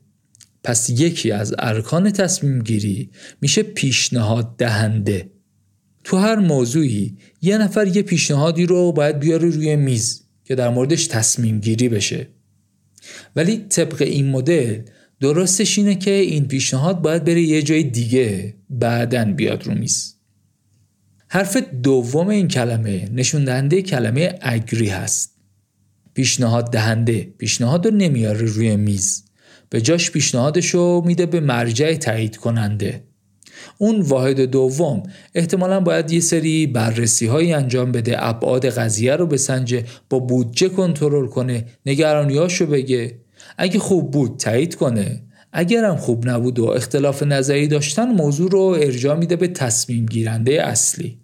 پس 0.65 0.91
یکی 0.91 1.31
از 1.31 1.55
ارکان 1.59 2.11
تصمیم 2.11 2.63
گیری 2.63 3.11
میشه 3.41 3.63
پیشنهاد 3.63 4.57
دهنده. 4.57 5.31
تو 6.09 6.17
هر 6.17 6.37
موضوعی 6.37 7.17
یه 7.43 7.59
نفر 7.59 7.97
یه 7.97 8.03
پیشنهادی 8.03 8.67
رو 8.67 8.93
باید 8.93 9.19
بیاره 9.19 9.49
روی 9.49 9.77
میز 9.77 10.23
که 10.45 10.55
در 10.55 10.69
موردش 10.69 11.07
تصمیم 11.07 11.61
گیری 11.61 11.89
بشه. 11.89 12.29
ولی 13.37 13.57
طبق 13.57 14.03
این 14.03 14.31
مدل 14.31 14.81
درستش 15.21 15.79
اینه 15.79 15.95
که 15.95 16.11
این 16.11 16.49
پیشنهاد 16.49 17.03
باید 17.03 17.25
بره 17.25 17.41
یه 17.41 17.63
جای 17.63 17.83
دیگه 17.83 18.55
بعدن 18.71 19.33
بیاد 19.33 19.67
رو 19.67 19.75
میز. 19.75 20.15
حرف 21.29 21.57
دوم 21.57 22.29
این 22.29 22.49
کلمه 22.49 23.09
نشون 23.13 23.45
دهنده 23.45 23.83
کلمه 23.83 24.39
اگری 24.43 24.89
هست. 24.89 25.35
پیشنهاد 26.15 26.73
دهنده 26.73 27.35
پیشنهاد 27.39 27.87
رو 27.87 27.95
نمیاره 27.95 28.47
روی 28.47 28.77
میز. 28.77 29.25
به 29.71 29.81
جاش 29.81 30.11
پیشنهادش 30.11 30.67
رو 30.67 31.03
میده 31.07 31.27
به 31.27 31.41
مرجع 31.41 31.95
تایید 31.95 32.37
کننده. 32.37 33.08
اون 33.79 34.01
واحد 34.01 34.41
دوم 34.41 35.03
احتمالا 35.35 35.81
باید 35.81 36.13
یه 36.13 36.21
سری 36.21 36.67
بررسی 36.67 37.27
هایی 37.27 37.53
انجام 37.53 37.93
بده 37.93 38.27
ابعاد 38.27 38.67
قضیه 38.67 39.17
رو 39.17 39.27
بسنجه 39.27 39.85
با 40.11 40.19
بودجه 40.19 40.69
کنترل 40.69 41.27
کنه 41.27 41.65
نگرانیاشو 41.87 42.67
بگه. 42.67 43.19
اگه 43.59 43.79
خوب 43.79 44.11
بود 44.11 44.37
تایید 44.39 44.75
کنه. 44.75 45.23
اگرم 45.53 45.97
خوب 45.97 46.29
نبود 46.29 46.59
و 46.59 46.65
اختلاف 46.65 47.23
نظری 47.23 47.69
داشتن 47.69 48.09
موضوع 48.09 48.51
رو 48.51 48.61
ارجاع 48.61 49.17
میده 49.17 49.37
به 49.37 49.49
تصمیم 49.49 50.07
گیرنده 50.07 50.67
اصلی. 50.67 51.19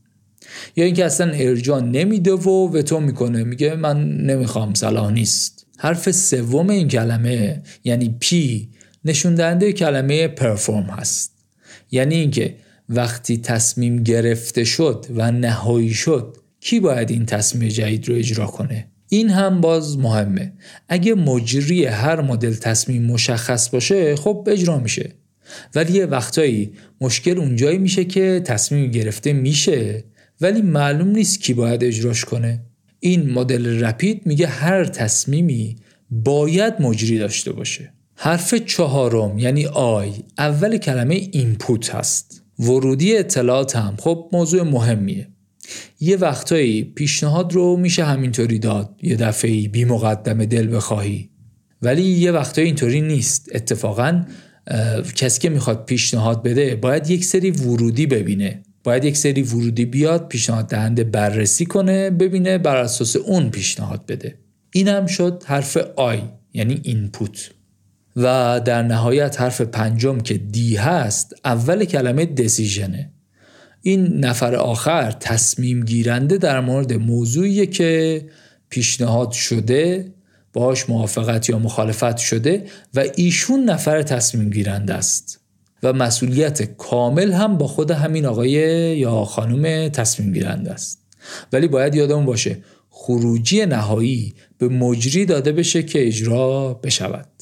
یا 0.76 0.84
اینکه 0.84 1.04
اصلا 1.04 1.32
ارجاع 1.32 1.80
نمیده 1.80 2.32
و 2.32 2.76
وتو 2.76 3.00
می‌کنه. 3.00 3.44
میگه 3.44 3.74
من 3.74 4.08
نمی‌خوام 4.08 4.74
صلاح 4.74 5.12
نیست. 5.12 5.66
حرف 5.78 6.10
سوم 6.10 6.70
این 6.70 6.88
کلمه 6.88 7.62
یعنی 7.84 8.16
پی 8.20 8.68
نشون 9.04 9.34
دهنده 9.34 9.72
کلمه 9.72 10.28
پرفورم 10.28 10.82
هست. 10.82 11.33
یعنی 11.94 12.14
اینکه 12.14 12.54
وقتی 12.88 13.38
تصمیم 13.38 14.02
گرفته 14.02 14.64
شد 14.64 15.06
و 15.14 15.32
نهایی 15.32 15.94
شد 15.94 16.36
کی 16.60 16.80
باید 16.80 17.10
این 17.10 17.26
تصمیم 17.26 17.68
جدید 17.68 18.08
رو 18.08 18.14
اجرا 18.14 18.46
کنه؟ 18.46 18.86
این 19.08 19.30
هم 19.30 19.60
باز 19.60 19.98
مهمه. 19.98 20.52
اگه 20.88 21.14
مجری 21.14 21.84
هر 21.84 22.20
مدل 22.20 22.54
تصمیم 22.54 23.02
مشخص 23.02 23.68
باشه 23.68 24.16
خب 24.16 24.48
اجرا 24.50 24.78
میشه. 24.78 25.12
ولی 25.74 25.92
یه 25.92 26.06
وقتایی 26.06 26.72
مشکل 27.00 27.38
اونجایی 27.38 27.78
میشه 27.78 28.04
که 28.04 28.42
تصمیم 28.44 28.90
گرفته 28.90 29.32
میشه 29.32 30.04
ولی 30.40 30.62
معلوم 30.62 31.08
نیست 31.08 31.40
کی 31.40 31.54
باید 31.54 31.84
اجراش 31.84 32.24
کنه. 32.24 32.60
این 33.00 33.30
مدل 33.30 33.84
رپید 33.84 34.26
میگه 34.26 34.46
هر 34.46 34.84
تصمیمی 34.84 35.76
باید 36.10 36.74
مجری 36.80 37.18
داشته 37.18 37.52
باشه. 37.52 37.92
حرف 38.16 38.54
چهارم 38.54 39.38
یعنی 39.38 39.66
آی 39.66 40.12
اول 40.38 40.76
کلمه 40.76 41.14
اینپوت 41.14 41.94
هست. 41.94 42.42
ورودی 42.58 43.16
اطلاعات 43.16 43.76
هم 43.76 43.96
خب 43.98 44.30
موضوع 44.32 44.62
مهمیه. 44.62 45.28
یه 46.00 46.16
وقتایی 46.16 46.84
پیشنهاد 46.84 47.52
رو 47.52 47.76
میشه 47.76 48.04
همینطوری 48.04 48.58
داد. 48.58 48.98
یه 49.02 49.16
دفعه 49.16 49.68
بی 49.68 49.84
مقدم 49.84 50.44
دل 50.44 50.76
بخواهی. 50.76 51.30
ولی 51.82 52.02
یه 52.02 52.32
وقتایی 52.32 52.66
اینطوری 52.66 53.00
نیست. 53.00 53.48
اتفاقا 53.54 54.24
کسی 55.16 55.40
که 55.40 55.48
می‌خواد 55.48 55.84
پیشنهاد 55.84 56.42
بده 56.42 56.76
باید 56.76 57.10
یک 57.10 57.24
سری 57.24 57.50
ورودی 57.50 58.06
ببینه. 58.06 58.62
باید 58.84 59.04
یک 59.04 59.16
سری 59.16 59.42
ورودی 59.42 59.84
بیاد 59.84 60.28
پیشنهاد 60.28 60.68
دهنده 60.68 61.04
بررسی 61.04 61.66
کنه 61.66 62.10
ببینه 62.10 62.58
بر 62.58 62.76
اساس 62.76 63.16
اون 63.16 63.50
پیشنهاد 63.50 64.06
بده. 64.06 64.38
این 64.72 64.88
هم 64.88 65.06
شد 65.06 65.42
حرف 65.46 65.76
آی 65.96 66.22
یعنی 66.52 66.80
اینپوت 66.82 67.50
و 68.16 68.60
در 68.64 68.82
نهایت 68.82 69.40
حرف 69.40 69.60
پنجم 69.60 70.20
که 70.20 70.34
دی 70.34 70.76
هست 70.76 71.34
اول 71.44 71.84
کلمه 71.84 72.26
دسیژنه 72.26 73.10
این 73.82 74.24
نفر 74.24 74.54
آخر 74.54 75.10
تصمیم 75.10 75.84
گیرنده 75.84 76.38
در 76.38 76.60
مورد 76.60 76.92
موضوعی 76.92 77.66
که 77.66 78.22
پیشنهاد 78.68 79.32
شده 79.32 80.12
باهاش 80.52 80.88
موافقت 80.88 81.48
یا 81.48 81.58
مخالفت 81.58 82.16
شده 82.16 82.64
و 82.94 83.04
ایشون 83.16 83.64
نفر 83.64 84.02
تصمیم 84.02 84.50
گیرنده 84.50 84.94
است. 84.94 85.40
و 85.82 85.92
مسئولیت 85.92 86.76
کامل 86.76 87.32
هم 87.32 87.58
با 87.58 87.66
خود 87.66 87.90
همین 87.90 88.26
آقای 88.26 88.50
یا 88.98 89.24
خانم 89.24 89.88
تصمیم 89.88 90.32
گیرنده 90.32 90.70
است. 90.70 90.98
ولی 91.52 91.68
باید 91.68 91.94
یادمون 91.94 92.24
باشه 92.24 92.58
خروجی 92.90 93.66
نهایی 93.66 94.34
به 94.58 94.68
مجری 94.68 95.24
داده 95.24 95.52
بشه 95.52 95.82
که 95.82 96.06
اجرا 96.06 96.74
بشود. 96.74 97.33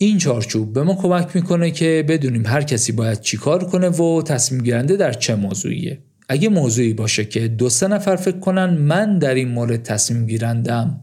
این 0.00 0.18
چارچوب 0.18 0.72
به 0.72 0.82
ما 0.82 0.94
کمک 0.94 1.36
می‌کنه 1.36 1.70
که 1.70 2.04
بدونیم 2.08 2.46
هر 2.46 2.62
کسی 2.62 2.92
باید 2.92 3.20
چیکار 3.20 3.64
کنه 3.64 3.88
و 3.88 4.22
تصمیم 4.22 4.60
گیرنده 4.60 4.96
در 4.96 5.12
چه 5.12 5.34
موضوعیه. 5.34 5.98
اگه 6.28 6.48
موضوعی 6.48 6.94
باشه 6.94 7.24
که 7.24 7.48
دو 7.48 7.68
سه 7.68 7.88
نفر 7.88 8.16
فکر 8.16 8.38
کنن 8.38 8.70
من 8.70 9.18
در 9.18 9.34
این 9.34 9.48
مورد 9.48 9.82
تصمیم 9.82 10.26
گیرندم 10.26 11.00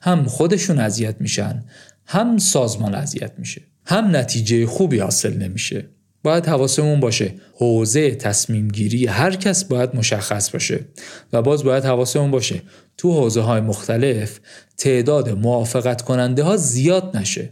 هم 0.00 0.24
خودشون 0.24 0.78
اذیت 0.78 1.14
میشن 1.20 1.64
هم 2.06 2.38
سازمان 2.38 2.94
اذیت 2.94 3.32
میشه 3.38 3.62
هم 3.86 4.16
نتیجه 4.16 4.66
خوبی 4.66 4.98
حاصل 4.98 5.36
نمیشه. 5.36 5.84
باید 6.22 6.46
حواسمون 6.46 7.00
باشه 7.00 7.34
حوزه 7.54 8.10
تصمیم 8.14 8.68
گیری 8.68 9.06
هر 9.06 9.36
کس 9.36 9.64
باید 9.64 9.96
مشخص 9.96 10.50
باشه. 10.50 10.84
و 11.32 11.42
باز 11.42 11.64
باید 11.64 11.84
حواسمون 11.84 12.30
باشه 12.30 12.62
تو 12.96 13.12
حوزه 13.12 13.40
های 13.40 13.60
مختلف 13.60 14.40
تعداد 14.76 15.30
موافقت 15.30 16.02
کننده 16.02 16.42
ها 16.42 16.56
زیاد 16.56 17.16
نشه. 17.16 17.50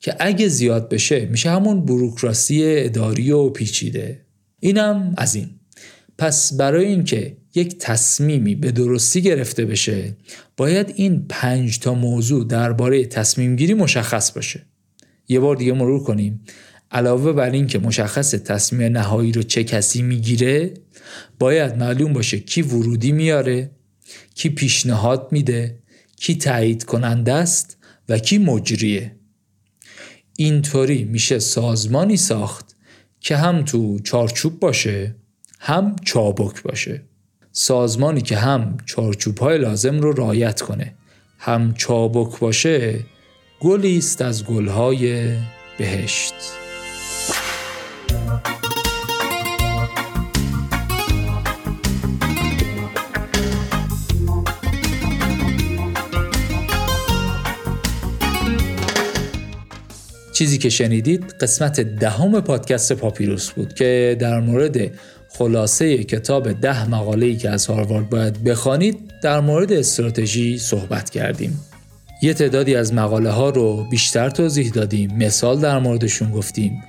که 0.00 0.16
اگه 0.20 0.48
زیاد 0.48 0.88
بشه 0.88 1.26
میشه 1.26 1.50
همون 1.50 1.84
بروکراسی 1.84 2.62
اداری 2.64 3.30
و 3.30 3.48
پیچیده. 3.48 4.20
اینم 4.60 5.14
از 5.16 5.34
این. 5.34 5.50
پس 6.18 6.56
برای 6.56 6.84
اینکه 6.84 7.36
یک 7.54 7.78
تصمیمی 7.78 8.54
به 8.54 8.72
درستی 8.72 9.22
گرفته 9.22 9.64
بشه 9.64 10.16
باید 10.56 10.92
این 10.96 11.26
پنج 11.28 11.78
تا 11.78 11.94
موضوع 11.94 12.44
درباره 12.44 13.04
تصمیم 13.04 13.56
گیری 13.56 13.74
مشخص 13.74 14.32
باشه. 14.32 14.62
یه 15.28 15.40
بار 15.40 15.56
دیگه 15.56 15.72
مرور 15.72 16.02
کنیم. 16.02 16.40
علاوه 16.90 17.32
بر 17.32 17.50
اینکه 17.50 17.78
مشخص 17.78 18.30
تصمیم 18.30 18.92
نهایی 18.92 19.32
رو 19.32 19.42
چه 19.42 19.64
کسی 19.64 20.02
می‌گیره 20.02 20.74
باید 21.38 21.76
معلوم 21.76 22.12
باشه 22.12 22.38
کی 22.38 22.62
ورودی 22.62 23.12
میاره 23.12 23.70
کی 24.34 24.48
پیشنهاد 24.48 25.28
میده 25.30 25.78
کی 26.16 26.34
تایید 26.34 26.84
کننده 26.84 27.32
است 27.32 27.76
و 28.08 28.18
کی 28.18 28.38
مجریه. 28.38 29.17
اینطوری 30.40 31.04
میشه 31.04 31.38
سازمانی 31.38 32.16
ساخت 32.16 32.76
که 33.20 33.36
هم 33.36 33.64
تو 33.64 33.98
چارچوب 33.98 34.60
باشه 34.60 35.14
هم 35.58 35.96
چابک 36.04 36.62
باشه. 36.62 37.02
سازمانی 37.52 38.20
که 38.20 38.36
هم 38.36 38.76
چارچوب 38.86 39.38
های 39.38 39.58
لازم 39.58 40.00
رو 40.00 40.12
رعایت 40.12 40.60
کنه. 40.60 40.94
هم 41.38 41.74
چابک 41.74 42.38
باشه 42.38 43.04
گلی 43.60 43.98
است 43.98 44.22
از 44.22 44.44
گلهای 44.44 45.32
بهشت. 45.78 46.34
چیزی 60.38 60.58
که 60.58 60.68
شنیدید 60.68 61.34
قسمت 61.40 61.80
دهم 61.80 62.40
پادکست 62.40 62.92
پاپیروس 62.92 63.50
بود 63.50 63.74
که 63.74 64.16
در 64.20 64.40
مورد 64.40 64.90
خلاصه 65.28 66.04
کتاب 66.04 66.52
ده 66.52 66.90
مقاله 66.90 67.36
که 67.36 67.50
از 67.50 67.66
هاروارد 67.66 68.10
باید 68.10 68.44
بخوانید 68.44 68.98
در 69.22 69.40
مورد 69.40 69.72
استراتژی 69.72 70.58
صحبت 70.58 71.10
کردیم. 71.10 71.60
یه 72.22 72.34
تعدادی 72.34 72.74
از 72.74 72.94
مقاله 72.94 73.30
ها 73.30 73.50
رو 73.50 73.86
بیشتر 73.90 74.30
توضیح 74.30 74.70
دادیم، 74.70 75.16
مثال 75.16 75.60
در 75.60 75.78
موردشون 75.78 76.30
گفتیم. 76.30 76.82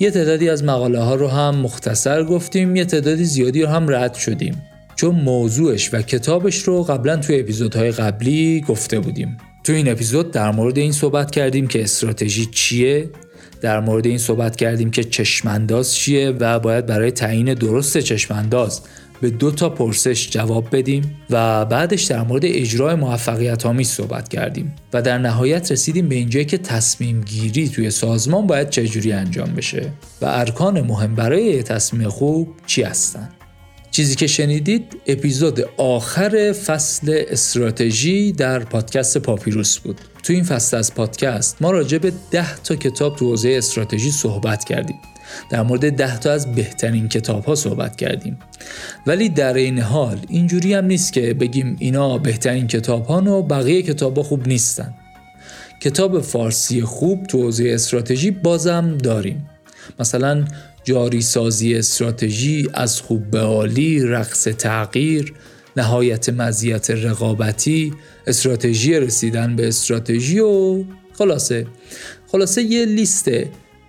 یه 0.00 0.10
تعدادی 0.10 0.48
از 0.48 0.64
مقاله 0.64 1.00
ها 1.00 1.14
رو 1.14 1.28
هم 1.28 1.56
مختصر 1.56 2.24
گفتیم، 2.24 2.76
یه 2.76 2.84
تعدادی 2.84 3.24
زیادی 3.24 3.62
رو 3.62 3.68
هم 3.68 3.94
رد 3.94 4.14
شدیم. 4.14 4.62
چون 4.96 5.14
موضوعش 5.14 5.94
و 5.94 6.02
کتابش 6.02 6.58
رو 6.58 6.82
قبلا 6.82 7.16
توی 7.16 7.40
اپیزودهای 7.40 7.90
قبلی 7.90 8.60
گفته 8.60 9.00
بودیم. 9.00 9.36
تو 9.66 9.72
این 9.72 9.90
اپیزود 9.90 10.30
در 10.30 10.50
مورد 10.50 10.78
این 10.78 10.92
صحبت 10.92 11.30
کردیم 11.30 11.66
که 11.66 11.82
استراتژی 11.82 12.46
چیه 12.46 13.10
در 13.60 13.80
مورد 13.80 14.06
این 14.06 14.18
صحبت 14.18 14.56
کردیم 14.56 14.90
که 14.90 15.04
چشمانداز 15.04 15.94
چیه 15.94 16.30
و 16.30 16.58
باید 16.58 16.86
برای 16.86 17.10
تعیین 17.10 17.54
درست 17.54 17.98
چشمانداز 17.98 18.80
به 19.20 19.30
دو 19.30 19.50
تا 19.50 19.68
پرسش 19.68 20.30
جواب 20.30 20.76
بدیم 20.76 21.16
و 21.30 21.64
بعدش 21.64 22.02
در 22.02 22.22
مورد 22.22 22.44
اجرای 22.44 22.94
موفقیت 22.94 23.66
آمیز 23.66 23.88
صحبت 23.88 24.28
کردیم 24.28 24.74
و 24.92 25.02
در 25.02 25.18
نهایت 25.18 25.72
رسیدیم 25.72 26.08
به 26.08 26.14
اینجایی 26.14 26.44
که 26.44 26.58
تصمیم 26.58 27.20
گیری 27.20 27.68
توی 27.68 27.90
سازمان 27.90 28.46
باید 28.46 28.70
چجوری 28.70 29.12
انجام 29.12 29.54
بشه 29.54 29.92
و 30.22 30.26
ارکان 30.26 30.80
مهم 30.80 31.14
برای 31.14 31.62
تصمیم 31.62 32.08
خوب 32.08 32.54
چی 32.66 32.82
هستن. 32.82 33.28
چیزی 33.96 34.14
که 34.14 34.26
شنیدید 34.26 34.96
اپیزود 35.06 35.60
آخر 35.76 36.52
فصل 36.52 37.24
استراتژی 37.28 38.32
در 38.32 38.58
پادکست 38.58 39.18
پاپیروس 39.18 39.78
بود. 39.78 40.00
تو 40.22 40.32
این 40.32 40.44
فصل 40.44 40.76
از 40.76 40.94
پادکست 40.94 41.56
ما 41.60 41.70
راجع 41.70 41.98
به 41.98 42.12
ده 42.30 42.56
تا 42.56 42.76
کتاب 42.76 43.16
تو 43.16 43.30
حوزه 43.30 43.54
استراتژی 43.58 44.10
صحبت 44.10 44.64
کردیم. 44.64 44.96
در 45.50 45.62
مورد 45.62 45.92
ده 45.96 46.18
تا 46.18 46.32
از 46.32 46.54
بهترین 46.54 47.08
کتاب 47.08 47.44
ها 47.44 47.54
صحبت 47.54 47.96
کردیم. 47.96 48.38
ولی 49.06 49.28
در 49.28 49.54
این 49.54 49.78
حال 49.78 50.18
اینجوری 50.28 50.74
هم 50.74 50.84
نیست 50.84 51.12
که 51.12 51.34
بگیم 51.34 51.76
اینا 51.78 52.18
بهترین 52.18 52.66
کتاب 52.66 53.10
و 53.10 53.42
بقیه 53.42 53.82
کتاب 53.82 54.16
ها 54.16 54.22
خوب 54.22 54.48
نیستن. 54.48 54.94
کتاب 55.80 56.20
فارسی 56.20 56.82
خوب 56.82 57.26
تو 57.26 57.42
حوزه 57.42 57.70
استراتژی 57.74 58.30
بازم 58.30 58.98
داریم. 58.98 59.50
مثلا 60.00 60.44
جاری 60.86 61.22
سازی 61.22 61.74
استراتژی 61.74 62.68
از 62.74 63.00
خوب 63.00 63.30
به 63.30 63.40
عالی 63.40 64.02
رقص 64.02 64.42
تغییر 64.42 65.32
نهایت 65.76 66.28
مزیت 66.28 66.90
رقابتی 66.90 67.94
استراتژی 68.26 68.94
رسیدن 68.94 69.56
به 69.56 69.68
استراتژی 69.68 70.38
و 70.38 70.84
خلاصه. 71.12 71.66
خلاصه 72.32 72.62
یه 72.62 72.84
لیست 72.84 73.30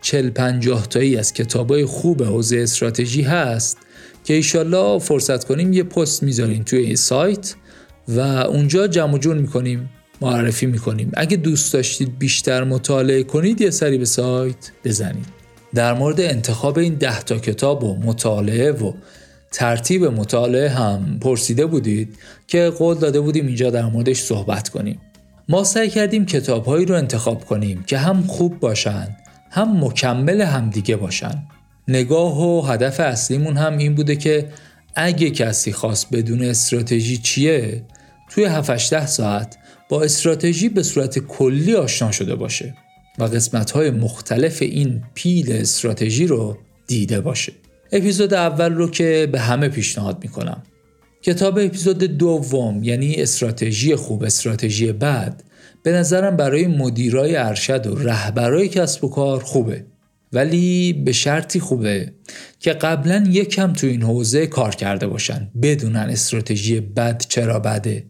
40 0.02 0.30
50 0.30 0.88
تایی 0.88 1.18
از 1.18 1.34
کتابای 1.34 1.86
خوب 1.86 2.24
حوزه 2.24 2.58
استراتژی 2.58 3.22
هست 3.22 3.78
که 4.24 4.34
ایشالله 4.34 5.00
فرصت 5.00 5.44
کنیم 5.44 5.74
یه 5.74 5.84
پست 5.84 6.24
می‌ذاریم 6.24 6.64
توی 6.64 6.80
این 6.80 6.96
سایت 6.96 7.56
و 8.08 8.20
اونجا 8.20 8.88
جمع 8.88 9.18
جور 9.18 9.38
می‌کنیم 9.38 9.90
معرفی 10.22 10.66
می‌کنیم. 10.66 11.12
اگه 11.14 11.38
دوست 11.38 11.74
داشتید 11.74 12.20
بیشتر 12.20 12.64
مطالعه 12.64 13.24
کنید 13.24 13.62
یه 13.62 13.70
سری 13.70 13.98
به 13.98 14.06
سایت 14.06 14.72
بزنید. 14.86 15.37
در 15.74 15.94
مورد 15.94 16.22
انتخاب 16.22 16.78
این 16.78 16.96
ده 16.96 17.22
تا 17.22 17.38
کتاب 17.38 17.84
و 17.84 17.96
مطالعه 17.96 18.72
و 18.72 18.94
ترتیب 19.52 20.06
مطالعه 20.06 20.70
هم 20.70 21.20
پرسیده 21.22 21.66
بودید 21.66 22.18
که 22.48 22.70
قول 22.70 22.98
داده 22.98 23.20
بودیم 23.22 23.48
اینجا 23.48 23.70
در 23.70 23.86
موردش 23.86 24.22
صحبت 24.22 24.70
کنیم. 24.70 25.02
ما 25.50 25.64
سعی 25.64 25.90
کردیم 25.90 26.26
کتابهایی 26.26 26.86
رو 26.86 26.96
انتخاب 26.96 27.46
کنیم 27.46 27.84
که 27.84 27.98
هم 27.98 28.24
خوب 28.24 28.60
باشن 28.60 29.18
هم 29.52 29.84
مکمل 29.84 30.42
همدیگه 30.42 30.96
باشن. 30.96 31.44
نگاه 31.88 32.42
و 32.42 32.62
هدف 32.62 33.00
اصلیمون 33.00 33.58
هم 33.58 33.78
این 33.78 33.96
بوده 33.96 34.16
که 34.16 34.50
اگه 34.96 35.30
کسی 35.30 35.72
خواست 35.72 36.08
بدون 36.12 36.44
استراتژی 36.44 37.18
چیه 37.18 37.84
توی 38.30 38.46
7 38.46 39.06
ساعت 39.06 39.58
با 39.90 40.04
استراتژی 40.04 40.70
به 40.70 40.84
صورت 40.84 41.20
کلی 41.20 41.76
آشنا 41.76 42.12
شده 42.12 42.36
باشه. 42.36 42.74
و 43.18 43.24
قسمت 43.24 43.72
های 43.72 43.92
مختلف 43.92 44.62
این 44.62 45.04
پیل 45.14 45.52
استراتژی 45.52 46.28
رو 46.28 46.58
دیده 46.88 47.22
باشه. 47.22 47.54
اپیزود 47.92 48.34
اول 48.34 48.74
رو 48.74 48.90
که 48.90 49.30
به 49.32 49.40
همه 49.40 49.70
پیشنهاد 49.70 50.18
می‌کنم. 50.24 50.64
کتاب 51.22 51.60
اپیزود 51.60 51.98
دوم 51.98 52.84
یعنی 52.84 53.16
استراتژی 53.16 53.96
خوب 53.96 54.24
استراتژی 54.24 54.92
بد 54.92 55.44
به 55.84 55.92
نظرم 55.92 56.38
برای 56.38 56.68
مدیرای 56.68 57.36
ارشد 57.36 57.88
و 57.88 57.96
رهبرای 57.96 58.68
کسب 58.68 59.04
و 59.04 59.10
کار 59.10 59.44
خوبه. 59.44 59.86
ولی 60.34 60.94
به 60.94 61.12
شرطی 61.12 61.60
خوبه 61.60 62.12
که 62.60 62.74
قبلا 62.74 63.28
یکم 63.30 63.74
تو 63.74 63.88
این 63.88 64.04
حوزه 64.04 64.48
کار 64.48 64.76
کرده 64.76 65.08
باشن 65.08 65.52
بدونن 65.62 66.10
استراتژی 66.10 66.80
بد 66.80 67.26
چرا 67.30 67.60
بده. 67.60 68.06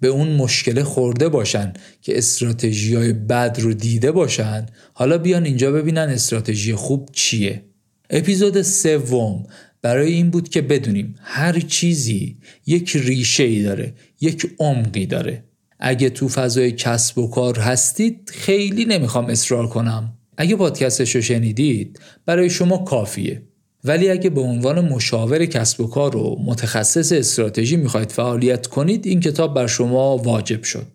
به 0.00 0.08
اون 0.08 0.28
مشکل 0.28 0.82
خورده 0.82 1.28
باشن 1.28 1.72
که 2.02 2.18
استراتژی 2.18 2.94
های 2.94 3.12
بد 3.12 3.56
رو 3.60 3.74
دیده 3.74 4.12
باشن. 4.12 4.66
حالا 4.92 5.18
بیان 5.18 5.44
اینجا 5.44 5.72
ببینن 5.72 6.08
استراتژی 6.08 6.74
خوب 6.74 7.08
چیه. 7.12 7.62
اپیزود 8.10 8.62
سوم 8.62 9.46
برای 9.82 10.12
این 10.12 10.30
بود 10.30 10.48
که 10.48 10.62
بدونیم 10.62 11.14
هر 11.22 11.60
چیزی 11.60 12.38
یک 12.66 12.96
ریشه 12.96 13.42
ای 13.42 13.62
داره 13.62 13.94
یک 14.20 14.50
عمقی 14.58 15.06
داره. 15.06 15.44
اگه 15.78 16.10
تو 16.10 16.28
فضای 16.28 16.72
کسب 16.72 17.18
و 17.18 17.30
کار 17.30 17.58
هستید 17.58 18.30
خیلی 18.34 18.84
نمی‌خوام 18.84 19.26
اصرار 19.26 19.68
کنم. 19.68 20.12
اگه 20.36 20.56
پادکستش 20.56 21.14
رو 21.14 21.22
شنیدید 21.22 22.00
برای 22.26 22.50
شما 22.50 22.78
کافیه. 22.78 23.42
ولی 23.84 24.10
اگه 24.10 24.30
به 24.30 24.40
عنوان 24.40 24.80
مشاور 24.80 25.46
کسب 25.46 25.80
و 25.80 25.86
کار 25.86 26.16
و 26.16 26.36
متخصص 26.44 27.12
استراتژی 27.12 27.76
می‌خواید 27.76 28.12
فعالیت 28.12 28.66
کنید 28.66 29.06
این 29.06 29.20
کتاب 29.20 29.54
بر 29.54 29.66
شما 29.66 30.16
واجب 30.16 30.62
شد. 30.62 30.86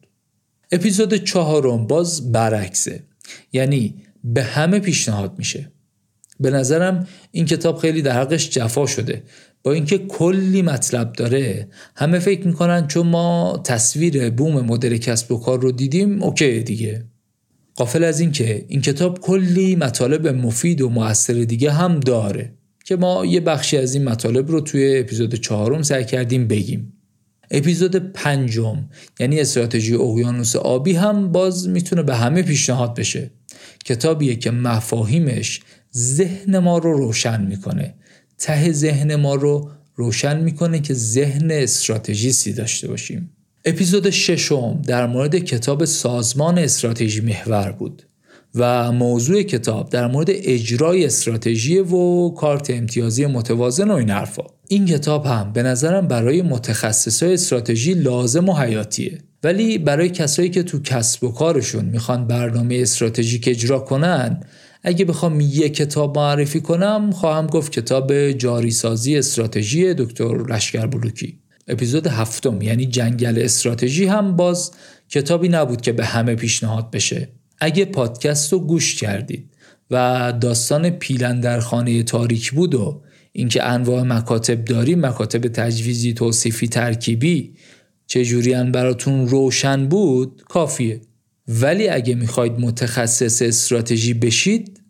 اپیزود 0.71 1.13
چهارم 1.13 1.87
باز 1.87 2.31
برعکسه. 2.31 3.03
یعنی 3.53 3.95
به 4.23 4.43
همه 4.43 4.79
پیشنهاد 4.79 5.33
میشه. 5.37 5.71
به 6.39 6.51
نظرم 6.51 7.07
این 7.31 7.45
کتاب 7.45 7.77
خیلی 7.77 8.01
در 8.01 8.21
حقش 8.21 8.49
جفا 8.49 8.85
شده. 8.85 9.23
با 9.63 9.71
اینکه 9.71 9.97
کلی 9.97 10.61
مطلب 10.61 11.13
داره 11.13 11.67
همه 11.95 12.19
فکر 12.19 12.47
می‌کنن 12.47 12.87
چون 12.87 13.07
ما 13.07 13.61
تصویر 13.63 14.29
بوم 14.29 14.61
مدل 14.61 14.97
کسب 14.97 15.31
و 15.31 15.39
کار 15.39 15.61
رو 15.61 15.71
دیدیم 15.71 16.23
اوکی 16.23 16.59
دیگه. 16.59 17.05
قافل 17.75 18.03
از 18.03 18.19
اینکه 18.19 18.65
این 18.67 18.81
کتاب 18.81 19.19
کلی 19.19 19.75
مطالب 19.75 20.27
مفید 20.27 20.81
و 20.81 20.89
موثر 20.89 21.33
دیگه 21.33 21.71
هم 21.71 21.99
داره. 21.99 22.53
که 22.93 22.97
ما 22.97 23.25
یه 23.25 23.39
بخشی 23.39 23.77
از 23.77 23.93
این 23.93 24.03
مطالب 24.03 24.51
رو 24.51 24.61
توی 24.61 24.99
اپیزود 24.99 25.35
چهارم 25.35 25.81
سعی 25.81 26.05
کردیم 26.05 26.47
بگیم. 26.47 26.93
اپیزود 27.51 27.95
پنجم 27.95 28.85
یعنی 29.19 29.39
استراتژی 29.39 29.95
اقیانوس 29.95 30.55
آبی 30.55 30.93
هم 30.93 31.31
باز 31.31 31.69
می‌تونه 31.69 32.03
به 32.03 32.15
همه 32.15 32.41
پیشنهاد 32.41 32.95
بشه. 32.95 33.31
کتابیه 33.85 34.35
که 34.35 34.51
مفاهیمش 34.51 35.61
ذهن 35.97 36.57
ما 36.57 36.77
رو 36.77 36.97
روشن 36.97 37.45
می‌کنه. 37.45 37.93
ته 38.37 38.71
ذهن 38.71 39.15
ما 39.15 39.35
رو 39.35 39.69
روشن 39.95 40.43
می‌کنه 40.43 40.79
که 40.79 40.93
ذهن 40.93 41.51
استراتژیستی 41.51 42.53
داشته 42.53 42.87
باشیم. 42.87 43.29
اپیزود 43.65 44.09
ششم 44.09 44.81
در 44.87 45.07
مورد 45.07 45.35
کتاب 45.35 45.85
سازمان 45.85 46.57
استراتژی 46.57 47.21
محور 47.21 47.71
بود. 47.71 48.03
و 48.55 48.91
موضوع 48.91 49.41
کتاب 49.43 49.89
در 49.89 50.07
مورد 50.07 50.27
اجرای 50.29 51.05
استراتژی 51.05 51.79
و 51.79 52.29
کارت 52.29 52.69
امتیازی 52.69 53.25
متوازن 53.25 53.91
و 53.91 53.93
این 53.93 54.09
حرفا. 54.09 54.43
این 54.67 54.85
کتاب 54.85 55.25
هم 55.25 55.53
به 55.53 55.63
نظرم 55.63 56.07
برای 56.07 56.41
متخصصای 56.41 57.33
استراتژی 57.33 57.93
لازم 57.93 58.49
و 58.49 58.53
حیاتیه. 58.53 59.17
ولی 59.43 59.77
برای 59.77 60.09
کسایی 60.09 60.49
که 60.49 60.63
تو 60.63 60.79
کسب 60.79 61.23
و 61.23 61.31
کارشون 61.31 61.85
می‌خوان 61.85 62.27
برنامه 62.27 62.75
استراتژیک 62.75 63.47
اجرا 63.47 63.79
کنن 63.79 64.43
اگه 64.83 65.05
بخوام 65.05 65.41
یه 65.41 65.69
کتاب 65.69 66.17
معرفی 66.17 66.61
کنم 66.61 67.11
خواهم 67.11 67.47
گفت 67.47 67.71
کتاب 67.71 68.31
جاری 68.31 68.71
سازی 68.71 69.17
استراتژی 69.17 69.93
دکتر 69.93 70.53
لشکر 70.53 70.85
بلوکی. 70.85 71.39
اپیزود 71.67 72.07
هفتم 72.07 72.61
یعنی 72.61 72.85
جنگل 72.85 73.39
استراتژی 73.41 74.05
هم 74.05 74.35
باز 74.35 74.71
کتابی 75.09 75.49
نبود 75.49 75.81
که 75.81 75.91
به 75.91 76.05
همه 76.05 76.35
پیشنهاد 76.35 76.91
بشه. 76.91 77.29
اگه 77.63 77.85
پادکست 77.85 78.53
رو 78.53 78.59
گوش 78.59 78.95
کردید 78.95 79.49
و 79.91 80.33
داستان 80.41 80.89
پیلن 80.89 81.39
در 81.39 81.59
خانه 81.59 82.03
تاریک 82.03 82.51
بود 82.51 82.75
و 82.75 83.01
اینکه 83.31 83.63
انواع 83.63 84.03
مکاتب 84.03 84.65
داریم 84.65 85.05
مکاتب 85.05 85.47
تجویزی 85.47 86.13
توصیفی 86.13 86.67
ترکیبی 86.67 87.53
چجوری 88.07 88.53
براتون 88.53 89.27
روشن 89.27 89.87
بود 89.87 90.43
کافیه. 90.49 91.01
ولی 91.47 91.89
اگه 91.89 92.15
می‌خواید 92.15 92.59
متخصص 92.59 93.41
استراتژی 93.41 94.13
بشید 94.13 94.81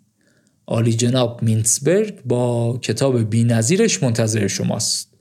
آلی 0.66 0.94
جناب 0.94 1.44
مینسبرگ 1.44 2.24
با 2.26 2.78
کتاب 2.82 3.30
بینظیرش 3.30 4.04
منتظر 4.04 4.48
شماست. 4.48 5.14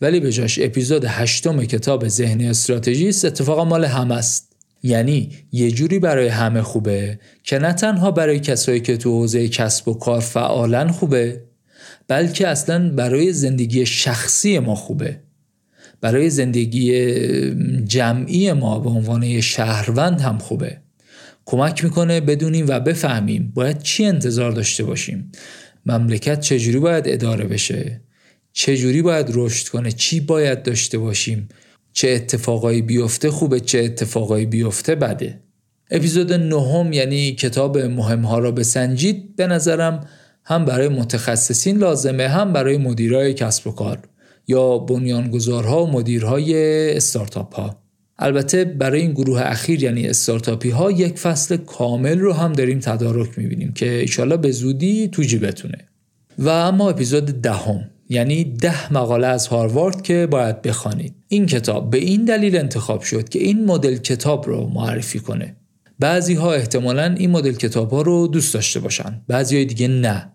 ولی 0.00 0.20
به 0.20 0.32
جاش 0.32 0.58
اپیزود 0.62 1.04
هشتم 1.04 1.64
کتاب 1.64 2.08
ذهن 2.08 2.40
استراتژیست 2.40 3.24
اتفاقا 3.24 3.64
مال 3.64 3.84
همه 3.84 4.14
است. 4.14 4.55
یعنی 4.82 5.30
یه 5.52 5.70
جوری 5.70 5.98
برای 5.98 6.28
همه 6.28 6.62
خوبه 6.62 7.18
که 7.42 7.58
نه 7.58 7.72
تنها 7.72 8.10
برای 8.10 8.40
کسایی 8.40 8.80
که 8.80 8.96
تو 8.96 9.10
حوزه 9.10 9.48
کسب 9.48 9.88
و 9.88 9.94
کار 9.94 10.20
فعالن 10.20 10.88
خوبه 10.88 11.42
بلکه 12.08 12.48
اصلا 12.48 12.90
برای 12.90 13.32
زندگی 13.32 13.86
شخصی 13.86 14.58
ما 14.58 14.74
خوبه. 14.74 15.20
برای 16.00 16.30
زندگی 16.30 17.10
جمعی 17.84 18.52
ما 18.52 18.78
به 18.78 18.90
عنوان 18.90 19.40
شهروند 19.40 20.20
هم 20.20 20.38
خوبه. 20.38 20.76
کمک 21.44 21.84
می‌کنه 21.84 22.20
بدونیم 22.20 22.66
و 22.68 22.80
بفهمیم 22.80 23.52
باید 23.54 23.82
چی 23.82 24.04
انتظار 24.04 24.52
داشته 24.52 24.84
باشیم. 24.84 25.32
مملکت 25.86 26.40
چجوری 26.40 26.78
باید 26.78 27.04
اداره 27.08 27.44
بشه؟ 27.44 28.00
چجوری 28.52 29.02
باید 29.02 29.26
رشد 29.34 29.68
کنه؟ 29.68 29.92
چی 29.92 30.20
باید 30.20 30.62
داشته 30.62 30.98
باشیم؟ 30.98 31.48
چه 31.96 32.08
اتفاقایی 32.08 32.82
بیفته 32.82 33.30
خوبه 33.30 33.60
چه 33.60 33.78
اتفاقایی 33.78 34.46
بیفته 34.46 34.94
بده. 34.94 35.40
اپیزود 35.90 36.32
نهم 36.32 36.92
یعنی 36.92 37.32
کتاب 37.32 37.78
مهم 37.78 38.22
ها 38.22 38.38
را 38.38 38.50
بسنجید. 38.50 39.36
به 39.36 39.46
نظرم 39.46 40.06
هم 40.44 40.64
برای 40.64 40.88
متخصصین 40.88 41.78
لازمه 41.78 42.28
هم 42.28 42.52
برای 42.52 42.76
مدیرای 42.76 43.34
کسب 43.34 43.66
و 43.66 43.72
کار 43.72 43.98
یا 44.48 44.78
بنیانگذارها 44.78 45.84
و 45.84 45.90
مدیرهای 45.90 46.52
استارتاپ 46.96 47.54
ها 47.54 47.82
البته 48.18 48.64
برای 48.64 49.00
این 49.00 49.12
گروه 49.12 49.40
اخیر 49.40 49.82
یعنی 49.82 50.08
استارتاپی 50.08 50.70
ها 50.70 50.90
یک 50.90 51.18
فصل 51.18 51.56
کامل 51.56 52.18
رو 52.18 52.32
هم 52.32 52.52
داریم 52.52 52.78
تدارک 52.78 53.38
می‌بینیم 53.38 53.72
که 53.72 53.92
ایشالا 53.92 54.36
به 54.36 54.50
زودی 54.50 55.08
تو 55.08 55.22
جیبتونه 55.22 55.78
و 56.38 56.48
اما 56.48 56.90
اپیزود 56.90 57.24
دهم. 57.24 57.90
یعنی 58.08 58.44
ده 58.44 58.92
مقاله 58.92 59.26
از 59.26 59.46
هاروارد 59.46 60.02
که 60.02 60.28
باید 60.30 60.62
بخوانید. 60.62 61.14
این 61.28 61.46
کتاب 61.46 61.90
به 61.90 61.98
این 61.98 62.24
دلیل 62.24 62.56
انتخاب 62.56 63.02
شد 63.02 63.28
که 63.28 63.38
این 63.38 63.64
مدل 63.64 63.96
کتاب 63.96 64.46
رو 64.46 64.66
معرفی 64.66 65.18
کنه. 65.18 65.56
بعضی 65.98 66.34
ها 66.34 66.52
احتمالا 66.52 67.14
این 67.18 67.30
مدل 67.30 67.52
کتاب 67.52 67.90
ها 67.90 68.02
رو 68.02 68.26
دوست 68.26 68.54
داشته 68.54 68.80
باشن 68.80 69.22
بعضی 69.28 69.56
های 69.56 69.64
دیگه 69.64 69.88
نه. 69.88 70.32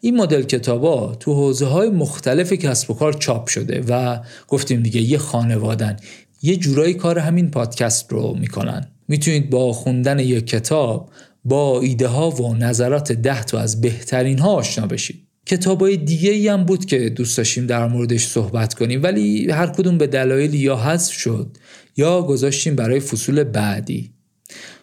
این 0.00 0.16
مدل 0.16 0.42
کتابا 0.42 1.14
تو 1.14 1.34
حوزه 1.34 1.66
های 1.66 1.88
مختلف 1.88 2.52
کسب 2.52 2.90
و 2.90 2.94
کار 2.94 3.12
چاپ 3.12 3.48
شده 3.48 3.84
و 3.88 4.18
گفتیم 4.48 4.82
دیگه 4.82 5.00
یه 5.00 5.18
خانوادن. 5.18 5.96
یه 6.42 6.56
جورایی 6.56 6.94
کار 6.94 7.18
همین 7.18 7.50
پادکست 7.50 8.12
رو 8.12 8.36
می‌کنن. 8.40 8.92
می‌تونید 9.08 9.50
با 9.50 9.72
خوندن 9.72 10.18
یک 10.18 10.46
کتاب 10.46 11.10
با 11.44 11.80
ایده 11.80 12.08
ها 12.08 12.30
و 12.30 12.54
نظرات 12.54 13.12
ده 13.12 13.44
تا 13.44 13.58
از 13.58 13.80
بهترین 13.80 14.38
ها 14.38 14.52
آشنا 14.54 14.86
بشید. 14.86 15.29
کتاب 15.50 15.80
های 15.80 15.96
دیگه 15.96 16.30
ای 16.30 16.48
هم 16.48 16.64
بود 16.64 16.84
که 16.84 17.08
دوست 17.08 17.38
داشتیم 17.38 17.66
در 17.66 17.88
موردش 17.88 18.26
صحبت 18.26 18.74
کنیم 18.74 19.02
ولی 19.02 19.50
هر 19.50 19.66
کدوم 19.66 19.98
به 19.98 20.06
دلایل 20.06 20.54
یا 20.54 20.76
حذف 20.76 21.12
شد 21.12 21.56
یا 21.96 22.22
گذاشتیم 22.22 22.76
برای 22.76 23.00
فصول 23.00 23.44
بعدی. 23.44 24.10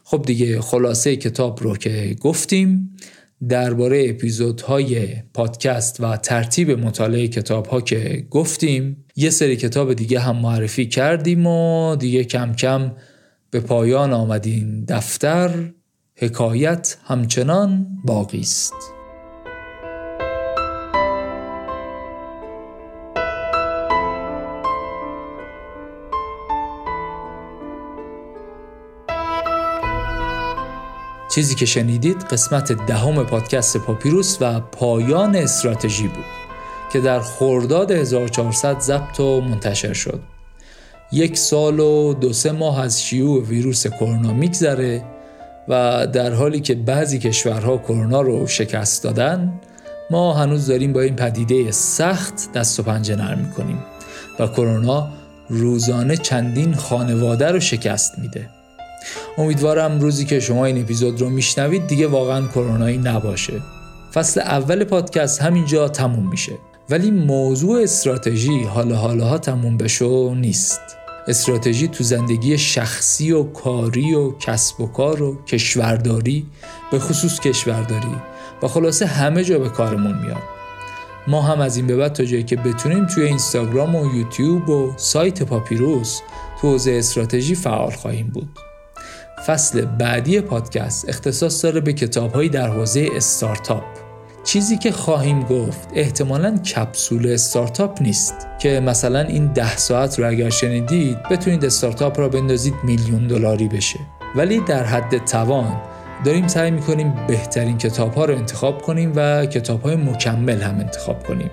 خب 0.03 0.23
دیگه 0.25 0.61
خلاصه 0.61 1.15
کتاب 1.15 1.63
رو 1.63 1.77
که 1.77 2.15
گفتیم 2.21 2.97
درباره 3.49 4.09
اپیزودهای 4.09 5.07
پادکست 5.33 5.99
و 5.99 6.17
ترتیب 6.17 6.71
مطالعه 6.71 7.27
کتاب 7.27 7.67
ها 7.67 7.81
که 7.81 8.27
گفتیم 8.29 9.05
یه 9.15 9.29
سری 9.29 9.55
کتاب 9.55 9.93
دیگه 9.93 10.19
هم 10.19 10.35
معرفی 10.37 10.85
کردیم 10.85 11.47
و 11.47 11.95
دیگه 11.95 12.23
کم 12.23 12.53
کم 12.53 12.91
به 13.51 13.59
پایان 13.59 14.13
آمدین. 14.13 14.85
دفتر 14.85 15.73
حکایت 16.15 16.97
همچنان 17.03 17.87
باقی 18.05 18.39
است. 18.39 18.96
چیزی 31.37 31.55
که 31.55 31.65
شنیدید 31.65 32.23
قسمت 32.31 32.85
دهم 32.87 33.23
پادکست 33.23 33.77
پاپیروس 33.77 34.37
و 34.41 34.59
پایان 34.59 35.35
استراتژی 35.35 36.07
بود 36.07 36.25
که 36.93 36.99
در 36.99 37.19
خرداد 37.19 37.91
1400 37.91 38.79
ضبط 38.79 39.19
و 39.19 39.41
منتشر 39.41 39.93
شد. 39.93 40.19
یک 41.11 41.37
سال 41.37 41.79
و 41.79 42.13
دو 42.13 42.33
سه 42.33 42.51
ماه 42.51 42.81
از 42.81 43.03
شیوع 43.03 43.43
ویروس 43.43 43.87
کرونا 43.87 44.33
میگذره 44.33 45.03
و 45.67 46.07
در 46.13 46.33
حالی 46.33 46.59
که 46.59 46.75
بعضی 46.75 47.19
کشورها 47.19 47.77
کرونا 47.77 48.21
رو 48.21 48.47
شکست 48.47 49.03
دادن 49.03 49.53
ما 50.11 50.33
هنوز 50.33 50.67
داریم 50.67 50.93
با 50.93 51.01
این 51.01 51.15
پدیده 51.15 51.71
سخت 51.71 52.51
دست 52.53 52.79
و 52.79 52.83
پنجه 52.83 53.15
نرم 53.15 53.39
می‌کنیم 53.39 53.83
و 54.39 54.47
کرونا 54.47 55.07
روزانه 55.49 56.17
چندین 56.17 56.75
خانواده 56.75 57.51
رو 57.51 57.59
شکست 57.59 58.19
میده. 58.19 58.56
امیدوارم 59.37 59.99
روزی 59.99 60.25
که 60.25 60.39
شما 60.39 60.65
این 60.65 60.81
اپیزود 60.81 61.21
رو 61.21 61.29
میشنوید 61.29 61.87
دیگه 61.87 62.07
واقعا 62.07 62.47
کرونایی 62.47 62.97
نباشه. 62.97 63.61
فصل 64.13 64.41
اول 64.41 64.83
پادکست 64.83 65.41
همینجا 65.41 65.87
تموم 65.87 66.29
میشه. 66.29 66.51
ولی 66.89 67.11
موضوع 67.11 67.81
استراتژی 67.81 68.63
حالا 68.63 68.95
حالا 68.95 69.37
تموم 69.37 69.77
بشو 69.77 70.35
نیست. 70.35 70.81
استراتژی 71.27 71.87
تو 71.87 72.03
زندگی 72.03 72.57
شخصی 72.57 73.31
و 73.31 73.43
کاری 73.43 74.13
و 74.13 74.31
کسب 74.31 74.81
و 74.81 74.87
کار 74.87 75.21
و 75.21 75.45
کشورداری 75.45 76.45
به 76.91 76.99
خصوص 76.99 77.39
کشورداری 77.39 78.15
و 78.63 78.67
خلاصه 78.67 79.05
همه 79.05 79.43
جا 79.43 79.59
به 79.59 79.69
کارمون 79.69 80.17
میاد. 80.17 80.43
ما 81.27 81.41
هم 81.41 81.61
از 81.61 81.77
این 81.77 81.87
به 81.87 81.95
بعد 81.95 82.13
تا 82.13 82.25
جایی 82.25 82.43
که 82.43 82.55
بتونیم 82.55 83.05
توی 83.05 83.23
اینستاگرام 83.23 83.95
و 83.95 84.15
یوتیوب 84.15 84.69
و 84.69 84.93
سایت 84.97 85.43
پاپیروس 85.43 86.19
تو 86.61 86.71
حوزه 86.71 86.91
استراتژی 86.91 87.55
فعال 87.55 87.91
خواهیم 87.91 88.27
بود. 88.27 88.49
فصل 89.47 89.85
بعدی 89.85 90.41
پادکست 90.41 91.09
اختصاص 91.09 91.65
داره 91.65 91.79
به 91.79 91.93
کتابهایی 91.93 92.49
در 92.49 92.67
حوزه 92.67 93.07
استارتاپ. 93.15 93.83
چیزی 94.43 94.77
که 94.77 94.91
خواهیم 94.91 95.43
گفت 95.43 95.89
احتمالا 95.93 96.57
کپسول 96.57 97.31
استارتاپ 97.31 98.01
نیست 98.01 98.47
که 98.59 98.79
مثلا 98.79 99.19
این 99.19 99.53
ده 99.53 99.77
ساعت 99.77 100.19
رو 100.19 100.29
اگر 100.29 100.49
شنیدید 100.49 101.17
بتونید 101.23 101.65
استارتاپ 101.65 102.19
را 102.19 102.29
بندازید 102.29 102.73
میلیون 102.83 103.27
دلاری 103.27 103.67
بشه. 103.67 103.99
ولی 104.35 104.59
در 104.59 104.83
حد 104.83 105.25
توان 105.25 105.81
داریم 106.25 106.47
سعی 106.47 106.71
می‌کنیم 106.71 107.13
بهترین 107.27 107.77
کتاب 107.77 108.13
ها 108.13 108.25
رو 108.25 108.35
انتخاب 108.35 108.81
کنیم 108.81 109.13
و 109.15 109.45
کتاب 109.45 109.81
های 109.81 109.95
مکمل 109.95 110.61
هم 110.61 110.79
انتخاب 110.79 111.27
کنیم 111.27 111.51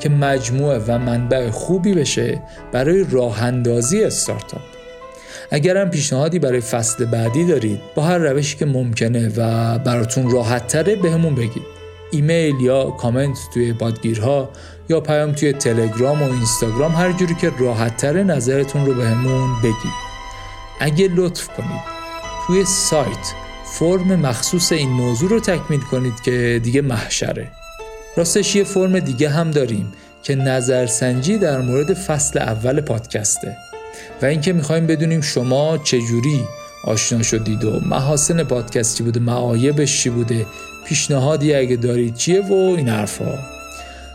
که 0.00 0.08
مجموعه 0.08 0.78
و 0.78 0.98
منبع 0.98 1.50
خوبی 1.50 1.94
بشه 1.94 2.42
برای 2.72 3.04
راه 3.10 3.42
اندازی 3.42 4.04
استارتاپ. 4.04 4.77
اگرم 5.50 5.90
پیشنهادی 5.90 6.38
برای 6.38 6.60
فصل 6.60 7.04
بعدی 7.04 7.44
دارید 7.44 7.80
با 7.94 8.02
هر 8.02 8.18
روشی 8.18 8.56
که 8.56 8.66
ممکنه 8.66 9.32
و 9.36 9.78
براتون 9.78 10.30
راحت 10.30 10.66
تره 10.66 10.96
بهمون 10.96 11.34
بگید. 11.34 11.78
ایمیل 12.10 12.60
یا 12.60 12.84
کامنت 12.84 13.38
توی 13.54 13.72
بادگیرها 13.72 14.50
یا 14.88 15.00
پیام 15.00 15.32
توی 15.32 15.52
تلگرام 15.52 16.22
و 16.22 16.32
اینستاگرام 16.32 16.92
هر 16.92 17.12
جوری 17.12 17.34
که 17.34 17.52
راحت 17.58 17.96
تر 17.96 18.22
نظرتون 18.22 18.86
رو 18.86 18.94
بهمون 18.94 19.60
بگید. 19.62 20.08
اگه 20.80 21.08
لطف 21.14 21.48
کنید 21.48 21.82
توی 22.46 22.64
سایت 22.64 23.32
فرم 23.64 24.16
مخصوص 24.16 24.72
این 24.72 24.90
موضوع 24.90 25.30
رو 25.30 25.40
تکمیل 25.40 25.80
کنید 25.80 26.20
که 26.20 26.60
دیگه 26.64 26.82
محشره. 26.82 27.46
راستش 28.16 28.56
یه 28.56 28.64
فرم 28.64 28.98
دیگه 28.98 29.28
هم 29.28 29.50
داریم 29.50 29.92
که 30.22 30.34
نظرسنجی 30.34 31.38
در 31.38 31.60
مورد 31.60 31.94
فصل 31.94 32.38
اول 32.38 32.80
پادکسته. 32.80 33.56
و 34.22 34.26
اینکه 34.26 34.52
می‌خوایم 34.52 34.86
بدونیم 34.86 35.20
شما 35.20 35.78
چجوری 35.78 36.40
آشنا 36.84 37.22
شدید 37.22 37.64
و 37.64 37.80
محاسن 37.80 38.44
پادکست 38.44 38.96
چی 38.96 39.02
بوده 39.02 39.20
معایبش 39.20 40.02
چی 40.02 40.10
بوده 40.10 40.46
پیشنهادی 40.86 41.54
اگه 41.54 41.76
دارید 41.76 42.14
چیه 42.14 42.40
و 42.40 42.52
این 42.52 42.88
حرفا. 42.88 43.38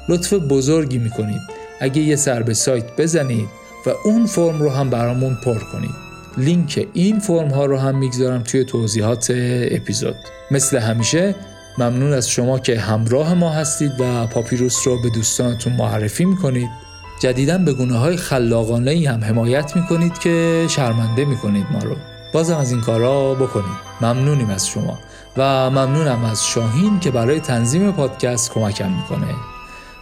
لطف 0.10 0.34
بزرگی 0.34 0.98
می‌کنید. 0.98 1.42
اگه 1.82 2.02
یه 2.02 2.16
سر 2.16 2.44
به 2.44 2.54
سایت 2.54 2.96
بزنید 2.98 3.48
و 3.86 3.90
اون 4.06 4.26
فرم 4.26 4.60
رو 4.62 4.70
هم 4.70 4.90
برامون 4.90 5.38
پر 5.44 5.60
کنید. 5.60 5.96
لینک 6.38 6.88
این 6.94 7.20
فرم 7.20 7.50
ها 7.50 7.66
رو 7.66 7.78
هم 7.78 7.98
می‌گذارم 7.98 8.44
توی 8.44 8.64
توضیحات 8.64 9.28
اپیزود. 9.72 10.16
مثل 10.52 10.78
همیشه 10.78 11.36
ممنون 11.78 12.14
از 12.14 12.30
شما 12.30 12.60
که 12.60 12.80
همراه 12.80 13.34
ما 13.34 13.50
هستید 13.50 13.92
و 14.00 14.28
پاپیروس 14.28 14.88
رو 14.88 15.02
به 15.02 15.10
دوستانتون 15.10 15.74
معرفی 15.74 16.26
می‌کنید. 16.26 16.70
جدیدا 17.24 17.58
به 17.58 17.74
گونه 17.74 17.98
های 17.98 18.18
خلاقانه 18.18 18.92
ای 18.92 19.06
هم 19.06 19.24
حمایت 19.24 19.76
می‌کنید 19.76 20.20
که 20.20 20.66
شرمنده 20.70 21.26
می‌کنید 21.26 21.66
ما 21.72 21.80
رو. 21.80 21.96
بازم 22.34 22.58
از 22.58 22.72
این 22.72 22.82
کارا 22.82 23.34
بکنید. 23.34 23.78
ممنونیم 24.02 24.50
از 24.50 24.68
شما 24.68 24.98
و 25.38 25.70
ممنونم 25.70 26.26
از 26.26 26.48
شاهین 26.48 27.00
که 27.00 27.12
برای 27.12 27.40
تنظیم 27.40 27.92
پادکست 27.92 28.52
کمکم 28.52 28.92
می‌کنه. 28.92 29.36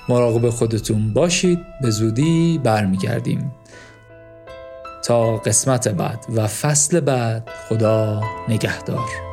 مراقب 0.10 0.50
خودتون 0.50 1.14
باشید. 1.14 1.60
به 1.82 1.90
زودی 1.90 2.62
برمیگردیم. 2.64 3.52
تا 5.04 5.38
قسمت 5.38 5.88
بعد 5.88 6.26
و 6.36 6.48
فصل 6.48 7.00
بعد 7.00 7.50
خدا 7.70 8.22
نگهدار. 8.50 9.31